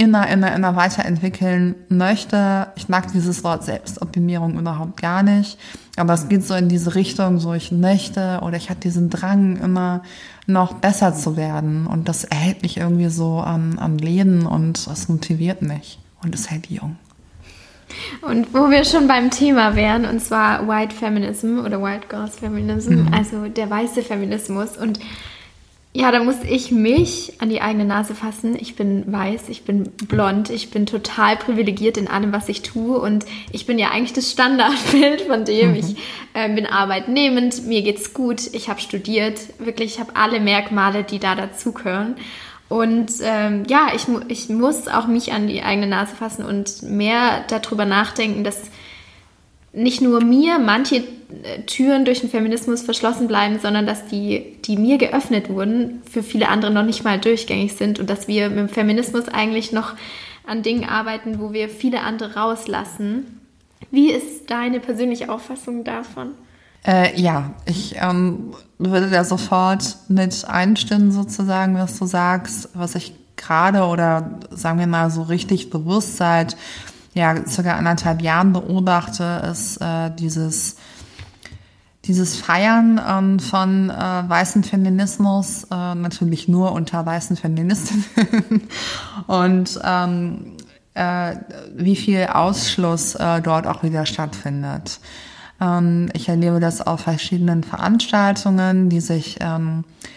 immer, 0.00 0.26
immer, 0.30 0.54
immer 0.54 0.76
weiterentwickeln 0.76 1.74
möchte. 1.90 2.68
Ich 2.74 2.88
mag 2.88 3.12
dieses 3.12 3.44
Wort 3.44 3.64
Selbstoptimierung 3.64 4.58
überhaupt 4.58 4.98
gar 4.98 5.22
nicht. 5.22 5.58
Aber 5.96 6.14
es 6.14 6.26
geht 6.30 6.42
so 6.42 6.54
in 6.54 6.70
diese 6.70 6.94
Richtung, 6.94 7.38
so 7.38 7.52
ich 7.52 7.70
möchte 7.70 8.40
oder 8.42 8.56
ich 8.56 8.70
habe 8.70 8.80
diesen 8.80 9.10
Drang, 9.10 9.58
immer 9.58 10.02
noch 10.46 10.72
besser 10.72 11.14
zu 11.14 11.36
werden. 11.36 11.86
Und 11.86 12.08
das 12.08 12.24
erhält 12.24 12.62
mich 12.62 12.78
irgendwie 12.78 13.10
so 13.10 13.40
am, 13.40 13.78
am 13.78 13.98
Leben 13.98 14.46
und 14.46 14.86
es 14.86 15.10
motiviert 15.10 15.60
mich 15.60 15.98
und 16.22 16.34
es 16.34 16.50
hält 16.50 16.70
jung. 16.70 16.96
Und 18.22 18.54
wo 18.54 18.70
wir 18.70 18.86
schon 18.86 19.06
beim 19.06 19.30
Thema 19.30 19.76
wären, 19.76 20.06
und 20.06 20.22
zwar 20.22 20.66
White 20.66 20.96
Feminism 20.96 21.58
oder 21.58 21.82
White 21.82 22.06
Girls 22.08 22.36
Feminism, 22.36 23.02
mhm. 23.02 23.12
also 23.12 23.48
der 23.48 23.68
weiße 23.68 24.00
Feminismus. 24.00 24.78
Und 24.78 24.98
ja, 25.92 26.12
da 26.12 26.22
muss 26.22 26.36
ich 26.48 26.70
mich 26.70 27.32
an 27.40 27.48
die 27.48 27.60
eigene 27.60 27.84
Nase 27.84 28.14
fassen. 28.14 28.56
Ich 28.58 28.76
bin 28.76 29.12
weiß, 29.12 29.48
ich 29.48 29.64
bin 29.64 29.90
blond, 30.06 30.48
ich 30.48 30.70
bin 30.70 30.86
total 30.86 31.36
privilegiert 31.36 31.96
in 31.96 32.06
allem, 32.06 32.32
was 32.32 32.48
ich 32.48 32.62
tue. 32.62 32.96
Und 32.96 33.26
ich 33.50 33.66
bin 33.66 33.76
ja 33.76 33.90
eigentlich 33.90 34.12
das 34.12 34.30
Standardbild 34.30 35.22
von 35.22 35.44
dem. 35.44 35.70
Mhm. 35.70 35.76
Ich 35.76 35.96
äh, 36.34 36.48
bin 36.54 36.66
arbeitnehmend, 36.66 37.66
mir 37.66 37.82
geht's 37.82 38.14
gut, 38.14 38.42
ich 38.52 38.68
habe 38.68 38.80
studiert. 38.80 39.40
Wirklich, 39.58 39.94
ich 39.94 40.00
habe 40.00 40.14
alle 40.14 40.38
Merkmale, 40.38 41.02
die 41.02 41.18
da 41.18 41.34
dazugehören. 41.34 42.14
Und 42.68 43.10
ähm, 43.22 43.64
ja, 43.68 43.88
ich, 43.92 44.06
ich 44.28 44.48
muss 44.48 44.86
auch 44.86 45.08
mich 45.08 45.32
an 45.32 45.48
die 45.48 45.64
eigene 45.64 45.88
Nase 45.88 46.14
fassen 46.14 46.44
und 46.44 46.82
mehr 46.82 47.44
darüber 47.48 47.84
nachdenken, 47.84 48.44
dass 48.44 48.70
nicht 49.72 50.00
nur 50.00 50.22
mir 50.22 50.58
manche 50.58 50.96
äh, 50.96 51.62
Türen 51.66 52.04
durch 52.04 52.20
den 52.20 52.30
Feminismus 52.30 52.82
verschlossen 52.82 53.28
bleiben, 53.28 53.58
sondern 53.60 53.86
dass 53.86 54.06
die, 54.06 54.56
die 54.64 54.76
mir 54.76 54.98
geöffnet 54.98 55.48
wurden, 55.48 56.02
für 56.10 56.22
viele 56.22 56.48
andere 56.48 56.72
noch 56.72 56.84
nicht 56.84 57.04
mal 57.04 57.18
durchgängig 57.18 57.74
sind 57.74 58.00
und 58.00 58.10
dass 58.10 58.28
wir 58.28 58.48
mit 58.48 58.58
dem 58.58 58.68
Feminismus 58.68 59.28
eigentlich 59.28 59.72
noch 59.72 59.94
an 60.46 60.62
Dingen 60.62 60.88
arbeiten, 60.88 61.38
wo 61.38 61.52
wir 61.52 61.68
viele 61.68 62.00
andere 62.00 62.34
rauslassen. 62.34 63.40
Wie 63.90 64.10
ist 64.10 64.50
deine 64.50 64.80
persönliche 64.80 65.30
Auffassung 65.30 65.84
davon? 65.84 66.32
Äh, 66.86 67.20
ja, 67.20 67.52
ich 67.66 67.96
ähm, 68.00 68.54
würde 68.78 69.10
da 69.10 69.24
sofort 69.24 69.96
mit 70.08 70.44
einstimmen, 70.48 71.12
sozusagen, 71.12 71.76
was 71.76 71.98
du 71.98 72.06
sagst, 72.06 72.70
was 72.74 72.94
ich 72.94 73.12
gerade 73.36 73.82
oder 73.84 74.38
sagen 74.50 74.78
wir 74.78 74.86
mal 74.86 75.10
so 75.10 75.22
richtig 75.22 75.70
bewusst 75.70 76.16
seit 76.16 76.56
ja, 77.14 77.46
circa 77.46 77.76
anderthalb 77.76 78.22
Jahren 78.22 78.52
beobachte, 78.52 79.42
ist 79.50 79.78
äh, 79.78 80.10
dieses 80.10 80.76
dieses 82.06 82.36
Feiern 82.36 82.98
ähm, 83.06 83.38
von 83.38 83.90
äh, 83.90 83.94
weißen 83.94 84.64
Feminismus, 84.64 85.64
äh, 85.64 85.94
natürlich 85.94 86.48
nur 86.48 86.72
unter 86.72 87.04
weißen 87.04 87.36
Feministinnen 87.36 88.62
und 89.26 89.78
ähm, 89.84 90.56
äh, 90.94 91.36
wie 91.76 91.96
viel 91.96 92.24
Ausschluss 92.24 93.16
äh, 93.16 93.42
dort 93.42 93.66
auch 93.66 93.82
wieder 93.82 94.06
stattfindet. 94.06 94.98
Ähm, 95.60 96.08
ich 96.14 96.28
erlebe 96.30 96.58
das 96.58 96.80
auf 96.80 97.00
verschiedenen 97.00 97.64
Veranstaltungen, 97.64 98.88
die 98.88 99.00
sich 99.00 99.36
ähm, 99.40 99.84
äh, 99.84 100.09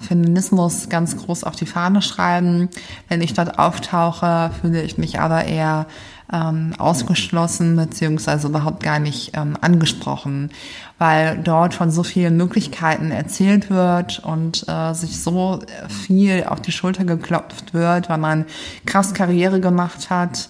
Feminismus 0.00 0.88
ganz 0.88 1.16
groß 1.16 1.44
auf 1.44 1.56
die 1.56 1.66
Fahne 1.66 2.02
schreiben. 2.02 2.68
Wenn 3.08 3.22
ich 3.22 3.34
dort 3.34 3.58
auftauche, 3.58 4.50
fühle 4.60 4.82
ich 4.82 4.98
mich 4.98 5.20
aber 5.20 5.44
eher 5.44 5.86
ähm, 6.32 6.72
ausgeschlossen 6.78 7.76
beziehungsweise 7.76 8.48
überhaupt 8.48 8.82
gar 8.82 8.98
nicht 8.98 9.36
ähm, 9.36 9.56
angesprochen, 9.60 10.50
weil 10.98 11.38
dort 11.38 11.74
von 11.74 11.90
so 11.90 12.02
vielen 12.02 12.36
Möglichkeiten 12.36 13.10
erzählt 13.10 13.70
wird 13.70 14.20
und 14.20 14.66
äh, 14.68 14.94
sich 14.94 15.20
so 15.20 15.60
viel 15.88 16.44
auf 16.44 16.60
die 16.60 16.72
Schulter 16.72 17.04
geklopft 17.04 17.74
wird, 17.74 18.08
weil 18.08 18.18
man 18.18 18.46
krass 18.86 19.12
Karriere 19.14 19.60
gemacht 19.60 20.10
hat. 20.10 20.48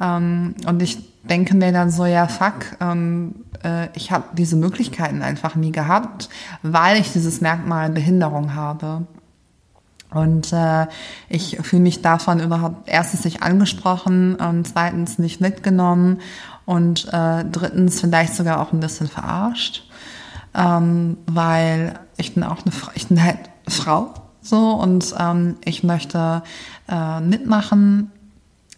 Ähm, 0.00 0.54
und 0.66 0.82
ich 0.82 0.98
denke 1.24 1.56
mir 1.56 1.72
dann 1.72 1.90
so, 1.90 2.06
ja, 2.06 2.28
fuck, 2.28 2.76
ähm, 2.80 3.34
äh, 3.64 3.88
ich 3.94 4.12
habe 4.12 4.24
diese 4.34 4.56
Möglichkeiten 4.56 5.22
einfach 5.22 5.54
nie 5.54 5.72
gehabt, 5.72 6.28
weil 6.62 7.00
ich 7.00 7.12
dieses 7.12 7.40
Merkmal 7.40 7.90
Behinderung 7.90 8.54
habe. 8.54 9.06
Und 10.10 10.52
äh, 10.52 10.86
ich 11.28 11.58
fühle 11.62 11.82
mich 11.82 12.00
davon 12.00 12.38
überhaupt 12.38 12.88
erstens 12.88 13.24
nicht 13.24 13.42
angesprochen 13.42 14.36
und 14.36 14.68
zweitens 14.68 15.18
nicht 15.18 15.40
mitgenommen 15.40 16.20
und 16.66 17.12
äh, 17.12 17.44
drittens 17.44 18.00
vielleicht 18.00 18.34
sogar 18.34 18.60
auch 18.60 18.72
ein 18.72 18.80
bisschen 18.80 19.08
verarscht, 19.08 19.88
ähm, 20.54 21.16
weil 21.26 21.98
ich 22.16 22.34
bin 22.34 22.44
auch 22.44 22.62
eine 22.64 22.70
Frau, 22.70 22.92
ich 22.94 23.08
bin 23.08 23.22
halt 23.22 23.38
Frau 23.68 24.14
so 24.40 24.74
und 24.74 25.14
ähm, 25.18 25.56
ich 25.64 25.82
möchte 25.82 26.42
äh, 26.88 27.20
mitmachen 27.20 28.12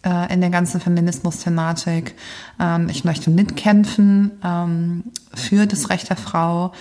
äh, 0.03 0.33
in 0.33 0.41
der 0.41 0.49
ganzen 0.49 0.79
Feminismus-Thematik. 0.79 2.15
Ähm, 2.59 2.89
ich 2.89 3.03
möchte 3.03 3.29
mitkämpfen 3.29 4.31
ähm, 4.43 5.03
für 5.33 5.65
das 5.65 5.89
Recht 5.89 6.09
der 6.09 6.17
Frau, 6.17 6.73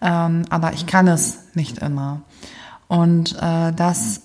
ähm, 0.00 0.44
aber 0.50 0.72
ich 0.72 0.86
kann 0.86 1.08
es 1.08 1.38
nicht 1.54 1.78
immer. 1.78 2.22
Und 2.88 3.36
äh, 3.40 3.72
das 3.72 4.22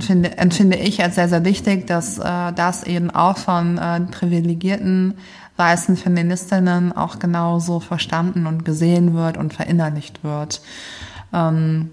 finde, 0.00 0.38
empfinde 0.38 0.76
ich 0.76 1.02
als 1.02 1.14
sehr, 1.14 1.28
sehr 1.28 1.44
wichtig, 1.44 1.86
dass 1.86 2.18
äh, 2.18 2.52
das 2.52 2.84
eben 2.84 3.10
auch 3.10 3.38
von 3.38 3.78
äh, 3.78 4.00
privilegierten 4.00 5.14
weißen 5.56 5.96
Feministinnen 5.96 6.92
auch 6.92 7.18
genauso 7.18 7.80
verstanden 7.80 8.46
und 8.46 8.64
gesehen 8.64 9.14
wird 9.14 9.36
und 9.36 9.52
verinnerlicht 9.52 10.24
wird. 10.24 10.62
Ähm, 11.32 11.90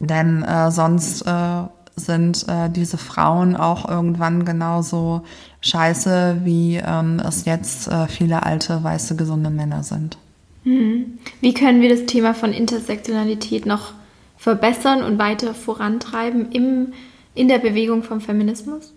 denn 0.00 0.42
äh, 0.42 0.70
sonst 0.70 1.22
äh, 1.22 1.62
sind 1.96 2.46
äh, 2.48 2.68
diese 2.70 2.98
Frauen 2.98 3.56
auch 3.56 3.88
irgendwann 3.88 4.44
genauso 4.44 5.22
scheiße, 5.60 6.40
wie 6.44 6.76
ähm, 6.76 7.20
es 7.20 7.44
jetzt 7.44 7.88
äh, 7.88 8.08
viele 8.08 8.42
alte, 8.42 8.82
weiße, 8.82 9.16
gesunde 9.16 9.50
Männer 9.50 9.82
sind. 9.82 10.18
Mhm. 10.64 11.18
Wie 11.40 11.54
können 11.54 11.80
wir 11.80 11.88
das 11.88 12.06
Thema 12.06 12.34
von 12.34 12.52
Intersektionalität 12.52 13.66
noch 13.66 13.92
verbessern 14.36 15.02
und 15.02 15.18
weiter 15.18 15.54
vorantreiben 15.54 16.50
im, 16.52 16.92
in 17.34 17.48
der 17.48 17.58
Bewegung 17.58 18.02
vom 18.02 18.20
Feminismus? 18.20 18.92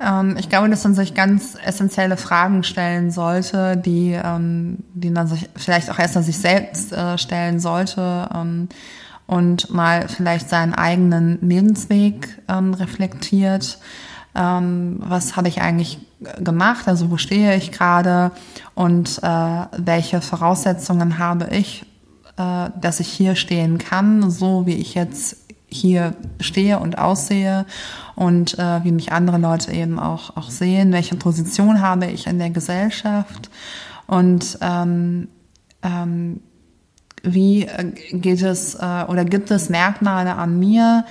Ähm, 0.00 0.36
ich 0.38 0.48
glaube, 0.48 0.70
dass 0.70 0.84
man 0.84 0.94
sich 0.94 1.14
ganz 1.14 1.56
essentielle 1.62 2.16
Fragen 2.16 2.62
stellen 2.62 3.10
sollte, 3.10 3.76
die, 3.76 4.18
ähm, 4.22 4.78
die 4.94 5.10
man 5.10 5.26
sich 5.26 5.48
vielleicht 5.56 5.90
auch 5.90 5.98
erst 5.98 6.16
an 6.16 6.22
sich 6.22 6.38
selbst 6.38 6.92
äh, 6.92 7.18
stellen 7.18 7.60
sollte. 7.60 8.28
Ähm, 8.34 8.68
und 9.30 9.70
mal 9.70 10.08
vielleicht 10.08 10.48
seinen 10.48 10.74
eigenen 10.74 11.38
Lebensweg 11.40 12.42
ähm, 12.48 12.74
reflektiert. 12.74 13.78
Ähm, 14.34 14.96
was 14.98 15.36
habe 15.36 15.46
ich 15.46 15.62
eigentlich 15.62 16.00
gemacht? 16.42 16.88
Also 16.88 17.12
wo 17.12 17.16
stehe 17.16 17.54
ich 17.54 17.70
gerade 17.70 18.32
und 18.74 19.20
äh, 19.22 19.66
welche 19.76 20.20
Voraussetzungen 20.20 21.18
habe 21.18 21.46
ich, 21.52 21.86
äh, 22.38 22.70
dass 22.80 22.98
ich 22.98 23.06
hier 23.06 23.36
stehen 23.36 23.78
kann, 23.78 24.32
so 24.32 24.66
wie 24.66 24.74
ich 24.74 24.94
jetzt 24.94 25.36
hier 25.68 26.14
stehe 26.40 26.80
und 26.80 26.98
aussehe 26.98 27.66
und 28.16 28.58
äh, 28.58 28.82
wie 28.82 28.90
mich 28.90 29.12
andere 29.12 29.38
Leute 29.38 29.70
eben 29.70 30.00
auch, 30.00 30.36
auch 30.36 30.50
sehen, 30.50 30.92
welche 30.92 31.14
Position 31.14 31.80
habe 31.80 32.06
ich 32.06 32.26
in 32.26 32.40
der 32.40 32.50
Gesellschaft 32.50 33.48
und 34.08 34.58
ähm, 34.60 35.28
ähm, 35.84 36.40
wie 37.22 37.64
äh, 37.64 37.84
geht 38.12 38.42
es 38.42 38.74
äh, 38.74 39.04
oder 39.08 39.24
gibt 39.24 39.50
es 39.50 39.68
Merkmale 39.68 40.34
an 40.34 40.58
mir, 40.58 41.04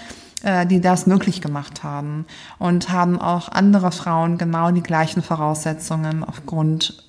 äh, 0.43 0.65
die 0.65 0.81
das 0.81 1.07
möglich 1.07 1.41
gemacht 1.41 1.83
haben 1.83 2.25
und 2.57 2.91
haben 2.91 3.19
auch 3.19 3.49
andere 3.49 3.91
Frauen 3.91 4.37
genau 4.37 4.71
die 4.71 4.83
gleichen 4.83 5.21
Voraussetzungen 5.21 6.23
aufgrund 6.23 7.03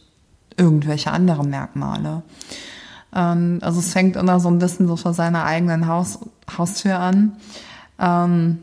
irgendwelcher 0.57 1.13
anderen 1.13 1.51
Merkmale. 1.51 2.23
Ähm, 3.15 3.59
also 3.63 3.81
es 3.81 3.93
fängt 3.93 4.17
immer 4.17 4.41
so 4.41 4.49
ein 4.49 4.59
bisschen 4.59 4.87
so 4.87 4.97
vor 4.97 5.15
seiner 5.15 5.45
eigenen 5.45 5.87
Haus, 5.87 6.21
Haustür 6.57 6.99
an. 6.99 7.37
Ähm, 7.99 8.59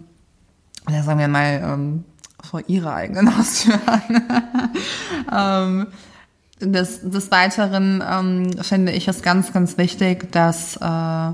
oder 0.88 1.04
sagen 1.04 1.20
wir 1.20 1.28
mal 1.28 1.62
ähm, 1.64 2.04
vor 2.42 2.62
ihrer 2.68 2.94
eigenen 2.94 3.38
Haustür 3.38 3.80
an. 3.86 4.24
des, 6.60 7.02
des 7.02 7.32
Weiteren 7.32 8.04
ähm, 8.10 8.64
finde 8.64 8.92
ich 8.92 9.08
es 9.08 9.22
ganz, 9.22 9.54
ganz 9.54 9.78
wichtig, 9.78 10.32
dass, 10.32 10.78
äh, 10.78 11.34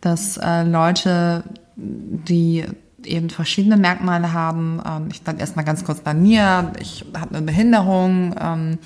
dass 0.00 0.36
äh, 0.36 0.62
Leute, 0.62 1.44
die 1.76 2.64
eben 3.04 3.30
verschiedene 3.30 3.76
Merkmale 3.76 4.32
haben, 4.32 4.80
ähm, 4.86 5.08
ich 5.10 5.22
dann 5.22 5.38
erstmal 5.38 5.64
ganz 5.64 5.84
kurz 5.84 6.00
bei 6.00 6.14
mir, 6.14 6.72
ich 6.78 7.04
habe 7.18 7.34
eine 7.34 7.46
Behinderung 7.46 8.34
ähm, 8.40 8.78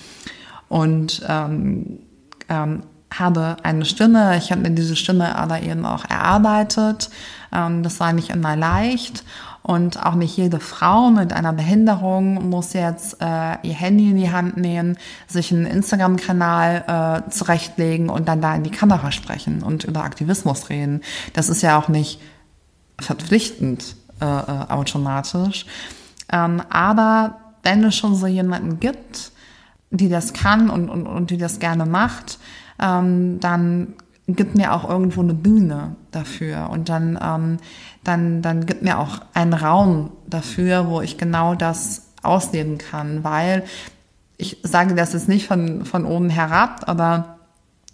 und 0.68 1.22
ähm, 1.28 2.00
ähm, 2.48 2.82
habe 3.12 3.56
eine 3.62 3.84
Stimme, 3.84 4.36
ich 4.36 4.52
habe 4.52 4.62
mir 4.62 4.70
diese 4.70 4.96
Stimme 4.96 5.34
aber 5.36 5.62
eben 5.62 5.84
auch 5.84 6.04
erarbeitet, 6.04 7.10
ähm, 7.52 7.82
das 7.82 8.00
war 8.00 8.12
nicht 8.12 8.30
immer 8.30 8.56
leicht 8.56 9.24
und 9.62 10.04
auch 10.04 10.14
nicht 10.14 10.36
jede 10.36 10.58
Frau 10.58 11.10
mit 11.10 11.32
einer 11.32 11.52
Behinderung 11.52 12.48
muss 12.48 12.72
jetzt 12.72 13.20
äh, 13.20 13.56
ihr 13.62 13.74
Handy 13.74 14.10
in 14.10 14.16
die 14.16 14.32
Hand 14.32 14.56
nehmen, 14.56 14.96
sich 15.26 15.52
einen 15.52 15.66
Instagram-Kanal 15.66 17.24
äh, 17.26 17.30
zurechtlegen 17.30 18.08
und 18.08 18.28
dann 18.28 18.40
da 18.40 18.54
in 18.54 18.62
die 18.62 18.70
Kamera 18.70 19.12
sprechen 19.12 19.62
und 19.62 19.84
über 19.84 20.02
Aktivismus 20.02 20.70
reden. 20.70 21.02
Das 21.34 21.48
ist 21.48 21.62
ja 21.62 21.78
auch 21.78 21.88
nicht 21.88 22.20
verpflichtend 22.98 23.96
äh, 24.20 24.24
äh, 24.24 24.66
automatisch. 24.68 25.66
Ähm, 26.32 26.62
aber 26.70 27.36
wenn 27.62 27.84
es 27.84 27.96
schon 27.96 28.14
so 28.14 28.26
jemanden 28.26 28.80
gibt, 28.80 29.32
die 29.90 30.08
das 30.08 30.32
kann 30.32 30.70
und, 30.70 30.88
und, 30.88 31.06
und 31.06 31.30
die 31.30 31.36
das 31.36 31.58
gerne 31.58 31.84
macht, 31.84 32.38
ähm, 32.80 33.40
dann 33.40 33.94
gibt 34.36 34.56
mir 34.56 34.72
auch 34.72 34.88
irgendwo 34.88 35.20
eine 35.20 35.34
Bühne 35.34 35.96
dafür. 36.10 36.70
Und 36.70 36.88
dann, 36.88 37.18
ähm, 37.22 37.58
dann, 38.04 38.42
dann 38.42 38.66
gibt 38.66 38.82
mir 38.82 38.98
auch 38.98 39.20
einen 39.34 39.54
Raum 39.54 40.10
dafür, 40.26 40.88
wo 40.88 41.00
ich 41.00 41.18
genau 41.18 41.54
das 41.54 42.08
ausleben 42.22 42.78
kann, 42.78 43.24
weil 43.24 43.64
ich 44.36 44.58
sage 44.62 44.94
das 44.94 45.12
jetzt 45.12 45.28
nicht 45.28 45.46
von, 45.46 45.84
von 45.84 46.04
oben 46.04 46.30
herab, 46.30 46.84
aber 46.86 47.36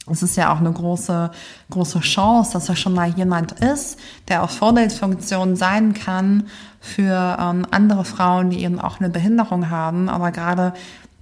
es 0.09 0.23
ist 0.23 0.37
ja 0.37 0.53
auch 0.53 0.61
eine 0.61 0.71
große, 0.73 1.31
große 1.71 2.01
Chance, 2.01 2.53
dass 2.53 2.67
da 2.67 2.77
schon 2.77 2.95
mal 2.95 3.09
jemand 3.11 3.53
ist, 3.53 3.99
der 4.29 4.45
auch 4.45 4.51
Vorbildfunktion 4.51 5.57
sein 5.57 5.95
kann 5.95 6.45
für 6.81 7.37
ähm, 7.41 7.67
andere 7.71 8.05
Frauen, 8.05 8.51
die 8.51 8.63
eben 8.63 8.81
auch 8.81 9.01
eine 9.01 9.11
Behinderung 9.11 9.71
haben, 9.71 10.09
aber 10.09 10.31
gerade 10.31 10.75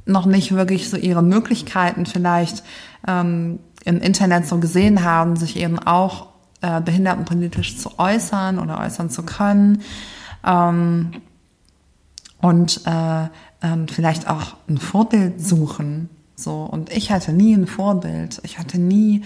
noch 0.06 0.26
nicht 0.26 0.52
wirklich 0.52 0.90
so 0.90 0.98
ihre 0.98 1.22
Möglichkeiten 1.22 2.04
vielleicht 2.04 2.62
ähm, 3.08 3.58
im 3.84 4.00
Internet 4.00 4.46
so 4.46 4.58
gesehen 4.58 5.04
haben, 5.04 5.36
sich 5.36 5.56
eben 5.56 5.78
auch 5.78 6.28
äh, 6.62 6.80
behindertenpolitisch 6.80 7.78
zu 7.78 7.98
äußern 7.98 8.58
oder 8.58 8.80
äußern 8.80 9.10
zu 9.10 9.22
können. 9.22 9.82
Ähm, 10.44 11.12
und 12.40 12.82
äh, 12.86 13.28
ähm, 13.62 13.88
vielleicht 13.88 14.28
auch 14.28 14.56
ein 14.68 14.78
Vorbild 14.78 15.40
suchen. 15.40 16.10
So. 16.36 16.62
Und 16.64 16.90
ich 16.92 17.10
hatte 17.10 17.32
nie 17.32 17.54
ein 17.54 17.66
Vorbild. 17.66 18.40
Ich 18.44 18.58
hatte 18.58 18.78
nie, 18.78 19.24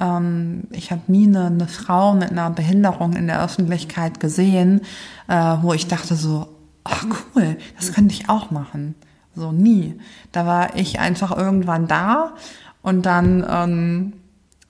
ähm, 0.00 0.64
ich 0.70 0.92
habe 0.92 1.02
nie 1.08 1.26
eine, 1.26 1.46
eine 1.46 1.68
Frau 1.68 2.14
mit 2.14 2.30
einer 2.30 2.50
Behinderung 2.50 3.14
in 3.14 3.26
der 3.26 3.42
Öffentlichkeit 3.42 4.20
gesehen, 4.20 4.82
äh, 5.28 5.56
wo 5.62 5.72
ich 5.72 5.88
dachte 5.88 6.14
so, 6.14 6.48
ach 6.84 7.04
cool, 7.34 7.56
das 7.76 7.92
könnte 7.92 8.14
ich 8.14 8.28
auch 8.28 8.50
machen. 8.50 8.94
So 9.34 9.50
nie. 9.50 9.98
Da 10.30 10.46
war 10.46 10.76
ich 10.76 11.00
einfach 11.00 11.36
irgendwann 11.36 11.88
da 11.88 12.34
und 12.82 13.06
dann, 13.06 13.46
ähm, 13.48 14.12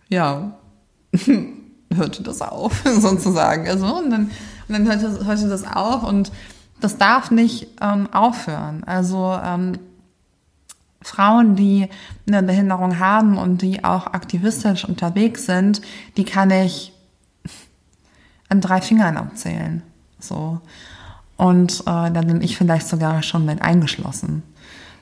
ja, 0.09 0.53
hörte 1.95 2.23
das 2.23 2.43
auf, 2.43 2.83
sozusagen. 2.99 3.69
Also, 3.69 3.87
und 3.99 4.11
dann, 4.11 4.31
und 4.69 4.87
dann 4.87 4.87
hörte, 4.87 5.25
hörte 5.25 5.49
das 5.49 5.67
auf 5.67 6.03
und 6.05 6.33
das 6.81 6.99
darf 6.99 7.31
nicht 7.31 7.69
ähm, 7.81 8.13
aufhören. 8.13 8.83
Also 8.85 9.39
ähm, 9.43 9.79
Frauen, 11.01 11.57
die 11.57 11.89
eine 12.27 12.43
Behinderung 12.43 12.99
haben 12.99 13.39
und 13.39 13.63
die 13.63 13.85
auch 13.85 14.09
aktivistisch 14.09 14.85
unterwegs 14.85 15.47
sind, 15.47 15.81
die 16.17 16.25
kann 16.25 16.51
ich 16.51 16.93
an 18.49 18.61
drei 18.61 18.81
Fingern 18.81 19.17
abzählen. 19.17 19.83
So. 20.19 20.61
Und 21.37 21.81
äh, 21.81 21.85
da 22.11 22.11
bin 22.11 22.43
ich 22.43 22.57
vielleicht 22.57 22.89
sogar 22.89 23.23
schon 23.23 23.47
mit 23.47 23.63
eingeschlossen. 23.63 24.43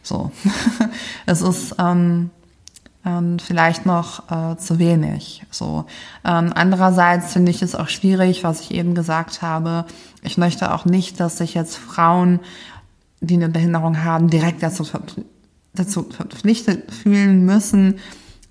So. 0.02 0.30
es 1.26 1.42
ist 1.42 1.74
ähm, 1.78 2.30
ähm, 3.04 3.38
vielleicht 3.38 3.86
noch 3.86 4.30
äh, 4.30 4.56
zu 4.56 4.78
wenig. 4.78 5.42
So. 5.50 5.86
Ähm, 6.24 6.52
andererseits 6.54 7.32
finde 7.32 7.50
ich 7.50 7.62
es 7.62 7.74
auch 7.74 7.88
schwierig, 7.88 8.44
was 8.44 8.60
ich 8.60 8.72
eben 8.72 8.94
gesagt 8.94 9.42
habe. 9.42 9.86
Ich 10.22 10.36
möchte 10.36 10.74
auch 10.74 10.84
nicht, 10.84 11.18
dass 11.18 11.38
sich 11.38 11.54
jetzt 11.54 11.76
Frauen, 11.76 12.40
die 13.20 13.34
eine 13.34 13.48
Behinderung 13.48 14.04
haben, 14.04 14.28
direkt 14.28 14.62
dazu, 14.62 14.86
dazu 15.74 16.04
verpflichtet 16.10 16.92
fühlen 16.92 17.44
müssen, 17.44 17.98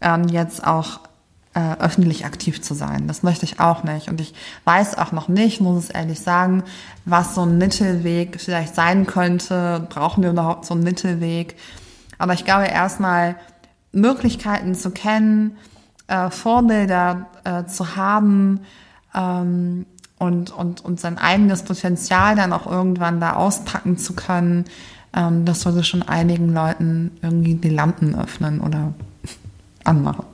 ähm, 0.02 0.28
jetzt 0.30 0.66
auch 0.66 1.02
äh, 1.54 1.76
öffentlich 1.80 2.26
aktiv 2.26 2.62
zu 2.62 2.74
sein. 2.74 3.08
Das 3.08 3.24
möchte 3.24 3.46
ich 3.46 3.60
auch 3.60 3.84
nicht. 3.84 4.08
Und 4.10 4.22
ich 4.22 4.34
weiß 4.66 4.98
auch 4.98 5.12
noch 5.12 5.28
nicht, 5.28 5.62
muss 5.62 5.86
es 5.86 5.90
ehrlich 5.90 6.20
sagen, 6.20 6.64
was 7.06 7.36
so 7.36 7.42
ein 7.42 7.58
Mittelweg 7.58 8.40
vielleicht 8.40 8.76
sein 8.76 9.06
könnte. 9.06 9.86
Brauchen 9.90 10.24
wir 10.24 10.32
überhaupt 10.32 10.66
so 10.66 10.74
einen 10.74 10.84
Mittelweg? 10.84 11.56
Aber 12.18 12.34
ich 12.34 12.46
glaube 12.46 12.68
erstmal, 12.68 13.36
Möglichkeiten 13.92 14.76
zu 14.76 14.92
kennen, 14.92 15.58
äh, 16.08 16.30
Vorbilder 16.30 17.28
äh, 17.44 17.66
zu 17.66 17.96
haben 17.96 18.62
ähm, 19.16 19.86
und, 20.18 20.52
und, 20.52 20.84
und 20.84 21.00
sein 21.00 21.18
eigenes 21.18 21.64
Potenzial 21.64 22.36
dann 22.36 22.54
auch 22.54 22.68
irgendwann 22.68 23.20
da 23.20 23.34
auspacken 23.34 23.98
zu 23.98 24.14
können, 24.14 24.66
ähm, 25.16 25.46
das 25.46 25.62
sollte 25.62 25.84
schon 25.84 26.04
einigen 26.04 26.54
Leuten 26.54 27.12
irgendwie 27.22 27.56
die 27.56 27.70
Lampen 27.70 28.16
öffnen 28.16 28.62
oder 28.62 28.94
anmachen. 29.84 30.26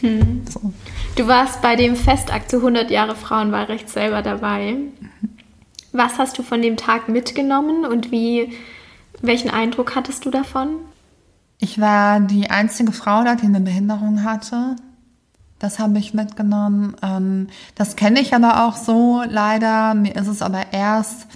Hm. 0.00 0.42
So. 0.52 0.72
Du 1.16 1.26
warst 1.26 1.62
bei 1.62 1.76
dem 1.76 1.96
Festakt 1.96 2.50
zu 2.50 2.58
100 2.58 2.90
Jahre 2.90 3.16
Frauenwahlrecht 3.16 3.88
selber 3.88 4.22
dabei. 4.22 4.76
Was 5.92 6.18
hast 6.18 6.38
du 6.38 6.42
von 6.42 6.60
dem 6.60 6.76
Tag 6.76 7.08
mitgenommen 7.08 7.86
und 7.86 8.10
wie, 8.10 8.52
welchen 9.22 9.50
Eindruck 9.50 9.96
hattest 9.96 10.26
du 10.26 10.30
davon? 10.30 10.76
Ich 11.58 11.80
war 11.80 12.20
die 12.20 12.50
einzige 12.50 12.92
Frau 12.92 13.24
da, 13.24 13.34
die 13.34 13.46
eine 13.46 13.60
Behinderung 13.60 14.24
hatte. 14.24 14.76
Das 15.58 15.78
habe 15.78 15.98
ich 15.98 16.12
mitgenommen. 16.12 16.96
Ähm, 17.02 17.48
das 17.74 17.96
kenne 17.96 18.20
ich 18.20 18.34
aber 18.34 18.66
auch 18.66 18.76
so 18.76 19.22
leider. 19.26 19.94
Mir 19.94 20.14
ist 20.16 20.28
es 20.28 20.42
aber 20.42 20.72
erst, 20.72 21.26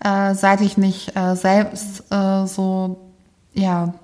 äh, 0.00 0.34
seit 0.34 0.60
ich 0.60 0.76
mich 0.76 1.14
äh, 1.16 1.36
selbst 1.36 2.12
äh, 2.12 2.46
so 2.46 3.00
ja 3.54 3.94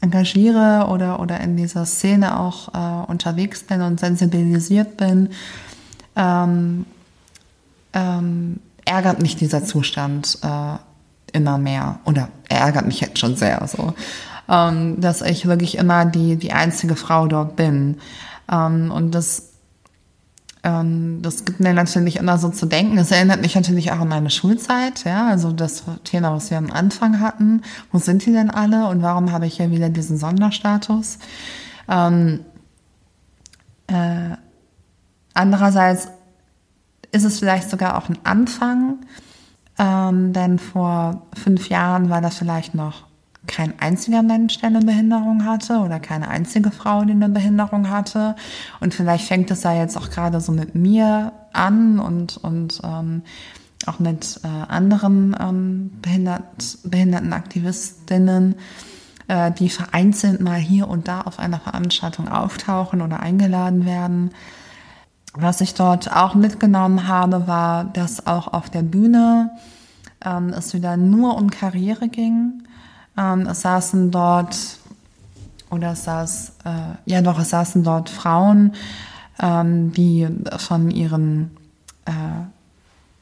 engagiere 0.00 0.86
oder, 0.88 1.18
oder 1.20 1.40
in 1.40 1.56
dieser 1.56 1.84
Szene 1.84 2.38
auch 2.38 3.08
unterwegs 3.08 3.64
bin 3.64 3.82
und 3.82 3.98
sensibilisiert 3.98 4.96
bin, 4.96 5.30
ähm, 6.14 6.86
ähm, 7.92 8.60
ärgert 8.84 9.20
mich 9.20 9.36
dieser 9.36 9.64
Zustand 9.64 10.38
immer 11.32 11.58
mehr 11.58 12.00
oder 12.04 12.28
ärgert 12.48 12.86
mich 12.86 13.00
jetzt 13.00 13.18
schon 13.18 13.36
sehr 13.36 13.66
so, 13.66 13.94
ähm, 14.48 15.00
dass 15.00 15.22
ich 15.22 15.46
wirklich 15.46 15.76
immer 15.78 16.04
die, 16.04 16.36
die 16.36 16.52
einzige 16.52 16.96
Frau 16.96 17.26
dort 17.26 17.56
bin. 17.56 17.98
Ähm, 18.50 18.90
und 18.90 19.12
das, 19.12 19.50
ähm, 20.62 21.20
das 21.22 21.44
gibt 21.44 21.60
mir 21.60 21.74
natürlich 21.74 22.16
immer 22.16 22.38
so 22.38 22.48
zu 22.48 22.66
denken. 22.66 22.96
Das 22.96 23.10
erinnert 23.10 23.40
mich 23.40 23.54
natürlich 23.54 23.92
auch 23.92 24.00
an 24.00 24.08
meine 24.08 24.30
Schulzeit, 24.30 25.04
ja, 25.04 25.28
also 25.28 25.52
das 25.52 25.84
Thema, 26.04 26.32
was 26.32 26.50
wir 26.50 26.58
am 26.58 26.70
Anfang 26.70 27.20
hatten. 27.20 27.62
Wo 27.92 27.98
sind 27.98 28.24
die 28.24 28.32
denn 28.32 28.50
alle 28.50 28.88
und 28.88 29.02
warum 29.02 29.32
habe 29.32 29.46
ich 29.46 29.56
hier 29.56 29.70
wieder 29.70 29.88
diesen 29.88 30.16
Sonderstatus? 30.16 31.18
Ähm, 31.88 32.40
äh, 33.88 34.36
andererseits 35.34 36.08
ist 37.12 37.24
es 37.24 37.38
vielleicht 37.38 37.70
sogar 37.70 37.96
auch 37.96 38.08
ein 38.08 38.18
Anfang, 38.24 38.98
ähm, 39.78 40.32
denn 40.32 40.58
vor 40.58 41.22
fünf 41.34 41.68
Jahren 41.68 42.10
war 42.10 42.20
das 42.20 42.36
vielleicht 42.36 42.74
noch 42.74 43.04
kein 43.46 43.78
einziger 43.78 44.22
Mensch, 44.22 44.58
der 44.58 44.68
eine 44.70 44.80
Behinderung 44.80 45.44
hatte 45.44 45.78
oder 45.78 46.00
keine 46.00 46.28
einzige 46.28 46.70
Frau, 46.70 47.04
die 47.04 47.12
eine 47.12 47.28
Behinderung 47.28 47.90
hatte. 47.90 48.34
Und 48.80 48.94
vielleicht 48.94 49.26
fängt 49.26 49.50
es 49.50 49.62
ja 49.62 49.72
jetzt 49.74 49.96
auch 49.96 50.10
gerade 50.10 50.40
so 50.40 50.52
mit 50.52 50.74
mir 50.74 51.32
an 51.52 51.98
und, 51.98 52.36
und 52.38 52.80
ähm, 52.82 53.22
auch 53.86 53.98
mit 53.98 54.40
äh, 54.42 54.48
anderen 54.48 55.36
ähm, 55.38 55.90
behindert, 56.02 56.78
behinderten 56.84 57.32
Aktivistinnen, 57.32 58.56
äh, 59.28 59.52
die 59.52 59.68
vereinzelt 59.68 60.40
mal 60.40 60.58
hier 60.58 60.88
und 60.88 61.08
da 61.08 61.22
auf 61.22 61.38
einer 61.38 61.60
Veranstaltung 61.60 62.28
auftauchen 62.28 63.02
oder 63.02 63.20
eingeladen 63.20 63.84
werden. 63.84 64.30
Was 65.38 65.60
ich 65.60 65.74
dort 65.74 66.10
auch 66.10 66.34
mitgenommen 66.34 67.08
habe, 67.08 67.46
war, 67.46 67.84
dass 67.84 68.26
auch 68.26 68.48
auf 68.48 68.70
der 68.70 68.82
Bühne 68.82 69.50
ähm, 70.24 70.48
es 70.48 70.72
wieder 70.72 70.96
nur 70.96 71.36
um 71.36 71.50
Karriere 71.50 72.08
ging. 72.08 72.62
Ähm, 73.18 73.46
es 73.46 73.60
saßen 73.60 74.10
dort, 74.10 74.56
oder 75.70 75.92
es 75.92 76.04
saß, 76.04 76.52
äh, 76.64 77.10
ja 77.10 77.20
doch, 77.20 77.38
es 77.38 77.50
saßen 77.50 77.84
dort 77.84 78.08
Frauen, 78.08 78.72
ähm, 79.38 79.92
die 79.92 80.26
von 80.56 80.90
ihren 80.90 81.56
äh, 82.06 82.12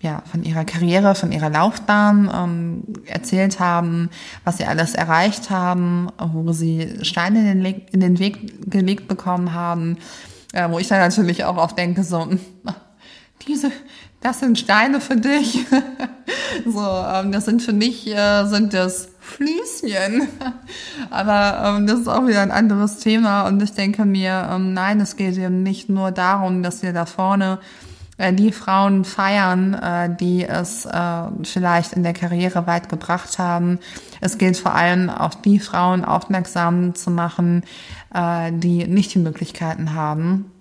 ja, 0.01 0.23
von 0.31 0.45
ihrer 0.45 0.67
Karriere, 0.67 1.15
von 1.15 1.33
ihrer 1.33 1.49
Laufbahn 1.49 2.31
ähm, 2.33 2.83
erzählt 3.07 3.59
haben, 3.59 4.11
was 4.45 4.59
sie 4.59 4.67
alles 4.67 4.95
erreicht 4.95 5.49
haben, 5.49 6.09
wo 6.19 6.53
sie 6.53 6.99
Steine 7.03 7.51
in 7.51 7.65
den, 7.65 7.83
in 7.91 8.01
den 8.01 8.19
Weg 8.19 8.71
gelegt 8.71 9.09
bekommen 9.09 9.55
haben, 9.55 9.97
äh, 10.55 10.71
wo 10.71 10.79
ich 10.79 10.89
dann 10.89 11.01
natürlich 11.01 11.45
auch 11.45 11.57
oft 11.57 11.77
denke, 11.77 12.05
so, 12.05 12.29
diese, 13.47 13.73
das 14.21 14.41
sind 14.41 14.59
Steine 14.59 15.01
für 15.01 15.17
dich. 15.17 15.67
so, 16.65 16.81
ähm, 16.81 17.33
das 17.33 17.45
sind 17.45 17.61
für 17.61 17.73
mich, 17.73 18.07
äh, 18.07 18.47
sind 18.47 18.73
das 18.73 19.09
Fließchen. 19.21 20.29
Aber 21.11 21.77
ähm, 21.77 21.87
das 21.87 22.01
ist 22.01 22.09
auch 22.09 22.27
wieder 22.27 22.41
ein 22.41 22.53
anderes 22.53 22.99
Thema 22.99 23.43
und 23.43 23.63
ich 23.63 23.73
denke 23.73 24.05
mir, 24.05 24.49
ähm, 24.53 24.73
nein, 24.73 25.01
es 25.01 25.17
geht 25.17 25.37
eben 25.37 25.63
nicht 25.63 25.89
nur 25.89 26.13
darum, 26.13 26.63
dass 26.63 26.83
wir 26.83 26.93
da 26.93 27.05
vorne 27.05 27.59
die 28.19 28.53
Frauen 28.53 29.05
feiern, 29.05 29.75
äh, 29.75 30.15
die 30.15 30.45
es 30.45 30.87
äh, 30.87 31.23
vielleicht 31.43 31.93
in 31.93 32.03
der 32.03 32.13
Karriere 32.13 32.67
weit 32.67 32.89
gebracht 32.89 33.39
haben. 33.39 33.79
Es 34.21 34.39
gilt 34.39 34.57
vor 34.57 34.75
allem 34.75 35.11
auch 35.11 35.35
die 35.35 35.59
Frauen 35.59 36.05
aufmerksam 36.05 36.95
zu 36.95 37.11
machen, 37.11 37.63
die 38.53 38.87
nicht 38.87 39.13
die 39.15 39.19
Möglichkeiten 39.19 39.93
haben, 39.93 40.53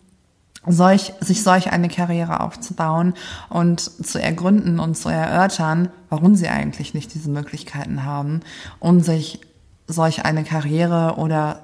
solch, 0.66 1.14
sich 1.20 1.44
solch 1.44 1.72
eine 1.72 1.90
Karriere 1.90 2.40
aufzubauen 2.40 3.14
und 3.50 3.80
zu 3.80 4.22
ergründen 4.22 4.80
und 4.80 4.96
zu 4.96 5.10
erörtern, 5.10 5.90
warum 6.10 6.36
sie 6.36 6.48
eigentlich 6.48 6.94
nicht 6.94 7.14
diese 7.14 7.30
Möglichkeiten 7.30 8.06
haben 8.06 8.42
und 8.80 9.04
sich 9.04 9.42
solch 9.88 10.26
eine 10.26 10.44
Karriere 10.44 11.16
oder 11.18 11.62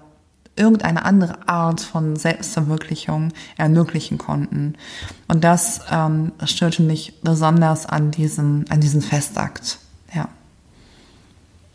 irgendeine 0.60 1.06
andere 1.06 1.48
Art 1.48 1.82
von 1.82 2.16
Selbstverwirklichung 2.16 3.32
ermöglichen 3.58 4.18
konnten. 4.18 4.76
Und 5.28 5.44
das 5.44 5.82
ähm, 5.92 6.34
störte 6.46 6.84
mich 6.84 7.14
besonders 7.24 7.86
an 7.86 8.12
diesem, 8.12 8.66
an 8.70 8.82
diesem 8.82 9.02
Festakt. 9.02 9.80
Ja. 10.14 10.28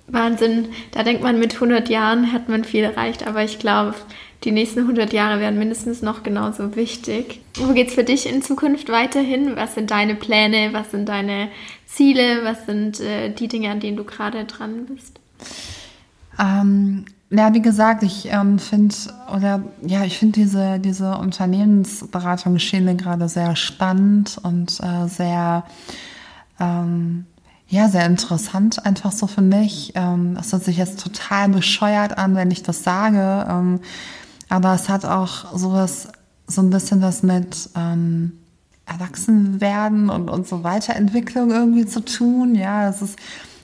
Wahnsinn. 0.07 0.69
Da 0.93 1.03
denkt 1.03 1.23
man, 1.23 1.39
mit 1.39 1.55
100 1.55 1.89
Jahren 1.89 2.33
hat 2.33 2.49
man 2.49 2.65
viel 2.65 2.85
erreicht, 2.85 3.27
aber 3.27 3.43
ich 3.43 3.59
glaube, 3.59 3.95
die 4.45 4.53
nächsten 4.53 4.81
100 4.81 5.13
Jahre 5.13 5.41
werden 5.41 5.59
mindestens 5.59 6.03
noch 6.03 6.23
genauso 6.23 6.77
wichtig. 6.77 7.41
Wo 7.57 7.73
geht 7.73 7.89
es 7.89 7.95
für 7.95 8.05
dich 8.05 8.29
in 8.29 8.43
Zukunft 8.43 8.91
weiterhin? 8.91 9.57
Was 9.57 9.75
sind 9.75 9.91
deine 9.91 10.15
Pläne? 10.15 10.75
Was 10.75 10.91
sind 10.91 11.09
deine 11.09 11.49
Ziele? 11.87 12.45
Was 12.45 12.67
sind 12.67 13.01
äh, 13.01 13.31
die 13.31 13.49
Dinge, 13.49 13.71
an 13.71 13.81
denen 13.81 13.97
du 13.97 14.05
gerade 14.05 14.45
dran 14.45 14.85
bist? 14.87 15.19
Ähm, 16.39 17.07
ja, 17.37 17.53
wie 17.55 17.63
gesagt, 17.63 18.03
ich 18.03 18.29
ähm, 18.31 18.59
finde 18.59 18.95
oder 19.35 19.63
ja, 19.83 20.05
ich 20.05 20.19
finde 20.19 20.41
diese 20.41 20.79
diese 20.79 21.17
Unternehmensberatungsschiene 21.17 22.97
gerade 22.97 23.29
sehr 23.29 23.57
spannend 23.57 24.39
und 24.43 24.79
äh, 24.81 25.09
sehr 25.09 25.65
ähm, 26.61 27.27
ja 27.69 27.89
sehr 27.89 28.07
interessant 28.07 28.85
einfach 28.87 29.13
so 29.13 29.27
für 29.27 29.43
mich. 29.43 29.93
Ähm, 29.95 30.35
das 30.35 30.53
hört 30.53 30.65
sich 30.65 30.77
jetzt 30.77 31.01
total 31.01 31.49
bescheuert 31.49 32.19
an, 32.19 32.37
wenn 32.37 32.51
ich 32.51 32.63
das 32.63 32.85
sage, 32.85 33.47
ähm, 33.49 33.81
aber 34.49 34.75
es 34.75 34.89
hat 34.89 35.05
auch 35.05 35.57
sowas 35.57 36.09
so 36.47 36.61
ein 36.61 36.71
bisschen 36.71 37.03
was 37.03 37.23
mit 37.23 37.71
ähm, 37.75 38.33
Erwachsenwerden 38.87 40.11
und 40.11 40.29
und 40.29 40.47
so 40.47 40.63
Weiterentwicklung 40.63 41.51
irgendwie 41.51 41.87
zu 41.87 42.05
tun. 42.05 42.55
Ja, 42.55 42.89
es 42.89 43.03
ist 43.03 43.19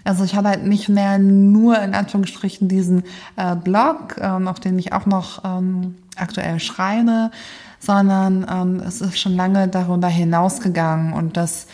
also 0.05 0.25
ich 0.25 0.35
habe 0.35 0.49
halt 0.49 0.67
nicht 0.67 0.89
mehr 0.89 1.19
nur 1.19 1.79
in 1.81 1.95
Anführungsstrichen 1.95 2.69
diesen 2.69 3.05
äh, 3.37 3.57
Blog, 3.57 4.17
ähm, 4.19 4.49
auf 4.49 4.61
den 4.61 4.79
ich 4.79 4.93
auch 4.93 5.07
noch 5.07 5.45
ähm, 5.45 5.97
aktuell 6.17 6.61
schreibe, 6.61 7.31
sondern 7.79 8.47
ähm, 8.51 8.83
es 8.87 9.01
ist 9.01 9.19
schon 9.19 9.35
lange 9.35 9.69
darüber 9.69 10.09
hinausgegangen 10.09 11.13
und 11.13 11.37
das 11.37 11.67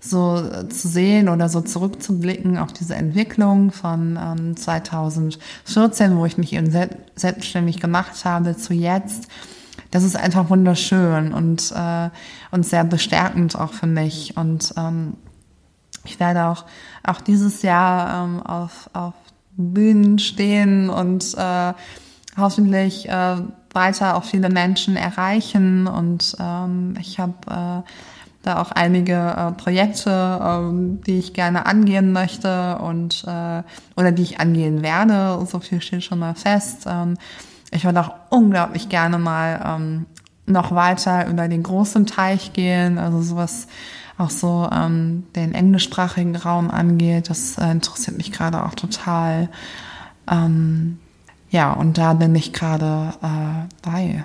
so 0.00 0.42
zu 0.68 0.88
sehen 0.88 1.28
oder 1.28 1.48
so 1.48 1.62
zurückzublicken 1.62 2.58
auf 2.58 2.72
diese 2.72 2.94
Entwicklung 2.94 3.72
von 3.72 4.18
ähm, 4.20 4.56
2014, 4.56 6.18
wo 6.18 6.26
ich 6.26 6.36
mich 6.36 6.52
eben 6.52 6.70
selbstständig 7.16 7.80
gemacht 7.80 8.24
habe, 8.24 8.56
zu 8.56 8.74
jetzt. 8.74 9.28
Das 9.90 10.02
ist 10.02 10.16
einfach 10.16 10.50
wunderschön 10.50 11.32
und, 11.32 11.72
äh, 11.74 12.10
und 12.50 12.66
sehr 12.66 12.84
bestärkend 12.84 13.56
auch 13.58 13.72
für 13.72 13.86
mich. 13.86 14.36
Und 14.36 14.74
ähm, 14.76 15.14
ich 16.04 16.20
werde 16.20 16.46
auch, 16.46 16.64
auch 17.02 17.20
dieses 17.20 17.62
Jahr 17.62 18.24
ähm, 18.24 18.42
auf, 18.42 18.90
auf 18.92 19.14
Bühnen 19.56 20.18
stehen 20.18 20.90
und 20.90 21.34
äh, 21.36 21.72
hoffentlich 22.36 23.08
äh, 23.08 23.36
weiter 23.72 24.16
auch 24.16 24.24
viele 24.24 24.48
Menschen 24.48 24.96
erreichen. 24.96 25.86
Und 25.86 26.36
ähm, 26.40 26.96
ich 27.00 27.18
habe 27.18 27.34
äh, 27.46 27.90
da 28.42 28.60
auch 28.60 28.72
einige 28.72 29.14
äh, 29.14 29.52
Projekte, 29.52 30.40
ähm, 30.42 31.00
die 31.06 31.18
ich 31.18 31.34
gerne 31.34 31.66
angehen 31.66 32.12
möchte 32.12 32.78
und 32.78 33.24
äh, 33.26 33.62
oder 33.96 34.12
die 34.12 34.22
ich 34.22 34.40
angehen 34.40 34.82
werde. 34.82 35.44
So 35.46 35.60
viel 35.60 35.80
steht 35.80 36.04
schon 36.04 36.18
mal 36.18 36.34
fest. 36.34 36.84
Ähm, 36.86 37.16
ich 37.70 37.84
würde 37.84 38.00
auch 38.00 38.12
unglaublich 38.30 38.88
gerne 38.88 39.18
mal 39.18 39.60
ähm, 39.64 40.06
noch 40.46 40.74
weiter 40.74 41.26
über 41.26 41.48
den 41.48 41.62
großen 41.62 42.06
Teich 42.06 42.52
gehen, 42.52 42.98
also 42.98 43.22
sowas 43.22 43.66
auch 44.18 44.30
so 44.30 44.68
ähm, 44.72 45.24
den 45.34 45.54
englischsprachigen 45.54 46.36
Raum 46.36 46.70
angeht. 46.70 47.30
Das 47.30 47.58
äh, 47.58 47.70
interessiert 47.70 48.16
mich 48.16 48.32
gerade 48.32 48.64
auch 48.64 48.74
total. 48.74 49.48
Ähm, 50.30 50.98
ja, 51.50 51.72
und 51.72 51.98
da 51.98 52.14
bin 52.14 52.34
ich 52.34 52.52
gerade 52.52 53.14
äh, 53.22 53.88
bei. 53.88 54.24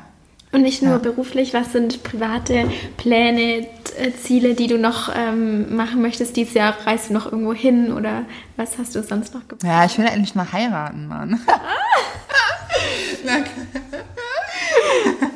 Und 0.52 0.64
nicht 0.64 0.82
nur 0.82 0.94
ja. 0.94 0.98
beruflich, 0.98 1.54
was 1.54 1.74
sind 1.74 2.02
private 2.04 2.70
Pläne, 2.98 3.68
äh, 3.98 4.12
Ziele, 4.20 4.56
die 4.56 4.68
du 4.68 4.80
noch 4.80 5.12
ähm, 5.16 5.76
machen 5.76 6.02
möchtest? 6.02 6.38
Dieses 6.38 6.56
Jahr 6.56 6.76
reist 6.86 7.10
du 7.10 7.14
noch 7.14 7.32
irgendwo 7.32 7.54
hin 7.54 7.92
oder 7.92 8.24
was 8.56 8.78
hast 8.80 8.96
du 8.96 9.04
sonst 9.04 9.34
noch 9.36 9.48
geplant? 9.48 9.64
Ja, 9.64 9.86
ich 9.86 9.98
will 9.98 10.06
endlich 10.06 10.34
mal 10.34 10.52
heiraten, 10.52 11.08
Mann. 11.08 11.40
Ah. 11.48 11.60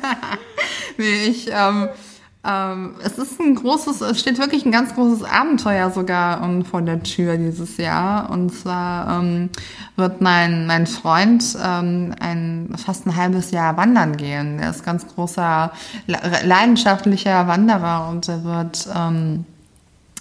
nee, 0.96 1.26
ich, 1.26 1.48
ähm, 1.50 1.88
ähm, 2.46 2.94
es 3.02 3.18
ist 3.18 3.40
ein 3.40 3.54
großes, 3.54 4.00
es 4.02 4.20
steht 4.20 4.38
wirklich 4.38 4.66
ein 4.66 4.72
ganz 4.72 4.94
großes 4.94 5.24
Abenteuer 5.24 5.90
sogar 5.90 6.42
um, 6.42 6.64
vor 6.64 6.82
der 6.82 7.02
Tür 7.02 7.36
dieses 7.36 7.76
Jahr. 7.78 8.30
Und 8.30 8.50
zwar 8.50 9.20
ähm, 9.20 9.50
wird 9.96 10.20
mein, 10.20 10.66
mein 10.66 10.86
Freund 10.86 11.56
ähm, 11.62 12.14
ein, 12.20 12.74
fast 12.76 13.06
ein 13.06 13.16
halbes 13.16 13.50
Jahr 13.50 13.76
wandern 13.76 14.16
gehen. 14.16 14.58
Er 14.58 14.70
ist 14.70 14.84
ganz 14.84 15.06
großer, 15.06 15.72
leidenschaftlicher 16.06 17.46
Wanderer 17.46 18.08
und 18.10 18.28
er 18.28 18.44
wird 18.44 18.88
ähm, 18.94 19.44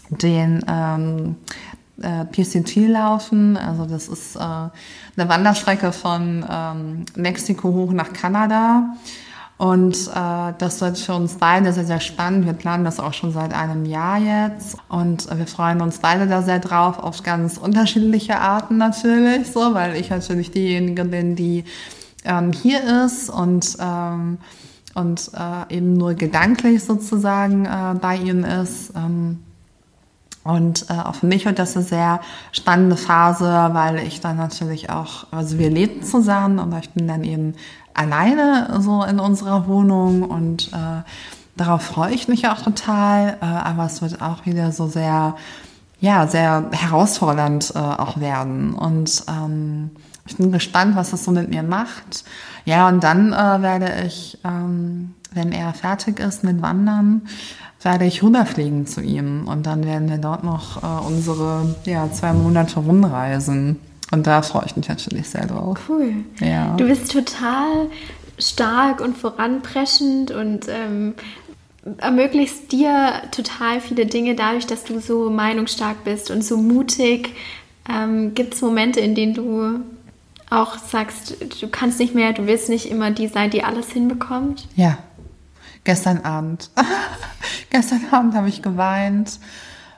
den 0.09 0.63
ähm, 0.67 1.35
äh, 2.01 2.25
PCT 2.25 2.87
laufen. 2.87 3.57
Also 3.57 3.85
das 3.85 4.07
ist 4.07 4.35
äh, 4.35 4.39
eine 4.39 4.71
Wanderstrecke 5.29 5.91
von 5.91 6.45
ähm, 6.49 7.05
Mexiko 7.15 7.69
hoch 7.73 7.91
nach 7.91 8.13
Kanada. 8.13 8.95
Und 9.57 9.95
äh, 10.13 10.53
das 10.57 10.81
wird 10.81 10.97
für 10.97 11.13
uns 11.13 11.35
beide 11.35 11.71
sehr, 11.73 11.85
sehr 11.85 11.99
spannend. 11.99 12.45
Wir 12.45 12.53
planen 12.53 12.83
das 12.83 12.99
auch 12.99 13.13
schon 13.13 13.31
seit 13.31 13.53
einem 13.53 13.85
Jahr 13.85 14.17
jetzt. 14.17 14.77
Und 14.89 15.29
äh, 15.29 15.37
wir 15.37 15.47
freuen 15.47 15.81
uns 15.81 15.99
beide 15.99 16.27
da 16.27 16.41
sehr 16.41 16.59
drauf, 16.59 16.99
auf 16.99 17.23
ganz 17.23 17.57
unterschiedliche 17.57 18.39
Arten 18.39 18.77
natürlich, 18.77 19.51
so, 19.51 19.73
weil 19.73 19.95
ich 19.95 20.09
natürlich 20.09 20.51
diejenige 20.51 21.05
bin, 21.05 21.35
die 21.35 21.65
ähm, 22.25 22.51
hier 22.51 23.05
ist 23.05 23.29
und, 23.29 23.77
ähm, 23.79 24.39
und 24.95 25.31
äh, 25.33 25.75
eben 25.75 25.93
nur 25.93 26.15
gedanklich 26.15 26.83
sozusagen 26.83 27.65
äh, 27.65 27.95
bei 28.01 28.17
ihm 28.17 28.43
ist. 28.43 28.91
Ähm, 28.95 29.39
und 30.43 30.87
äh, 30.89 30.93
auch 30.93 31.15
für 31.15 31.25
mich 31.25 31.45
wird 31.45 31.59
das 31.59 31.75
eine 31.75 31.85
sehr 31.85 32.19
spannende 32.51 32.97
Phase, 32.97 33.69
weil 33.71 33.99
ich 33.99 34.19
dann 34.19 34.37
natürlich 34.37 34.89
auch, 34.89 35.27
also 35.31 35.57
wir 35.57 35.69
leben 35.69 36.03
zusammen, 36.03 36.59
aber 36.59 36.79
ich 36.79 36.89
bin 36.89 37.07
dann 37.07 37.23
eben 37.23 37.55
alleine 37.93 38.81
so 38.81 39.03
in 39.03 39.19
unserer 39.19 39.67
Wohnung 39.67 40.23
und 40.23 40.71
äh, 40.73 41.03
darauf 41.55 41.83
freue 41.83 42.13
ich 42.13 42.27
mich 42.27 42.47
auch 42.47 42.61
total. 42.61 43.37
Äh, 43.41 43.45
aber 43.45 43.85
es 43.85 44.01
wird 44.01 44.21
auch 44.21 44.45
wieder 44.45 44.71
so 44.71 44.87
sehr, 44.87 45.35
ja, 45.99 46.27
sehr 46.27 46.69
herausfordernd 46.71 47.71
äh, 47.75 47.79
auch 47.79 48.19
werden. 48.19 48.73
Und 48.73 49.23
ähm, 49.29 49.91
ich 50.25 50.37
bin 50.37 50.51
gespannt, 50.51 50.95
was 50.95 51.11
das 51.11 51.23
so 51.23 51.31
mit 51.31 51.49
mir 51.49 51.63
macht. 51.63 52.25
Ja, 52.65 52.87
und 52.87 53.03
dann 53.03 53.33
äh, 53.33 53.61
werde 53.61 54.03
ich, 54.05 54.39
ähm, 54.43 55.13
wenn 55.33 55.51
er 55.51 55.73
fertig 55.73 56.19
ist 56.19 56.43
mit 56.43 56.61
Wandern, 56.61 57.23
werde 57.83 58.05
ich 58.05 58.23
rüberfliegen 58.23 58.87
zu 58.87 59.01
ihm. 59.01 59.47
Und 59.47 59.65
dann 59.65 59.85
werden 59.85 60.09
wir 60.09 60.17
dort 60.17 60.43
noch 60.43 60.81
äh, 60.83 61.05
unsere 61.05 61.75
ja, 61.85 62.11
zwei 62.11 62.33
Monate 62.33 62.79
rumreisen. 62.79 63.79
Und 64.11 64.27
da 64.27 64.41
freue 64.41 64.65
ich 64.65 64.75
mich 64.75 64.87
natürlich 64.87 65.29
sehr 65.29 65.47
drauf. 65.47 65.77
Cool. 65.89 66.13
Ja. 66.39 66.75
Du 66.77 66.87
bist 66.87 67.11
total 67.11 67.87
stark 68.37 69.01
und 69.01 69.17
voranpreschend 69.17 70.31
und 70.31 70.67
ähm, 70.69 71.13
ermöglichst 71.97 72.71
dir 72.71 73.13
total 73.31 73.81
viele 73.81 74.05
Dinge 74.05 74.35
dadurch, 74.35 74.65
dass 74.65 74.83
du 74.83 74.99
so 74.99 75.29
meinungsstark 75.29 76.03
bist 76.03 76.31
und 76.31 76.43
so 76.43 76.57
mutig. 76.57 77.31
Ähm, 77.89 78.33
Gibt 78.33 78.53
es 78.53 78.61
Momente, 78.61 78.99
in 78.99 79.15
denen 79.15 79.33
du 79.33 79.79
auch 80.49 80.77
sagst, 80.77 81.35
du 81.61 81.67
kannst 81.67 81.99
nicht 81.99 82.13
mehr, 82.13 82.31
du 82.33 82.45
willst 82.45 82.69
nicht 82.69 82.89
immer 82.89 83.11
die 83.11 83.27
sein, 83.27 83.49
die 83.49 83.63
alles 83.63 83.91
hinbekommt? 83.91 84.67
Ja, 84.75 84.97
gestern 85.83 86.19
Abend. 86.21 86.69
gestern 87.69 88.01
Abend 88.11 88.35
habe 88.35 88.49
ich 88.49 88.61
geweint. 88.61 89.39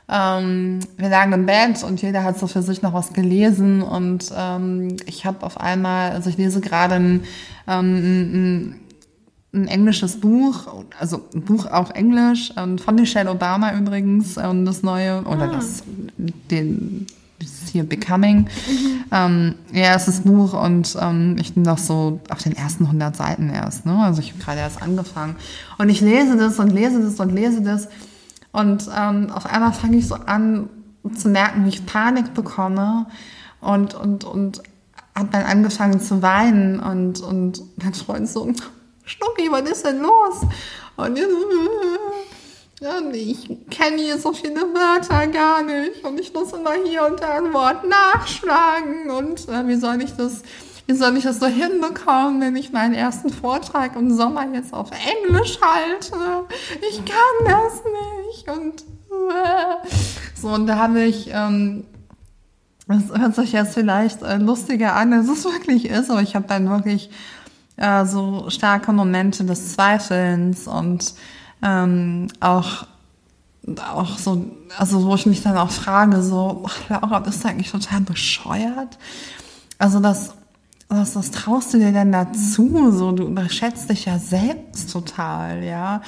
Ähm, 0.07 0.81
wir 0.97 1.09
lagen 1.09 1.33
im 1.33 1.45
Bett 1.47 1.83
und 1.83 2.01
jeder 2.01 2.23
hat 2.23 2.37
so 2.37 2.45
für 2.45 2.61
sich 2.61 2.83
noch 2.83 2.93
was 2.93 3.13
gelesen 3.13 3.81
und 3.81 4.31
ähm, 4.37 4.97
ich 5.07 5.25
habe 5.25 5.43
auf 5.43 5.59
einmal, 5.59 6.11
also 6.11 6.29
ich 6.29 6.37
lese 6.37 6.61
gerade 6.61 6.95
ein, 6.95 7.23
ähm, 7.67 7.95
ein, 7.95 8.79
ein 9.53 9.67
englisches 9.67 10.19
Buch, 10.19 10.85
also 10.99 11.23
ein 11.33 11.41
Buch 11.41 11.65
auf 11.65 11.89
Englisch, 11.91 12.53
ähm, 12.55 12.77
von 12.77 12.93
Michelle 12.93 13.31
Obama 13.31 13.73
übrigens, 13.73 14.37
ähm, 14.37 14.63
das 14.63 14.83
neue, 14.83 15.23
oder 15.23 15.45
ah. 15.45 15.55
das, 15.55 15.83
den, 16.17 17.07
dieses 17.41 17.69
hier 17.69 17.83
Becoming. 17.83 18.47
Ähm, 19.11 19.55
ja, 19.71 19.93
es 19.93 20.07
ist 20.07 20.23
Buch 20.23 20.53
und 20.53 20.97
ähm, 20.99 21.37
ich 21.39 21.53
bin 21.53 21.63
noch 21.63 21.77
so 21.77 22.19
auf 22.29 22.41
den 22.41 22.55
ersten 22.55 22.85
100 22.85 23.15
Seiten 23.15 23.49
erst, 23.49 23.85
ne? 23.85 23.97
also 23.99 24.19
ich 24.19 24.31
habe 24.31 24.43
gerade 24.43 24.59
erst 24.59 24.81
angefangen. 24.81 25.35
Und 25.77 25.89
ich 25.89 26.01
lese 26.01 26.37
das 26.37 26.59
und 26.59 26.69
lese 26.69 27.01
das 27.01 27.19
und 27.19 27.31
lese 27.31 27.61
das 27.61 27.87
und 28.51 28.89
ähm, 28.97 29.29
auf 29.31 29.45
einmal 29.45 29.73
fange 29.73 29.97
ich 29.97 30.07
so 30.07 30.15
an 30.15 30.69
zu 31.13 31.29
merken, 31.29 31.65
wie 31.65 31.69
ich 31.69 31.85
Panik 31.85 32.33
bekomme 32.33 33.05
und, 33.61 33.93
und, 33.93 34.23
und 34.23 34.63
habe 35.13 35.29
dann 35.31 35.43
angefangen 35.43 35.99
zu 35.99 36.21
weinen 36.21 36.79
und, 36.79 37.21
und 37.21 37.61
mein 37.83 37.93
Freund 37.93 38.29
so, 38.29 38.51
Schnucki, 39.05 39.51
was 39.51 39.69
ist 39.69 39.85
denn 39.85 40.01
los? 40.01 40.41
Und 40.95 41.19
ich 43.13 43.47
kenne 43.69 44.01
hier 44.01 44.17
so 44.17 44.33
viele 44.33 44.61
Wörter 44.61 45.27
gar 45.27 45.63
nicht 45.63 46.03
und 46.03 46.19
ich 46.19 46.33
muss 46.33 46.51
immer 46.51 46.73
hier 46.85 47.05
und 47.05 47.21
da 47.21 47.37
ein 47.37 47.53
Wort 47.53 47.83
nachschlagen 47.87 49.09
und 49.09 49.47
äh, 49.47 49.67
wie 49.67 49.75
soll 49.75 50.01
ich 50.01 50.11
das, 50.15 50.41
wie 50.85 50.93
soll 50.93 51.15
ich 51.17 51.23
das 51.23 51.39
so 51.39 51.45
hinbekommen, 51.45 52.41
wenn 52.41 52.55
ich 52.55 52.73
meinen 52.73 52.93
ersten 52.93 53.29
Vortrag 53.29 53.95
im 53.95 54.13
Sommer 54.13 54.45
jetzt 54.53 54.73
auf 54.73 54.89
Englisch 54.91 55.57
halte? 55.61 56.45
Ich 56.89 57.01
kann 57.05 57.45
das 57.45 57.81
nicht 58.27 58.49
und 58.49 58.81
äh. 59.31 59.87
so 60.35 60.49
und 60.49 60.67
da 60.67 60.77
habe 60.77 61.01
ich 61.03 61.29
ähm, 61.31 61.85
das 62.87 63.17
hört 63.17 63.35
sich 63.35 63.51
jetzt 63.53 63.73
vielleicht 63.73 64.21
äh, 64.21 64.37
lustiger 64.37 64.95
an, 64.95 65.13
als 65.13 65.29
es 65.29 65.45
wirklich 65.51 65.85
ist, 65.85 66.11
aber 66.11 66.21
ich 66.21 66.35
habe 66.35 66.47
dann 66.47 66.69
wirklich 66.69 67.09
äh, 67.77 68.05
so 68.05 68.49
starke 68.49 68.91
Momente 68.91 69.43
des 69.45 69.73
Zweifelns 69.73 70.67
und 70.67 71.13
ähm, 71.61 72.27
auch 72.39 72.87
auch 73.79 74.17
so, 74.17 74.45
also 74.77 75.05
wo 75.05 75.15
ich 75.15 75.25
mich 75.25 75.41
dann 75.41 75.57
auch 75.57 75.71
frage, 75.71 76.21
so, 76.21 76.63
ach, 76.67 76.89
Laura, 76.89 77.19
bist 77.19 77.43
du 77.43 77.47
eigentlich 77.47 77.71
total 77.71 78.01
bescheuert? 78.01 78.97
Also 79.77 79.99
das, 79.99 80.35
das, 80.87 81.13
das 81.13 81.31
traust 81.31 81.73
du 81.73 81.79
dir 81.79 81.91
denn 81.91 82.11
dazu? 82.11 82.91
So, 82.91 83.11
du 83.11 83.23
überschätzt 83.23 83.89
dich 83.89 84.05
ja 84.05 84.19
selbst 84.19 84.91
total, 84.91 85.63
ja. 85.63 86.01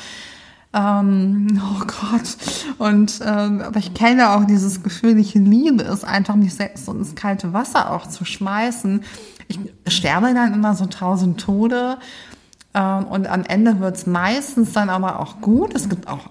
Ähm, 0.74 1.60
oh 1.64 1.80
Gott. 1.80 2.38
Und 2.78 3.20
ähm, 3.26 3.62
aber 3.62 3.80
ich 3.80 3.94
kenne 3.94 4.32
auch 4.32 4.46
dieses 4.46 4.84
Gefühl, 4.84 5.18
ich 5.18 5.34
liebe 5.34 5.84
es 5.84 6.04
einfach, 6.04 6.36
mich 6.36 6.54
selbst 6.54 6.86
so 6.86 6.92
ins 6.92 7.16
kalte 7.16 7.54
Wasser 7.54 7.92
auch 7.92 8.08
zu 8.08 8.26
schmeißen. 8.26 9.04
Ich 9.48 9.60
sterbe 9.88 10.34
dann 10.34 10.54
immer 10.54 10.76
so 10.76 10.86
tausend 10.86 11.40
Tode 11.40 11.98
und 12.82 13.28
am 13.28 13.44
Ende 13.44 13.80
wird 13.80 13.98
es 13.98 14.06
meistens 14.06 14.74
dann 14.74 14.90
aber 14.90 15.20
auch 15.20 15.42
gut. 15.42 15.74
Es 15.76 15.90
gibt 15.90 16.08
auch, 16.08 16.30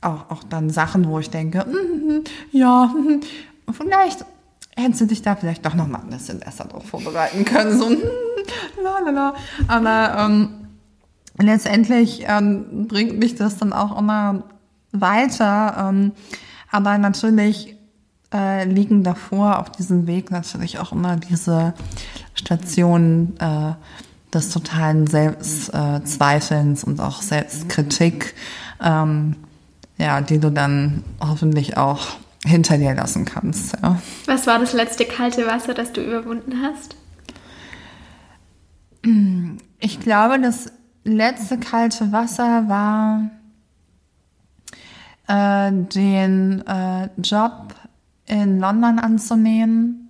auch, 0.00 0.30
auch 0.30 0.44
dann 0.44 0.70
Sachen, 0.70 1.08
wo 1.08 1.18
ich 1.18 1.30
denke, 1.30 1.64
mm, 1.64 2.24
ja, 2.52 2.86
mm, 2.86 3.20
vielleicht 3.72 4.24
hättest 4.76 5.00
du 5.02 5.06
dich 5.06 5.22
da 5.22 5.36
vielleicht 5.36 5.64
doch 5.64 5.74
noch 5.74 5.86
mal 5.86 6.00
ein 6.00 6.10
bisschen 6.10 6.40
besser 6.40 6.64
drauf 6.64 6.86
vorbereiten 6.86 7.44
können. 7.44 7.78
So, 7.78 7.88
mm, 7.90 7.98
la, 8.82 8.98
la, 9.04 9.10
la. 9.10 9.34
Aber 9.68 10.24
ähm, 10.24 10.48
letztendlich 11.38 12.24
ähm, 12.26 12.86
bringt 12.88 13.18
mich 13.18 13.34
das 13.34 13.58
dann 13.58 13.72
auch 13.72 13.98
immer 13.98 14.44
weiter. 14.92 15.88
Ähm, 15.88 16.12
aber 16.70 16.98
natürlich 16.98 17.76
äh, 18.32 18.64
liegen 18.64 19.04
davor 19.04 19.58
auf 19.60 19.70
diesem 19.70 20.06
Weg 20.06 20.30
natürlich 20.30 20.78
auch 20.78 20.92
immer 20.92 21.16
diese 21.16 21.74
Stationen, 22.34 23.36
äh, 23.38 23.74
des 24.34 24.50
totalen 24.50 25.06
Selbstzweifelns 25.06 26.84
und 26.84 27.00
auch 27.00 27.22
Selbstkritik, 27.22 28.34
ähm, 28.82 29.36
ja, 29.98 30.20
die 30.20 30.38
du 30.38 30.50
dann 30.50 31.04
hoffentlich 31.20 31.76
auch 31.76 32.08
hinter 32.44 32.76
dir 32.76 32.94
lassen 32.94 33.24
kannst. 33.24 33.76
Ja. 33.82 34.00
Was 34.26 34.46
war 34.46 34.58
das 34.58 34.72
letzte 34.72 35.04
kalte 35.04 35.46
Wasser, 35.46 35.74
das 35.74 35.92
du 35.92 36.02
überwunden 36.02 36.62
hast? 36.62 36.96
Ich 39.80 40.00
glaube, 40.00 40.40
das 40.40 40.72
letzte 41.04 41.58
kalte 41.58 42.12
Wasser 42.12 42.68
war 42.68 43.30
äh, 45.26 45.72
den 45.72 46.66
äh, 46.66 47.08
Job 47.18 47.74
in 48.26 48.58
London 48.58 48.98
anzunehmen. 48.98 50.08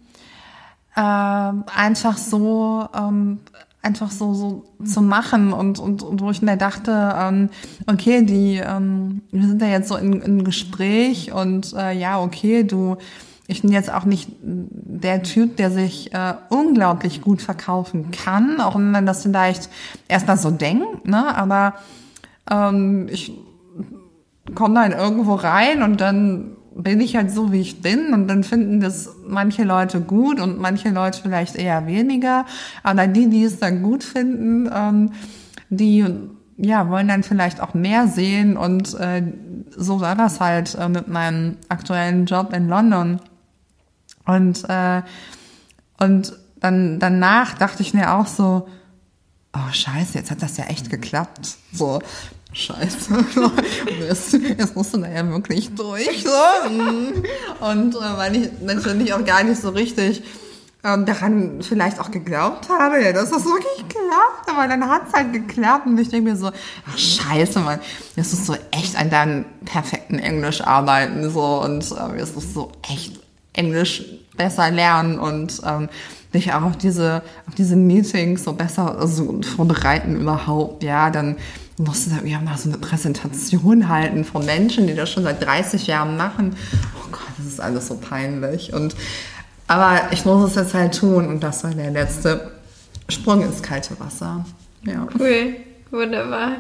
Äh, 0.94 1.00
einfach 1.00 2.16
so 2.16 2.88
ähm, 2.94 3.40
einfach 3.84 4.10
so, 4.10 4.34
so 4.34 4.64
zu 4.84 5.02
machen 5.02 5.52
und, 5.52 5.78
und, 5.78 6.02
und 6.02 6.20
wo 6.20 6.30
ich 6.30 6.42
mir 6.42 6.56
dachte, 6.56 7.14
ähm, 7.18 7.50
okay, 7.86 8.22
die, 8.22 8.56
ähm, 8.56 9.22
wir 9.30 9.46
sind 9.46 9.60
ja 9.60 9.68
jetzt 9.68 9.88
so 9.88 9.96
in, 9.96 10.20
in 10.22 10.44
Gespräch 10.44 11.32
und 11.32 11.74
äh, 11.74 11.92
ja, 11.92 12.20
okay, 12.20 12.64
du, 12.64 12.96
ich 13.46 13.62
bin 13.62 13.72
jetzt 13.72 13.92
auch 13.92 14.04
nicht 14.04 14.30
der 14.40 15.22
Typ, 15.22 15.56
der 15.56 15.70
sich 15.70 16.14
äh, 16.14 16.34
unglaublich 16.48 17.20
gut 17.20 17.42
verkaufen 17.42 18.10
kann, 18.10 18.60
auch 18.60 18.74
wenn 18.74 18.90
man 18.90 19.06
das 19.06 19.22
vielleicht 19.22 19.68
erstmal 20.08 20.38
so 20.38 20.50
denkt, 20.50 21.06
ne? 21.06 21.36
Aber 21.36 21.74
ähm, 22.50 23.08
ich 23.10 23.32
komme 24.54 24.74
dann 24.74 24.92
irgendwo 24.92 25.34
rein 25.34 25.82
und 25.82 26.00
dann 26.00 26.56
bin 26.76 27.00
ich 27.00 27.16
halt 27.16 27.30
so, 27.30 27.52
wie 27.52 27.60
ich 27.60 27.82
bin 27.82 28.12
und 28.12 28.26
dann 28.26 28.42
finden 28.42 28.80
das 28.80 29.10
manche 29.26 29.64
Leute 29.64 30.00
gut 30.00 30.40
und 30.40 30.58
manche 30.58 30.90
Leute 30.90 31.20
vielleicht 31.22 31.56
eher 31.56 31.86
weniger. 31.86 32.46
Aber 32.82 33.06
die, 33.06 33.28
die 33.28 33.44
es 33.44 33.58
dann 33.58 33.82
gut 33.82 34.02
finden, 34.02 34.68
ähm, 34.74 35.12
die 35.70 36.04
ja, 36.56 36.88
wollen 36.88 37.08
dann 37.08 37.22
vielleicht 37.22 37.60
auch 37.60 37.74
mehr 37.74 38.06
sehen 38.06 38.56
und 38.56 38.94
äh, 38.94 39.22
so 39.76 40.00
war 40.00 40.14
das 40.14 40.40
halt 40.40 40.74
äh, 40.76 40.88
mit 40.88 41.08
meinem 41.08 41.56
aktuellen 41.68 42.26
Job 42.26 42.52
in 42.52 42.68
London. 42.68 43.20
Und, 44.24 44.68
äh, 44.68 45.02
und 45.98 46.32
dann 46.60 46.98
danach 46.98 47.54
dachte 47.54 47.82
ich 47.82 47.92
mir 47.92 48.14
auch 48.14 48.26
so, 48.26 48.68
oh 49.52 49.72
scheiße, 49.72 50.18
jetzt 50.18 50.30
hat 50.30 50.42
das 50.42 50.56
ja 50.56 50.64
echt 50.64 50.90
geklappt. 50.90 51.56
So, 51.72 52.00
Scheiße. 52.54 53.24
jetzt, 54.08 54.32
jetzt 54.32 54.76
musst 54.76 54.94
du 54.94 54.98
da 54.98 55.08
ja 55.08 55.28
wirklich 55.28 55.74
durch. 55.74 56.24
So. 56.24 57.66
Und 57.66 57.94
äh, 57.96 58.16
weil 58.16 58.36
ich 58.36 58.48
natürlich 58.62 59.12
auch 59.12 59.24
gar 59.24 59.42
nicht 59.42 59.60
so 59.60 59.70
richtig 59.70 60.22
ähm, 60.84 61.06
daran 61.06 61.62
vielleicht 61.62 61.98
auch 61.98 62.10
geglaubt 62.10 62.68
habe, 62.68 63.02
ja, 63.02 63.12
dass 63.12 63.30
das 63.30 63.44
wirklich 63.44 63.88
klappt. 63.88 64.48
Aber 64.48 64.68
dann 64.68 64.88
hat 64.88 65.08
es 65.08 65.14
halt 65.14 65.32
geklappt 65.32 65.86
und 65.86 65.98
ich 65.98 66.10
denke 66.10 66.30
mir 66.30 66.36
so, 66.36 66.48
ach 66.48 66.98
scheiße, 66.98 67.58
man, 67.60 67.80
jetzt 68.14 68.32
musst 68.32 68.48
du 68.48 68.54
echt 68.70 68.96
an 68.96 69.10
deinem 69.10 69.44
perfekten 69.64 70.18
Englisch 70.18 70.60
arbeiten. 70.60 71.28
so 71.30 71.62
Und 71.62 71.90
äh, 71.90 72.18
jetzt 72.18 72.36
musst 72.36 72.54
du 72.54 72.70
echt 72.88 73.18
Englisch 73.54 74.04
besser 74.36 74.70
lernen 74.70 75.18
und 75.18 75.60
ähm, 75.64 75.88
dich 76.34 76.52
auch 76.52 76.62
auf 76.62 76.76
diese, 76.76 77.22
auf 77.48 77.54
diese 77.54 77.76
Meetings 77.76 78.44
so 78.44 78.52
besser 78.52 78.98
also 78.98 79.40
vorbereiten 79.42 80.20
überhaupt. 80.20 80.82
Ja, 80.82 81.10
dann 81.10 81.36
musste 81.76 82.10
da 82.10 82.16
irgendwie 82.16 82.44
mal 82.44 82.56
so 82.56 82.68
eine 82.68 82.78
Präsentation 82.78 83.88
halten 83.88 84.24
von 84.24 84.44
Menschen, 84.44 84.86
die 84.86 84.94
das 84.94 85.10
schon 85.10 85.24
seit 85.24 85.44
30 85.44 85.86
Jahren 85.86 86.16
machen. 86.16 86.56
Oh 86.96 87.08
Gott, 87.10 87.22
das 87.36 87.46
ist 87.46 87.60
alles 87.60 87.88
so 87.88 87.96
peinlich. 87.96 88.72
Und, 88.72 88.94
aber 89.66 90.12
ich 90.12 90.24
muss 90.24 90.50
es 90.50 90.56
jetzt 90.56 90.74
halt 90.74 90.96
tun 90.98 91.26
und 91.26 91.40
das 91.40 91.64
war 91.64 91.72
der 91.72 91.90
letzte 91.90 92.52
Sprung 93.08 93.42
ins 93.42 93.62
kalte 93.62 93.98
Wasser. 93.98 94.44
Ja. 94.84 95.06
Cool, 95.18 95.56
wunderbar. 95.90 96.58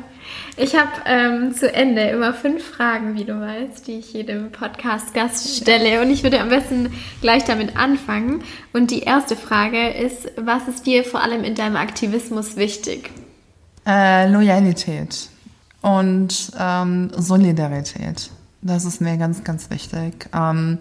Ich 0.56 0.74
habe 0.74 0.90
ähm, 1.06 1.54
zu 1.54 1.72
Ende 1.72 2.02
immer 2.08 2.32
fünf 2.32 2.64
Fragen, 2.64 3.14
wie 3.14 3.24
du 3.24 3.40
weißt, 3.40 3.86
die 3.86 3.98
ich 3.98 4.12
jedem 4.14 4.50
Podcast-Gast 4.50 5.60
stelle. 5.60 6.00
Und 6.00 6.10
ich 6.10 6.22
würde 6.22 6.40
am 6.40 6.48
besten 6.48 6.92
gleich 7.20 7.44
damit 7.44 7.76
anfangen. 7.76 8.42
Und 8.72 8.90
die 8.90 9.00
erste 9.00 9.36
Frage 9.36 9.90
ist, 9.90 10.30
was 10.36 10.66
ist 10.66 10.86
dir 10.86 11.04
vor 11.04 11.22
allem 11.22 11.44
in 11.44 11.54
deinem 11.54 11.76
Aktivismus 11.76 12.56
wichtig? 12.56 13.10
Äh, 13.86 14.28
Loyalität 14.28 15.28
und 15.82 16.52
ähm, 16.58 17.10
Solidarität. 17.16 18.30
Das 18.62 18.86
ist 18.86 19.02
mir 19.02 19.18
ganz, 19.18 19.44
ganz 19.44 19.68
wichtig. 19.68 20.30
Ähm, 20.34 20.78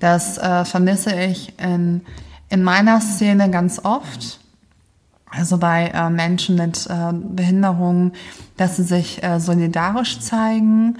das 0.00 0.38
äh, 0.38 0.64
vermisse 0.64 1.14
ich 1.14 1.56
in, 1.60 2.00
in 2.48 2.64
meiner 2.64 3.00
Szene 3.00 3.48
ganz 3.50 3.78
oft, 3.84 4.40
also 5.30 5.56
bei 5.58 5.92
äh, 5.94 6.10
Menschen 6.10 6.56
mit 6.56 6.88
äh, 6.90 7.12
Behinderungen, 7.12 8.12
dass 8.56 8.76
sie 8.76 8.82
sich 8.82 9.22
äh, 9.22 9.38
solidarisch 9.38 10.18
zeigen. 10.18 10.98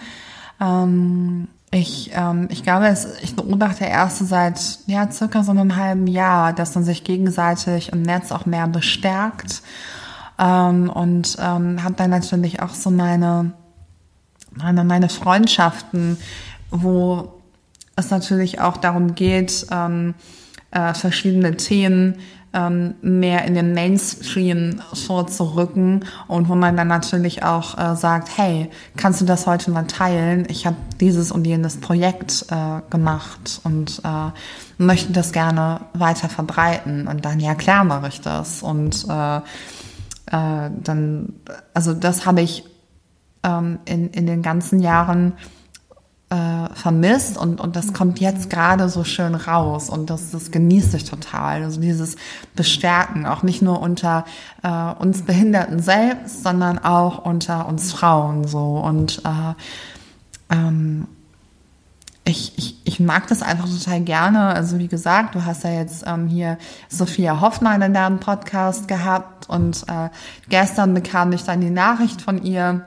Ähm, 0.61 1.49
ich, 1.73 2.13
ähm, 2.15 2.47
ich 2.53 2.63
glaube, 2.63 2.87
es, 2.87 3.21
ich 3.23 3.35
beobachte 3.35 3.85
erst 3.85 4.29
seit 4.29 4.79
ja, 4.87 5.11
circa 5.11 5.43
so 5.43 5.51
einem 5.51 5.75
halben 5.75 6.07
Jahr, 6.07 6.53
dass 6.53 6.77
man 6.77 6.85
sich 6.85 7.03
gegenseitig 7.03 7.93
im 7.93 8.03
Netz 8.03 8.31
auch 8.31 8.47
mehr 8.47 8.69
bestärkt. 8.69 9.63
Ähm, 10.39 10.91
und 10.91 11.37
ähm, 11.41 11.83
habe 11.83 11.95
dann 11.97 12.11
natürlich 12.11 12.61
auch 12.61 12.75
so 12.75 12.91
meine, 12.91 13.53
meine, 14.55 14.85
meine 14.85 15.09
Freundschaften, 15.09 16.19
wo 16.71 17.35
es 17.97 18.11
natürlich 18.11 18.61
auch 18.61 18.77
darum 18.77 19.15
geht, 19.15 19.67
ähm, 19.71 20.15
äh, 20.71 20.95
verschiedene 20.95 21.57
Themen 21.57 22.17
ähm, 22.55 22.95
mehr 23.01 23.45
in 23.45 23.55
den 23.55 23.73
Mainstream 23.73 24.81
vorzurücken 24.93 26.05
und 26.29 26.49
wo 26.49 26.55
man 26.55 26.77
dann 26.77 26.89
natürlich 26.89 27.43
auch 27.43 27.79
äh, 27.79 27.97
sagt, 27.97 28.37
hey, 28.37 28.69
kannst 28.97 29.21
du 29.21 29.25
das 29.25 29.47
heute 29.47 29.71
mal 29.71 29.87
teilen? 29.87 30.47
Ich 30.49 30.67
habe 30.67 30.77
dieses 31.01 31.33
und 31.33 31.47
jenes 31.47 31.79
Projekt 31.79 32.47
äh, 32.51 32.81
gemacht 32.91 33.61
und 33.65 34.03
äh, 34.05 34.31
möchte 34.77 35.13
das 35.13 35.33
gerne 35.33 35.81
weiter 35.95 36.29
verbreiten. 36.29 37.07
Und 37.07 37.25
dann, 37.25 37.41
ja 37.41 37.55
klar, 37.55 37.85
mache 37.85 38.09
ich 38.09 38.21
das. 38.21 38.63
Und 38.63 39.07
äh, 39.09 39.41
äh, 40.33 40.71
dann, 40.83 41.35
also 41.75 41.95
das 41.95 42.27
habe 42.27 42.41
ich 42.41 42.65
ähm, 43.45 43.79
in, 43.85 44.11
in 44.11 44.27
den 44.27 44.43
ganzen 44.43 44.81
Jahren 44.81 45.35
äh, 46.31 46.75
vermisst 46.75 47.37
und, 47.37 47.61
und 47.61 47.77
das 47.77 47.93
kommt 47.93 48.19
jetzt 48.19 48.49
gerade 48.49 48.89
so 48.89 49.05
schön 49.05 49.35
raus 49.35 49.91
und 49.91 50.09
das, 50.09 50.31
das 50.31 50.51
genieße 50.51 50.97
ich 50.97 51.05
total. 51.05 51.63
Also 51.63 51.81
dieses 51.81 52.17
Bestärken, 52.57 53.27
auch 53.27 53.43
nicht 53.43 53.61
nur 53.61 53.81
unter 53.81 54.25
äh, 54.63 54.93
uns 54.95 55.23
Behinderten 55.23 55.81
selbst, 55.81 56.43
sondern 56.43 56.79
auch 56.79 57.25
unter 57.27 57.69
uns 57.69 57.93
Frauen 57.93 58.49
so 58.49 58.79
und 58.79 59.23
äh, 59.27 60.55
ähm, 60.55 61.07
ich, 62.25 62.57
ich, 62.57 62.77
ich 62.85 63.01
mag 63.01 63.27
das 63.27 63.43
einfach 63.43 63.69
total 63.69 64.01
gerne. 64.01 64.47
Also 64.47 64.79
wie 64.79 64.89
gesagt, 64.89 65.35
du 65.35 65.45
hast 65.45 65.65
ja 65.65 65.71
jetzt 65.71 66.05
ähm, 66.07 66.29
hier 66.29 66.57
Sophia 66.89 67.41
Hoffmann 67.41 67.83
in 67.83 67.95
deinem 67.95 68.21
Podcast 68.21 68.87
gehabt 68.87 69.49
und 69.49 69.85
äh, 69.89 70.09
gestern 70.49 70.95
bekam 70.95 71.33
ich 71.33 71.43
dann 71.43 71.61
die 71.61 71.71
Nachricht 71.71 72.23
von 72.23 72.43
ihr, 72.43 72.87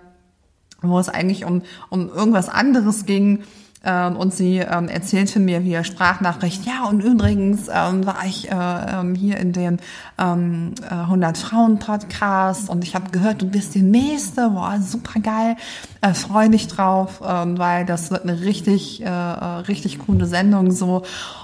wo 0.82 1.00
es 1.00 1.10
eigentlich 1.10 1.44
um, 1.44 1.64
um 1.90 2.10
irgendwas 2.10 2.48
anderes 2.48 3.06
ging. 3.06 3.44
Ähm, 3.86 4.18
und 4.18 4.34
sie 4.34 4.58
ähm, 4.58 4.88
erzählte 4.88 5.40
mir 5.40 5.64
via 5.64 5.84
Sprachnachricht, 5.84 6.66
ja, 6.66 6.86
und 6.90 7.02
übrigens 7.02 7.68
ähm, 7.72 8.06
war 8.06 8.26
ich 8.26 8.50
äh, 8.50 8.56
ähm, 8.56 9.14
hier 9.14 9.38
in 9.38 9.54
dem 9.54 9.78
ähm, 10.18 10.74
100 10.90 11.38
Frauen 11.38 11.78
Podcast 11.78 12.70
und 12.70 12.84
ich 12.84 12.96
habe 12.96 13.12
gehört, 13.12 13.44
du 13.44 13.48
bist 13.48 13.76
die 13.76 13.84
Nächste, 13.84 14.50
boah, 14.50 14.80
super 14.82 15.20
geil, 15.20 15.56
äh, 16.02 16.16
freu 16.16 16.50
dich 16.50 16.68
drauf, 16.68 17.22
ähm, 17.24 17.60
weil 17.60 17.86
das 17.86 18.10
wird 18.10 18.24
eine 18.24 18.42
richtig, 18.42 19.02
äh, 19.02 19.06
äh, 19.06 19.46
richtig 19.68 20.00
coole 20.00 20.26
Sendung 20.26 20.72
so. 20.72 21.04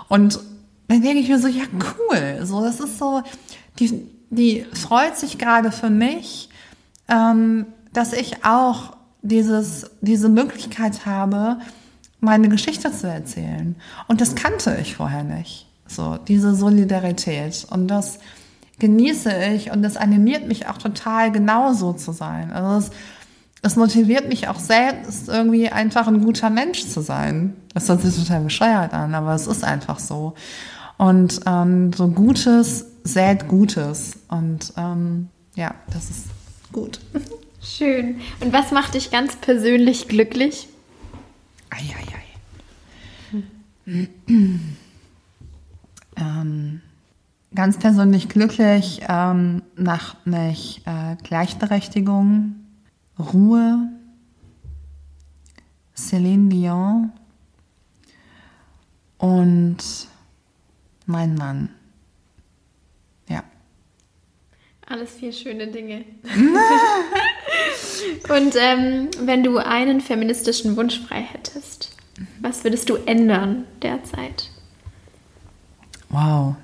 Und 0.09 0.39
dann 0.87 1.01
denke 1.01 1.19
ich 1.19 1.29
mir 1.29 1.39
so, 1.39 1.47
ja, 1.47 1.63
cool, 1.71 2.43
so, 2.43 2.63
das 2.63 2.79
ist 2.79 2.97
so, 2.97 3.21
die, 3.77 4.07
die 4.31 4.65
freut 4.73 5.15
sich 5.15 5.37
gerade 5.37 5.71
für 5.71 5.91
mich, 5.91 6.49
ähm, 7.07 7.67
dass 7.93 8.13
ich 8.13 8.43
auch 8.43 8.97
dieses, 9.21 9.91
diese 10.01 10.29
Möglichkeit 10.29 11.05
habe, 11.05 11.59
meine 12.21 12.47
Geschichte 12.47 12.91
zu 12.91 13.07
erzählen. 13.07 13.75
Und 14.07 14.21
das 14.21 14.35
kannte 14.35 14.77
ich 14.81 14.95
vorher 14.95 15.23
nicht. 15.23 15.67
So, 15.87 16.17
diese 16.17 16.55
Solidarität. 16.55 17.67
Und 17.69 17.89
das 17.89 18.19
genieße 18.79 19.31
ich 19.53 19.71
und 19.71 19.83
das 19.83 19.97
animiert 19.97 20.47
mich 20.47 20.67
auch 20.67 20.77
total 20.77 21.31
genauso 21.31 21.93
zu 21.93 22.13
sein. 22.13 22.51
Also 22.51 22.87
es, 22.87 22.91
es 23.61 23.75
motiviert 23.75 24.27
mich 24.27 24.47
auch 24.47 24.59
selbst, 24.59 25.27
irgendwie 25.27 25.69
einfach 25.69 26.07
ein 26.07 26.23
guter 26.23 26.49
Mensch 26.49 26.87
zu 26.87 27.01
sein. 27.01 27.55
Das 27.73 27.89
hört 27.89 28.01
sich 28.01 28.15
total 28.15 28.41
bescheuert 28.41 28.93
an, 28.93 29.13
aber 29.13 29.35
es 29.35 29.45
ist 29.45 29.63
einfach 29.63 29.99
so. 29.99 30.33
Und 30.97 31.41
ähm, 31.45 31.91
so 31.93 32.07
Gutes 32.07 32.85
sät 33.03 33.47
Gutes. 33.47 34.19
Und 34.29 34.73
ähm, 34.77 35.29
ja, 35.55 35.75
das 35.93 36.09
ist 36.09 36.25
gut. 36.71 36.99
Schön. 37.61 38.19
Und 38.39 38.53
was 38.53 38.71
macht 38.71 38.95
dich 38.95 39.11
ganz 39.11 39.35
persönlich 39.35 40.07
glücklich? 40.07 40.67
Eieiei. 41.71 42.21
ähm, 46.15 46.81
ganz 47.55 47.79
persönlich 47.79 48.29
glücklich 48.29 49.01
ähm, 49.07 49.63
macht 49.75 50.27
mich 50.27 50.81
äh, 50.85 51.15
Gleichberechtigung, 51.23 52.55
Ruhe, 53.17 53.89
Céline 55.95 56.49
Dion 56.49 57.11
und 59.17 59.77
mein 61.05 61.35
Mann. 61.35 61.69
Alles 64.91 65.11
vier 65.11 65.31
schöne 65.31 65.67
Dinge. 65.67 66.03
Und 68.29 68.55
ähm, 68.59 69.07
wenn 69.21 69.43
du 69.43 69.57
einen 69.57 70.01
feministischen 70.01 70.75
Wunsch 70.75 70.99
frei 70.99 71.21
hättest, 71.21 71.95
was 72.41 72.65
würdest 72.65 72.89
du 72.89 72.95
ändern 72.95 73.63
derzeit? 73.81 74.49
Wow, 76.09 76.55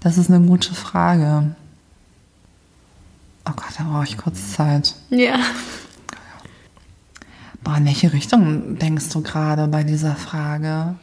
das 0.00 0.16
ist 0.16 0.30
eine 0.30 0.46
gute 0.46 0.74
Frage. 0.74 1.54
Oh 3.46 3.52
Gott, 3.54 3.74
da 3.76 3.84
brauche 3.84 4.04
ich 4.04 4.16
kurz 4.16 4.52
Zeit. 4.52 4.94
Ja. 5.10 5.38
Boah, 7.62 7.76
in 7.76 7.84
welche 7.84 8.14
Richtung 8.14 8.78
denkst 8.78 9.10
du 9.10 9.20
gerade 9.20 9.68
bei 9.68 9.84
dieser 9.84 10.16
Frage? 10.16 10.94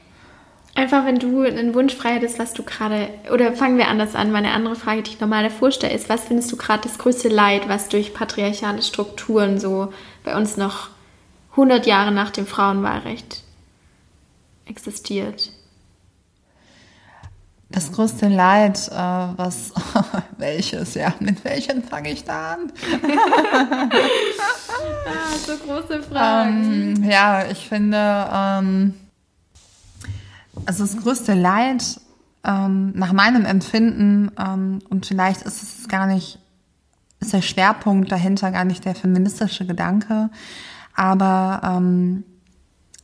Einfach, 0.74 1.06
wenn 1.06 1.20
du 1.20 1.42
einen 1.42 1.74
Wunsch 1.74 1.94
frei 1.94 2.14
hättest, 2.14 2.40
was 2.40 2.54
du 2.54 2.64
gerade, 2.64 3.10
oder 3.32 3.54
fangen 3.54 3.78
wir 3.78 3.90
anders 3.90 4.16
an, 4.16 4.32
meine 4.32 4.52
andere 4.52 4.76
Frage, 4.76 5.04
die 5.04 5.12
ich 5.12 5.20
normal 5.20 5.44
davor 5.44 5.72
stelle, 5.72 5.94
ist, 5.94 6.08
was 6.08 6.24
findest 6.24 6.52
du 6.52 6.56
gerade 6.56 6.84
das 6.84 6.98
größte 6.98 7.28
Leid, 7.28 7.68
was 7.68 7.90
durch 7.90 8.14
patriarchale 8.14 8.82
Strukturen 8.82 9.60
so 9.60 9.92
bei 10.24 10.36
uns 10.36 10.56
noch 10.56 10.90
100 11.52 11.86
Jahre 11.86 12.12
nach 12.14 12.30
dem 12.32 12.48
Frauenwahlrecht 12.48 13.44
existiert? 14.66 15.52
Das 17.68 17.92
größte 17.92 18.28
Leid, 18.28 18.88
äh, 18.90 18.94
was, 18.94 19.74
welches, 20.38 20.94
ja, 20.94 21.14
mit 21.20 21.44
welchem 21.44 21.84
fange 21.84 22.12
ich 22.12 22.24
da 22.24 22.54
an? 22.54 22.72
ah, 25.06 25.38
so 25.46 25.58
große 25.58 26.04
Fragen. 26.04 26.96
Ähm, 26.98 27.10
ja, 27.10 27.46
ich 27.50 27.68
finde, 27.70 28.30
ähm, 28.34 28.94
also 30.66 30.84
das 30.84 30.98
größte 30.98 31.34
Leid 31.34 32.00
ähm, 32.44 32.92
nach 32.96 33.14
meinem 33.14 33.46
Empfinden, 33.46 34.32
ähm, 34.38 34.80
und 34.90 35.06
vielleicht 35.06 35.44
ist 35.44 35.62
es 35.62 35.88
gar 35.88 36.08
nicht, 36.08 36.40
ist 37.20 37.34
der 37.34 37.42
Schwerpunkt 37.42 38.12
dahinter 38.12 38.52
gar 38.52 38.66
nicht 38.66 38.86
der 38.86 38.96
feministische 38.96 39.66
Gedanke, 39.66 40.30
aber 40.96 41.62
ähm, 41.64 42.24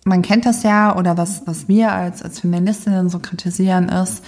man 0.05 0.22
kennt 0.22 0.45
das 0.45 0.64
ja, 0.64 0.95
oder 0.95 1.18
was, 1.18 1.45
was 1.45 1.68
wir 1.68 1.91
als, 1.91 2.24
als 2.24 2.39
Feministinnen 2.39 3.10
so 3.10 3.20
kritisieren, 3.20 3.89
ist, 3.89 4.24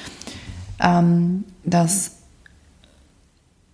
ähm, 0.80 1.46
dass 1.64 2.18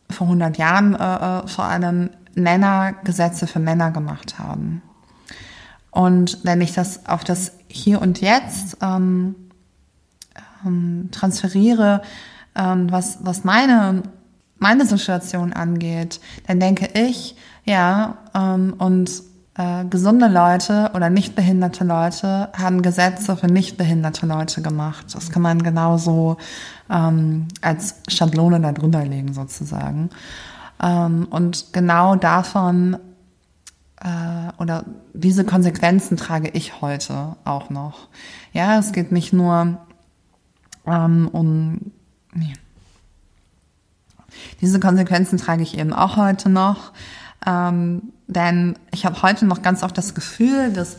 vor 0.10 0.28
100 0.28 0.58
Jahren 0.58 0.94
äh, 0.94 0.98
äh, 1.44 1.48
vor 1.48 1.66
allem 1.66 2.12
Männer 2.36 2.94
Gesetze 3.04 3.48
für 3.48 3.60
Männer 3.60 3.92
gemacht 3.92 4.38
haben. 4.38 4.82
Und 5.92 6.40
wenn 6.44 6.62
ich 6.62 6.74
das 6.74 7.06
auf 7.06 7.24
das 7.24 7.54
Hier 7.68 8.02
und 8.02 8.22
Jetzt 8.22 8.78
ähm, 8.82 9.36
ähm, 10.66 11.10
transferiere, 11.12 12.02
ähm, 12.56 12.92
was, 12.92 13.20
was 13.22 13.44
meine, 13.44 14.04
meine 14.58 14.86
Situation 14.86 15.54
angeht, 15.54 16.20
dann 16.48 16.60
denke 16.60 16.90
ich, 16.94 17.36
ja, 17.66 18.18
ähm, 18.34 18.74
und 18.78 19.10
äh, 19.58 19.86
gesunde 19.86 20.28
Leute 20.28 20.92
oder 20.94 21.10
nicht 21.10 21.36
behinderte 21.36 21.86
Leute 21.86 22.50
haben 22.58 22.82
Gesetze 22.82 23.38
für 23.38 23.48
nicht 23.48 23.78
behinderte 23.78 24.26
Leute 24.26 24.62
gemacht. 24.62 25.06
Das 25.14 25.32
kann 25.32 25.42
man 25.42 25.64
genauso 25.64 26.38
ähm, 26.90 27.48
als 27.62 27.96
Schablone 28.08 28.60
da 28.60 28.74
drüber 28.74 29.06
legen 29.06 29.34
sozusagen. 29.34 30.10
Ähm, 30.84 31.28
und 31.30 31.72
genau 31.72 32.16
davon 32.16 32.98
äh, 34.02 34.62
oder 34.62 34.84
diese 35.14 35.46
Konsequenzen 35.46 36.18
trage 36.18 36.50
ich 36.50 36.82
heute 36.82 37.38
auch 37.46 37.70
noch. 37.70 38.10
Ja, 38.52 38.78
es 38.78 38.92
geht 38.92 39.14
nicht 39.14 39.32
nur 39.32 39.78
ähm, 40.86 41.28
um 41.32 41.92
nee. 42.34 42.54
Diese 44.62 44.80
Konsequenzen 44.80 45.38
trage 45.38 45.64
ich 45.64 45.78
eben 45.78 45.94
auch 45.94 46.18
heute 46.18 46.50
noch, 46.50 46.92
ähm, 47.46 48.14
denn 48.28 48.76
ich 48.92 49.06
habe 49.06 49.22
heute 49.22 49.46
noch 49.46 49.62
ganz 49.62 49.84
oft 49.84 49.98
das 49.98 50.14
Gefühl, 50.14 50.74
dass, 50.74 50.98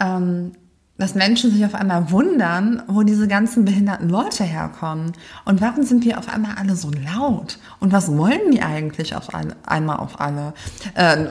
ähm, 0.00 0.52
dass 0.98 1.14
Menschen 1.14 1.50
sich 1.50 1.64
auf 1.64 1.74
einmal 1.74 2.10
wundern, 2.10 2.82
wo 2.86 3.02
diese 3.02 3.28
ganzen 3.28 3.64
behinderten 3.64 4.08
Leute 4.08 4.44
herkommen. 4.44 5.12
Und 5.44 5.60
warum 5.60 5.84
sind 5.84 6.04
die 6.04 6.14
auf 6.14 6.28
einmal 6.28 6.56
alle 6.56 6.76
so 6.76 6.90
laut? 6.90 7.58
Und 7.80 7.92
was 7.92 8.08
wollen 8.08 8.50
die 8.50 8.62
eigentlich 8.62 9.14
auf 9.16 9.34
alle, 9.34 9.56
einmal 9.64 9.96
auf 9.96 10.20
alle? 10.20 10.54
Äh, 10.94 11.26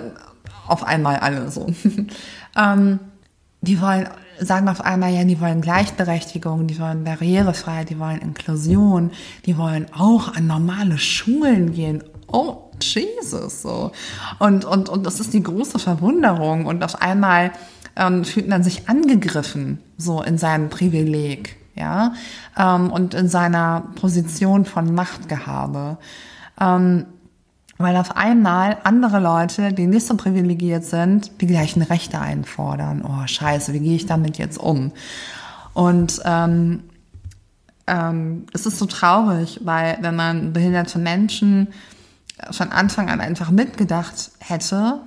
auf 0.68 0.84
einmal 0.84 1.18
alle 1.18 1.52
so. 1.52 1.68
ähm, 2.58 3.00
die 3.62 3.80
wollen, 3.80 4.10
sagen 4.40 4.68
auf 4.68 4.82
einmal, 4.82 5.14
ja, 5.14 5.24
die 5.24 5.40
wollen 5.40 5.62
Gleichberechtigung, 5.62 6.68
die 6.68 6.80
wollen 6.80 7.04
Barrierefreiheit, 7.04 7.90
die 7.90 8.00
wollen 8.00 8.20
Inklusion, 8.20 9.12
die 9.46 9.58
wollen 9.58 9.86
auch 9.94 10.36
an 10.36 10.48
normale 10.48 10.98
Schulen 10.98 11.74
gehen. 11.74 12.04
Oh, 12.28 12.72
Jesus, 12.82 13.62
so. 13.62 13.92
Und, 14.40 14.66
und, 14.66 14.90
und 14.90 15.06
das 15.06 15.20
ist 15.20 15.34
die 15.34 15.44
große 15.44 15.78
Verwunderung. 15.78 16.66
Und 16.66 16.84
auf 16.84 17.02
einmal 17.02 17.52
ähm, 17.96 18.24
fühlt 18.24 18.48
man 18.48 18.64
sich 18.64 18.90
angegriffen, 18.90 19.80
so 19.98 20.24
in 20.24 20.40
seinem 20.40 20.70
Privileg, 20.70 21.58
ja, 21.76 22.14
ähm, 22.58 22.92
und 22.92 23.14
in 23.14 23.28
seiner 23.28 23.92
Position 23.96 24.66
von 24.66 24.94
Machtgehabe. 24.94 25.98
Ähm, 26.60 27.06
weil 27.82 27.96
auf 27.98 28.16
einmal 28.16 28.78
andere 28.84 29.20
Leute, 29.20 29.74
die 29.74 29.88
nicht 29.88 30.08
so 30.08 30.16
privilegiert 30.16 30.84
sind, 30.84 31.42
die 31.42 31.48
gleichen 31.48 31.82
Rechte 31.82 32.20
einfordern. 32.20 33.04
Oh, 33.06 33.28
scheiße, 33.28 33.74
wie 33.74 33.80
gehe 33.80 33.96
ich 33.96 34.06
damit 34.06 34.38
jetzt 34.38 34.58
um? 34.58 34.92
Und 35.74 36.22
ähm, 36.26 36.84
ähm, 37.88 38.46
es 38.54 38.66
ist 38.66 38.80
so 38.80 38.86
traurig, 38.86 39.62
weil 39.64 39.98
wenn 40.02 40.16
man 40.16 40.54
behinderte 40.54 41.00
Menschen 41.00 41.68
von 42.50 42.72
Anfang 42.72 43.10
an 43.10 43.22
einfach 43.22 43.52
mitgedacht 43.52 44.32
hätte, 44.40 45.02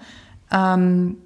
ähm, 0.50 1.16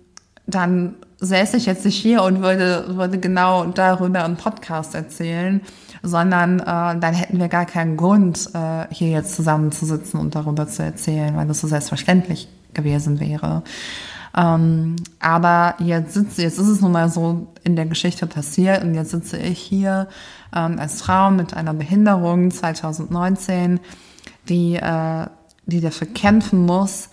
dann 0.47 0.95
säße 1.21 1.57
ich 1.57 1.67
jetzt 1.67 1.85
nicht 1.85 2.01
hier 2.01 2.23
und 2.23 2.43
würde, 2.43 2.97
würde 2.97 3.19
genau 3.19 3.65
darüber 3.67 4.25
einen 4.25 4.37
Podcast 4.37 4.95
erzählen, 4.95 5.61
sondern 6.03 6.61
äh, 6.61 6.65
dann 6.65 7.15
hätten 7.15 7.41
wir 7.41 7.49
gar 7.49 7.67
keinen 7.67 7.97
Grund, 7.97 8.51
äh, 8.55 8.87
hier 8.91 9.09
jetzt 9.09 9.35
zusammenzusitzen 9.35 10.21
und 10.21 10.35
darüber 10.35 10.69
zu 10.69 10.83
erzählen, 10.83 11.37
weil 11.37 11.49
das 11.49 11.61
so 11.61 11.67
selbstverständlich 11.67 12.49
gewesen 12.73 13.19
wäre. 13.19 13.63
Ähm, 14.37 14.97
aber 15.19 15.75
jetzt 15.81 16.15
sitze, 16.15 16.43
jetzt 16.43 16.59
ist 16.59 16.69
es 16.69 16.81
nun 16.81 16.93
mal 16.93 17.09
so 17.09 17.49
in 17.65 17.75
der 17.75 17.87
Geschichte 17.87 18.27
passiert 18.27 18.85
und 18.85 18.95
jetzt 18.95 19.11
sitze 19.11 19.39
ich 19.39 19.59
hier 19.59 20.07
ähm, 20.55 20.79
als 20.79 21.03
Frau 21.03 21.31
mit 21.31 21.55
einer 21.55 21.75
Behinderung 21.75 22.51
2019, 22.51 23.81
die, 24.49 24.77
äh, 24.77 25.27
die 25.67 25.81
dafür 25.81 26.07
kämpfen 26.07 26.65
muss, 26.65 27.09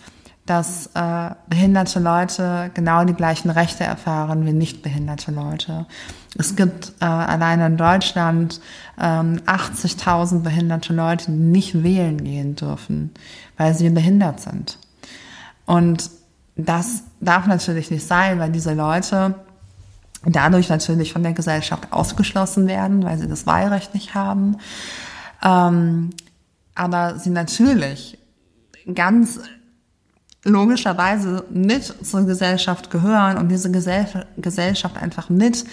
dass 0.45 0.91
äh, 0.93 1.31
behinderte 1.47 1.99
Leute 1.99 2.69
genau 2.73 3.03
die 3.03 3.13
gleichen 3.13 3.49
Rechte 3.49 3.83
erfahren 3.83 4.45
wie 4.45 4.53
nicht 4.53 4.83
behinderte 4.83 5.31
Leute. 5.31 5.87
Es 6.37 6.55
gibt 6.55 6.93
äh, 6.99 7.05
alleine 7.05 7.65
in 7.65 7.77
Deutschland 7.77 8.61
ähm, 9.01 9.41
80.000 9.47 10.41
behinderte 10.41 10.93
Leute, 10.93 11.31
die 11.31 11.37
nicht 11.37 11.83
wählen 11.83 12.23
gehen 12.23 12.55
dürfen, 12.55 13.11
weil 13.57 13.73
sie 13.73 13.89
behindert 13.89 14.39
sind. 14.39 14.77
Und 15.65 16.11
das 16.55 17.03
darf 17.19 17.47
natürlich 17.47 17.89
nicht 17.89 18.05
sein, 18.05 18.39
weil 18.39 18.51
diese 18.51 18.73
Leute 18.73 19.35
dadurch 20.25 20.69
natürlich 20.69 21.11
von 21.11 21.23
der 21.23 21.33
Gesellschaft 21.33 21.91
ausgeschlossen 21.91 22.67
werden, 22.67 23.03
weil 23.03 23.17
sie 23.17 23.27
das 23.27 23.47
Wahlrecht 23.47 23.93
nicht 23.93 24.13
haben. 24.13 24.57
Ähm, 25.43 26.11
aber 26.75 27.17
sie 27.17 27.29
natürlich 27.29 28.17
ganz 28.93 29.39
logischerweise 30.45 31.43
mit 31.49 31.83
zur 32.05 32.25
Gesellschaft 32.25 32.89
gehören 32.91 33.37
und 33.37 33.49
diese 33.49 33.71
Gesell 33.71 34.05
Gesellschaft 34.37 34.97
einfach 34.97 35.29
mit 35.29 35.65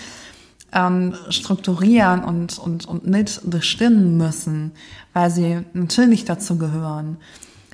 ähm, 0.73 1.15
strukturieren 1.29 2.25
und, 2.25 2.59
und, 2.59 2.87
und 2.87 3.07
mit 3.07 3.41
bestimmen 3.45 4.17
müssen, 4.17 4.73
weil 5.13 5.31
sie 5.31 5.61
natürlich 5.75 6.25
dazu 6.25 6.57
gehören 6.57 7.19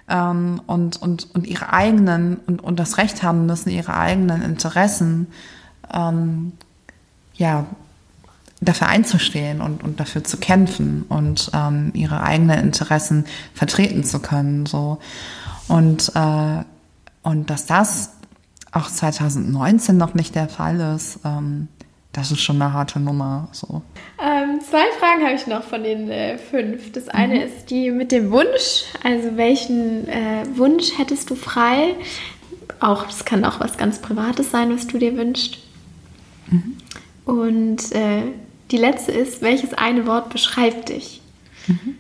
ähm, 0.09 0.61
und, 0.67 1.01
und, 1.01 1.29
und 1.35 1.47
ihre 1.47 1.73
eigenen 1.73 2.39
und, 2.47 2.63
und 2.63 2.79
das 2.81 2.99
Recht 2.99 3.23
haben 3.23 3.47
müssen, 3.47 3.71
ihre 3.71 3.97
eigenen 3.97 4.43
Interessen 4.43 5.29
ähm, 5.95 6.53
ja, 7.35 7.67
dafür 8.61 8.89
einzustehen 8.89 9.61
und, 9.61 9.85
und 9.85 10.01
dafür 10.01 10.25
zu 10.25 10.37
kämpfen 10.37 11.05
und 11.09 11.53
ähm, 11.55 11.93
ihre 11.95 12.21
eigenen 12.23 12.59
Interessen 12.59 13.25
vertreten 13.55 14.03
zu 14.03 14.19
können. 14.19 14.67
So. 14.67 14.99
Und 15.69 16.11
äh, 16.17 16.65
und 17.23 17.51
dass 17.51 17.67
das 17.67 18.13
auch 18.73 18.89
2019 18.89 19.97
noch 19.97 20.15
nicht 20.15 20.35
der 20.35 20.49
Fall 20.49 20.81
ist, 20.95 21.21
ähm, 21.25 21.69
das 22.13 22.31
ist 22.31 22.41
schon 22.41 22.61
eine 22.61 22.73
harte 22.73 23.01
Nummer. 23.01 23.49
So. 23.53 23.83
Ähm, 24.21 24.61
zwei 24.61 24.85
Fragen 24.99 25.25
habe 25.25 25.35
ich 25.35 25.47
noch 25.47 25.63
von 25.63 25.83
den 25.83 26.11
äh, 26.11 26.39
fünf. 26.39 26.91
Das 26.93 27.09
eine 27.09 27.37
mhm. 27.37 27.41
ist 27.43 27.71
die 27.71 27.91
mit 27.91 28.13
dem 28.13 28.31
Wunsch. 28.31 28.85
Also 29.05 29.37
welchen 29.37 30.09
äh, 30.09 30.45
Wunsch 30.55 30.99
hättest 30.99 31.31
du 31.31 31.35
frei? 31.35 31.95
Auch 32.81 33.05
das 33.07 33.25
kann 33.25 33.45
auch 33.45 33.61
was 33.61 33.77
ganz 33.77 34.01
Privates 34.01 34.51
sein, 34.51 34.75
was 34.75 34.87
du 34.87 34.99
dir 34.99 35.17
wünschst. 35.17 35.59
Mhm. 36.49 36.77
Und 37.25 37.93
äh, 37.93 38.23
die 38.71 38.79
letzte 38.79 39.13
ist, 39.13 39.43
welches 39.43 39.75
eine 39.75 40.07
Wort 40.07 40.31
beschreibt 40.31 40.89
dich? 40.89 41.21
Mhm. 41.67 41.97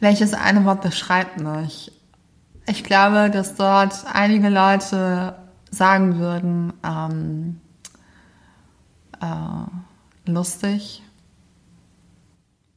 Welches 0.00 0.34
eine 0.34 0.64
Wort 0.64 0.82
beschreibt 0.82 1.40
mich? 1.40 1.90
Ich 2.68 2.84
glaube, 2.84 3.30
dass 3.30 3.54
dort 3.54 4.04
einige 4.12 4.50
Leute 4.50 5.34
sagen 5.70 6.18
würden, 6.18 6.72
ähm, 6.84 7.60
äh, 9.20 10.30
lustig. 10.30 11.02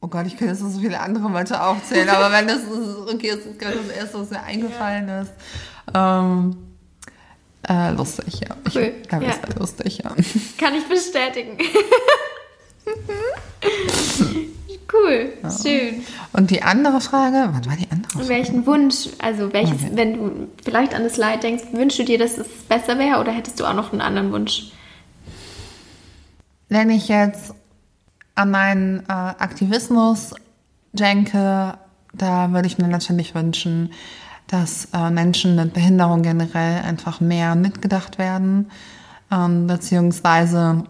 Oh 0.00 0.08
Gott, 0.08 0.26
ich 0.26 0.36
könnte 0.36 0.54
jetzt 0.54 0.60
so 0.60 0.80
viele 0.80 0.98
andere 0.98 1.28
Leute 1.28 1.62
aufzählen, 1.62 2.08
aber 2.08 2.32
wenn 2.32 2.48
das 2.48 2.62
ist, 2.62 3.12
okay, 3.12 3.36
das 3.36 3.46
ist 3.46 3.58
gerade 3.58 3.76
das 3.76 3.96
Erste, 3.96 4.20
was 4.20 4.30
mir 4.30 4.42
eingefallen 4.42 5.08
ist. 5.08 5.32
Ähm, 5.94 6.56
äh, 7.68 7.92
lustig, 7.92 8.40
ja. 8.40 8.56
Ich 8.66 8.74
cool. 8.74 8.92
glaube, 9.08 9.26
ja. 9.26 9.34
es 9.48 9.56
lustig, 9.56 9.98
ja. 9.98 10.10
Kann 10.58 10.74
ich 10.74 10.88
bestätigen. 10.88 11.56
Cool, 14.92 15.32
ja. 15.42 15.50
schön. 15.50 16.04
Und 16.32 16.50
die 16.50 16.62
andere 16.62 17.00
Frage, 17.00 17.48
was 17.52 17.66
war 17.66 17.76
die 17.76 17.90
andere 17.90 18.12
Frage? 18.12 18.28
Welchen 18.28 18.66
Wunsch, 18.66 19.08
also 19.18 19.52
welches, 19.52 19.82
okay. 19.82 19.90
wenn 19.94 20.12
du 20.14 20.48
vielleicht 20.62 20.94
an 20.94 21.04
das 21.04 21.16
Leid 21.16 21.42
denkst, 21.42 21.64
wünschst 21.72 22.00
du 22.00 22.04
dir, 22.04 22.18
dass 22.18 22.36
es 22.36 22.48
besser 22.68 22.98
wäre 22.98 23.20
oder 23.20 23.32
hättest 23.32 23.58
du 23.58 23.64
auch 23.64 23.74
noch 23.74 23.92
einen 23.92 24.02
anderen 24.02 24.32
Wunsch? 24.32 24.70
Wenn 26.68 26.90
ich 26.90 27.08
jetzt 27.08 27.54
an 28.34 28.50
meinen 28.50 29.00
äh, 29.08 29.12
Aktivismus 29.12 30.34
denke, 30.92 31.78
da 32.12 32.52
würde 32.52 32.66
ich 32.66 32.78
mir 32.78 32.88
natürlich 32.88 33.34
wünschen, 33.34 33.92
dass 34.46 34.88
äh, 34.92 35.10
Menschen 35.10 35.56
mit 35.56 35.72
Behinderung 35.72 36.22
generell 36.22 36.82
einfach 36.82 37.20
mehr 37.20 37.54
mitgedacht 37.54 38.18
werden, 38.18 38.70
ähm, 39.30 39.66
beziehungsweise 39.66 40.84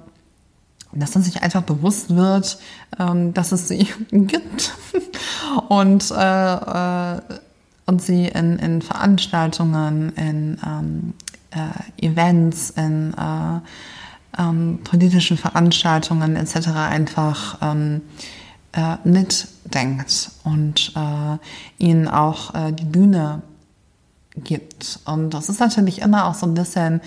dass 0.92 1.14
man 1.14 1.24
sich 1.24 1.42
einfach 1.42 1.62
bewusst 1.62 2.14
wird, 2.14 2.58
ähm, 2.98 3.34
dass 3.34 3.52
es 3.52 3.68
sie 3.68 3.88
gibt 4.10 4.74
und, 5.68 6.10
äh, 6.10 6.54
äh, 6.54 7.20
und 7.86 8.02
sie 8.02 8.28
in, 8.28 8.58
in 8.58 8.82
Veranstaltungen, 8.82 10.10
in 10.16 10.58
ähm, 10.64 11.14
äh, 11.50 12.06
Events, 12.06 12.70
in 12.70 13.14
äh, 13.14 13.60
ähm, 14.38 14.80
politischen 14.84 15.36
Veranstaltungen 15.36 16.36
etc. 16.36 16.68
einfach 16.68 17.58
ähm, 17.60 18.02
äh, 18.72 18.96
mitdenkt 19.04 20.30
und 20.44 20.92
äh, 20.96 21.84
ihnen 21.84 22.08
auch 22.08 22.54
äh, 22.54 22.72
die 22.72 22.84
Bühne 22.84 23.42
gibt. 24.36 25.00
Und 25.04 25.30
das 25.30 25.48
ist 25.48 25.60
natürlich 25.60 26.00
immer 26.00 26.26
auch 26.26 26.34
so 26.34 26.46
ein 26.46 26.54
bisschen 26.54 27.00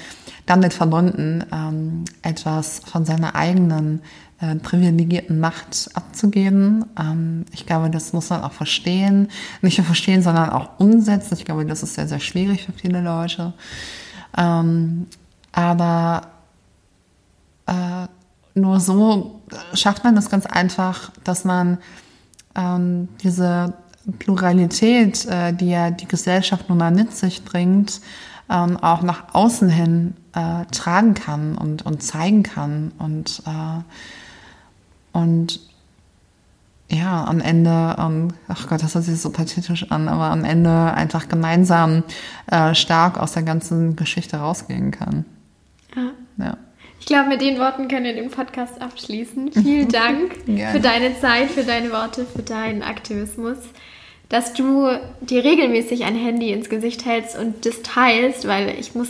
damit 0.46 0.74
verbunden, 0.74 1.44
ähm, 1.52 2.06
etwas 2.22 2.82
von 2.86 3.06
seiner 3.06 3.36
eigenen 3.36 4.02
äh, 4.40 4.56
privilegierten 4.56 5.40
Macht 5.40 5.90
abzugeben. 5.94 6.86
Ähm, 7.00 7.46
ich 7.52 7.66
glaube, 7.66 7.90
das 7.90 8.14
muss 8.14 8.30
man 8.30 8.44
auch 8.44 8.52
verstehen. 8.52 9.30
Nicht 9.62 9.78
nur 9.78 9.86
verstehen, 9.86 10.22
sondern 10.22 10.50
auch 10.50 10.80
umsetzen. 10.80 11.36
Ich 11.36 11.46
glaube, 11.46 11.66
das 11.66 11.84
ist 11.84 11.96
sehr, 11.96 12.08
sehr 12.08 12.20
schwierig 12.20 12.66
für 12.66 12.74
viele 12.74 13.02
Leute. 13.02 13.54
Ähm, 14.38 15.08
aber 15.52 16.28
äh, 17.66 18.08
nur 18.54 18.80
so 18.80 19.42
schafft 19.74 20.04
man 20.04 20.16
das 20.16 20.30
ganz 20.30 20.46
einfach, 20.46 21.12
dass 21.24 21.46
man 21.46 21.78
ähm, 22.56 23.10
diese 23.24 23.74
Pluralität, 24.20 25.26
äh, 25.26 25.54
die 25.54 25.70
ja 25.70 25.92
die 25.92 26.08
Gesellschaft 26.08 26.70
nun 26.70 26.78
mal 26.78 26.92
mit 26.92 27.16
sich 27.16 27.44
bringt, 27.44 28.02
ähm, 28.50 28.78
auch 28.78 29.02
nach 29.02 29.34
außen 29.34 29.70
hin 29.70 30.14
äh, 30.34 30.66
tragen 30.72 31.14
kann 31.14 31.58
und, 31.58 31.86
und 31.86 32.04
zeigen 32.04 32.44
kann 32.44 32.92
und, 33.00 33.42
äh, 33.46 35.18
und 35.18 35.60
ja, 36.90 37.26
am 37.26 37.42
Ende, 37.42 37.96
ähm, 37.98 38.34
ach 38.48 38.68
Gott, 38.68 38.84
das 38.84 38.94
hört 38.94 39.06
sich 39.06 39.20
so 39.20 39.32
pathetisch 39.32 39.92
an, 39.92 40.08
aber 40.08 40.26
am 40.26 40.44
Ende 40.44 40.94
einfach 40.94 41.28
gemeinsam 41.28 42.04
äh, 42.52 42.76
stark 42.76 43.18
aus 43.18 43.34
der 43.34 43.42
ganzen 43.42 43.96
Geschichte 43.96 44.38
rausgehen 44.38 44.92
kann. 44.92 45.26
Ja. 45.96 46.46
ja. 46.46 46.58
Ich 47.00 47.08
glaube, 47.08 47.30
mit 47.30 47.42
den 47.42 47.58
Worten 47.58 47.88
können 47.88 48.06
wir 48.06 48.14
den 48.14 48.30
Podcast 48.30 48.80
abschließen. 48.82 49.52
Vielen 49.52 49.90
Dank 49.92 50.36
für 50.46 50.80
deine 50.80 51.20
Zeit, 51.20 51.50
für 51.50 51.64
deine 51.64 51.92
Worte, 51.92 52.26
für 52.26 52.44
deinen 52.44 52.84
Aktivismus 52.84 53.58
dass 54.30 54.54
du 54.54 54.88
dir 55.22 55.44
regelmäßig 55.44 56.04
ein 56.04 56.16
Handy 56.16 56.52
ins 56.52 56.70
Gesicht 56.70 57.06
hältst 57.06 57.38
und 57.38 57.66
das 57.66 57.82
teilst, 57.84 58.48
weil 58.48 58.76
ich 58.80 58.96
muss 58.96 59.10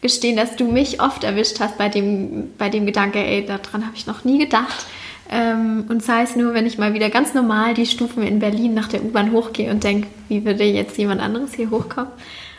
gestehen, 0.00 0.36
dass 0.36 0.56
du 0.56 0.70
mich 0.70 1.00
oft 1.00 1.24
erwischt 1.24 1.60
hast 1.60 1.78
bei 1.78 1.88
dem, 1.88 2.50
bei 2.58 2.68
dem 2.68 2.86
Gedanke, 2.86 3.18
ey, 3.18 3.44
daran 3.44 3.86
habe 3.86 3.96
ich 3.96 4.06
noch 4.06 4.24
nie 4.24 4.38
gedacht. 4.38 4.86
Ähm, 5.30 5.84
und 5.88 6.02
sei 6.02 6.22
es 6.22 6.36
nur, 6.36 6.54
wenn 6.54 6.66
ich 6.66 6.78
mal 6.78 6.94
wieder 6.94 7.08
ganz 7.08 7.32
normal 7.34 7.74
die 7.74 7.86
Stufen 7.86 8.22
in 8.22 8.38
Berlin 8.38 8.74
nach 8.74 8.88
der 8.88 9.02
U-Bahn 9.02 9.32
hochgehe 9.32 9.70
und 9.70 9.82
denke, 9.82 10.08
wie 10.28 10.44
würde 10.44 10.64
jetzt 10.64 10.98
jemand 10.98 11.20
anderes 11.20 11.54
hier 11.54 11.70
hochkommen? 11.70 12.10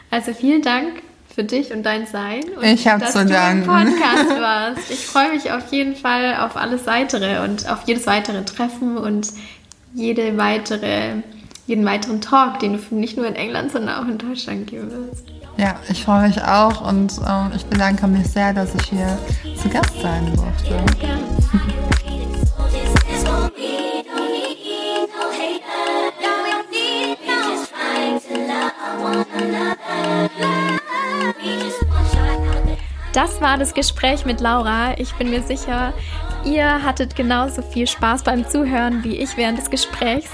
Also 0.10 0.34
vielen 0.34 0.62
Dank 0.62 0.88
für 1.34 1.44
dich 1.44 1.72
und 1.72 1.84
dein 1.84 2.06
Sein. 2.06 2.44
Und 2.56 2.64
ich 2.64 2.88
habe 2.88 3.06
zu 3.06 3.26
danken. 3.26 3.66
Podcast 3.66 4.30
warst. 4.40 4.92
Ich 4.92 5.06
freue 5.06 5.34
mich 5.34 5.52
auf 5.52 5.72
jeden 5.72 5.96
Fall 5.96 6.38
auf 6.38 6.56
alles 6.56 6.86
weitere 6.86 7.44
und 7.44 7.70
auf 7.70 7.84
jedes 7.86 8.08
weitere 8.08 8.44
Treffen 8.46 8.98
und 8.98 9.30
jede 9.94 10.38
weitere 10.38 11.22
jeden 11.68 11.86
weiteren 11.86 12.22
Talk, 12.22 12.60
den 12.60 12.74
du 12.74 12.96
nicht 12.96 13.18
nur 13.18 13.26
in 13.26 13.36
England, 13.36 13.72
sondern 13.72 14.04
auch 14.04 14.08
in 14.08 14.18
Deutschland 14.18 14.68
geben 14.68 14.92
wirst. 14.92 15.26
Ja, 15.58 15.76
ich 15.88 16.04
freue 16.04 16.28
mich 16.28 16.42
auch 16.42 16.88
und 16.88 17.14
ähm, 17.28 17.52
ich 17.56 17.66
bedanke 17.66 18.08
mich 18.08 18.28
sehr, 18.28 18.54
dass 18.54 18.74
ich 18.74 18.86
hier 18.90 19.18
zu 19.62 19.70
Gast 19.70 20.02
sein 20.02 20.26
durfte. 20.36 20.84
Das 33.14 33.40
war 33.42 33.60
das 33.60 33.76
Gespräch 33.76 34.26
mit 34.26 34.42
Laura. 34.42 34.98
Ich 34.98 35.14
bin 35.14 35.30
mir 35.30 35.44
sicher, 35.44 35.94
ihr 36.44 36.84
hattet 36.84 37.16
genauso 37.16 37.62
viel 37.62 37.86
Spaß 37.86 38.24
beim 38.24 38.48
Zuhören 38.50 39.04
wie 39.04 39.18
ich 39.18 39.38
während 39.38 39.60
des 39.60 39.70
Gesprächs. 39.70 40.30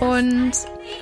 Und 0.00 0.52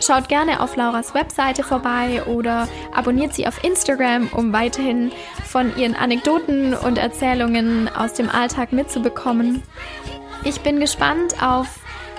schaut 0.01 0.28
gerne 0.28 0.61
auf 0.61 0.76
Lauras 0.76 1.14
Webseite 1.14 1.62
vorbei 1.62 2.22
oder 2.26 2.68
abonniert 2.95 3.34
sie 3.34 3.47
auf 3.47 3.62
Instagram, 3.64 4.28
um 4.32 4.53
weiterhin 4.53 5.12
von 5.45 5.76
ihren 5.76 5.95
Anekdoten 5.95 6.74
und 6.74 6.99
Erzählungen 6.99 7.88
aus 7.88 8.14
dem 8.14 8.28
Alltag 8.28 8.72
mitzubekommen. 8.72 9.62
Ich 10.45 10.61
bin 10.61 10.80
gespannt 10.80 11.43
auf 11.43 11.68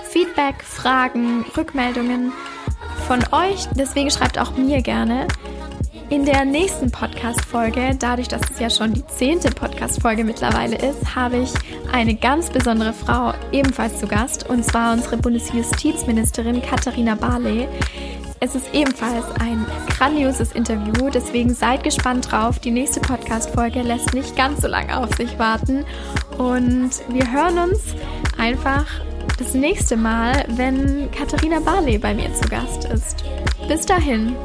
Feedback, 0.08 0.62
Fragen, 0.62 1.44
Rückmeldungen 1.56 2.32
von 3.06 3.20
euch. 3.32 3.66
Deswegen 3.76 4.10
schreibt 4.10 4.38
auch 4.38 4.56
mir 4.56 4.80
gerne. 4.80 5.26
In 6.14 6.24
der 6.24 6.44
nächsten 6.44 6.92
Podcast-Folge, 6.92 7.96
dadurch, 7.98 8.28
dass 8.28 8.40
es 8.48 8.60
ja 8.60 8.70
schon 8.70 8.94
die 8.94 9.04
zehnte 9.04 9.50
Podcast-Folge 9.50 10.22
mittlerweile 10.22 10.76
ist, 10.76 11.16
habe 11.16 11.38
ich 11.38 11.52
eine 11.90 12.14
ganz 12.14 12.50
besondere 12.50 12.92
Frau 12.92 13.34
ebenfalls 13.50 13.98
zu 13.98 14.06
Gast, 14.06 14.48
und 14.48 14.64
zwar 14.64 14.92
unsere 14.92 15.16
Bundesjustizministerin 15.16 16.62
Katharina 16.62 17.16
Barley. 17.16 17.66
Es 18.38 18.54
ist 18.54 18.72
ebenfalls 18.72 19.24
ein 19.40 19.66
grandioses 19.88 20.52
Interview, 20.52 21.10
deswegen 21.10 21.52
seid 21.52 21.82
gespannt 21.82 22.30
drauf. 22.30 22.60
Die 22.60 22.70
nächste 22.70 23.00
Podcast-Folge 23.00 23.82
lässt 23.82 24.14
nicht 24.14 24.36
ganz 24.36 24.60
so 24.60 24.68
lange 24.68 24.96
auf 24.96 25.12
sich 25.16 25.36
warten. 25.40 25.84
Und 26.38 26.92
wir 27.08 27.32
hören 27.32 27.58
uns 27.58 27.80
einfach 28.38 28.86
das 29.40 29.54
nächste 29.54 29.96
Mal, 29.96 30.44
wenn 30.50 31.10
Katharina 31.10 31.58
Barley 31.58 31.98
bei 31.98 32.14
mir 32.14 32.32
zu 32.34 32.48
Gast 32.48 32.84
ist. 32.84 33.24
Bis 33.66 33.84
dahin. 33.84 34.36